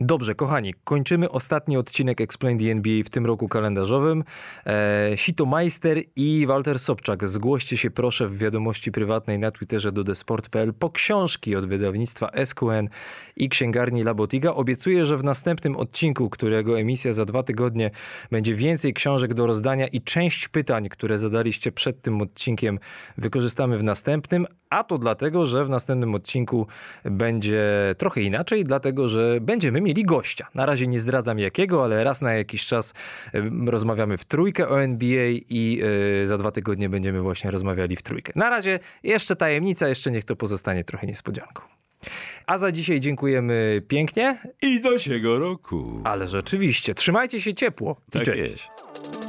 Dobrze, 0.00 0.34
kochani, 0.34 0.74
kończymy 0.84 1.28
ostatni 1.30 1.76
odcinek 1.76 2.20
Explain 2.20 2.58
the 2.58 2.70
NBA 2.70 3.02
w 3.04 3.10
tym 3.10 3.26
roku 3.26 3.48
kalendarzowym. 3.48 4.24
E, 4.66 5.12
Sito 5.16 5.46
Meister 5.46 5.98
i 6.16 6.46
Walter 6.46 6.78
Sobczak, 6.78 7.28
zgłoście 7.28 7.76
się 7.76 7.90
proszę 7.90 8.28
w 8.28 8.38
wiadomości 8.38 8.92
prywatnej 8.92 9.38
na 9.38 9.50
Twitterze 9.50 9.92
do 9.92 10.04
desport.pl 10.04 10.74
po 10.74 10.90
książki 10.90 11.56
od 11.56 11.66
wydawnictwa 11.66 12.30
SQN 12.44 12.88
i 13.36 13.48
księgarni 13.48 14.02
Labotiga. 14.02 14.50
Obiecuję, 14.50 15.06
że 15.06 15.16
w 15.16 15.24
następnym 15.24 15.76
odcinku, 15.76 16.30
którego 16.30 16.80
emisja 16.80 17.12
za 17.12 17.24
dwa 17.24 17.42
tygodnie, 17.42 17.90
będzie 18.30 18.54
więcej 18.54 18.94
książek 18.94 19.34
do 19.34 19.46
rozdania 19.46 19.86
i 19.86 20.00
część 20.00 20.48
pytań, 20.48 20.88
które 20.88 21.18
zadaliście 21.18 21.72
przed 21.72 22.02
tym 22.02 22.22
odcinkiem, 22.22 22.78
wykorzystamy 23.16 23.78
w 23.78 23.84
następnym, 23.84 24.46
a 24.70 24.84
to 24.84 24.98
dlatego, 24.98 25.46
że 25.46 25.64
w 25.64 25.70
następnym 25.70 26.14
odcinku 26.14 26.66
będzie 27.04 27.94
trochę 27.98 28.20
inaczej, 28.20 28.64
dlatego 28.64 29.08
że 29.08 29.38
będziemy 29.40 29.80
mieli 29.88 30.04
gościa. 30.04 30.48
Na 30.54 30.66
razie 30.66 30.86
nie 30.86 31.00
zdradzam 31.00 31.38
jakiego, 31.38 31.84
ale 31.84 32.04
raz 32.04 32.22
na 32.22 32.32
jakiś 32.32 32.66
czas 32.66 32.94
rozmawiamy 33.66 34.18
w 34.18 34.24
trójkę 34.24 34.68
o 34.68 34.82
NBA 34.82 35.28
i 35.28 35.80
e, 36.22 36.26
za 36.26 36.38
dwa 36.38 36.50
tygodnie 36.50 36.88
będziemy 36.88 37.20
właśnie 37.20 37.50
rozmawiali 37.50 37.96
w 37.96 38.02
trójkę. 38.02 38.32
Na 38.36 38.50
razie 38.50 38.78
jeszcze 39.02 39.36
tajemnica, 39.36 39.88
jeszcze 39.88 40.10
niech 40.10 40.24
to 40.24 40.36
pozostanie 40.36 40.84
trochę 40.84 41.06
niespodzianką. 41.06 41.62
A 42.46 42.58
za 42.58 42.72
dzisiaj 42.72 43.00
dziękujemy 43.00 43.82
pięknie. 43.88 44.38
I 44.62 44.80
do 44.80 44.98
siego 44.98 45.38
roku. 45.38 46.00
Ale 46.04 46.26
rzeczywiście, 46.26 46.94
trzymajcie 46.94 47.40
się 47.40 47.54
ciepło. 47.54 47.96
Tak 48.10 48.22
I 48.22 48.24
cześć. 48.24 48.38
Jest. 48.38 49.27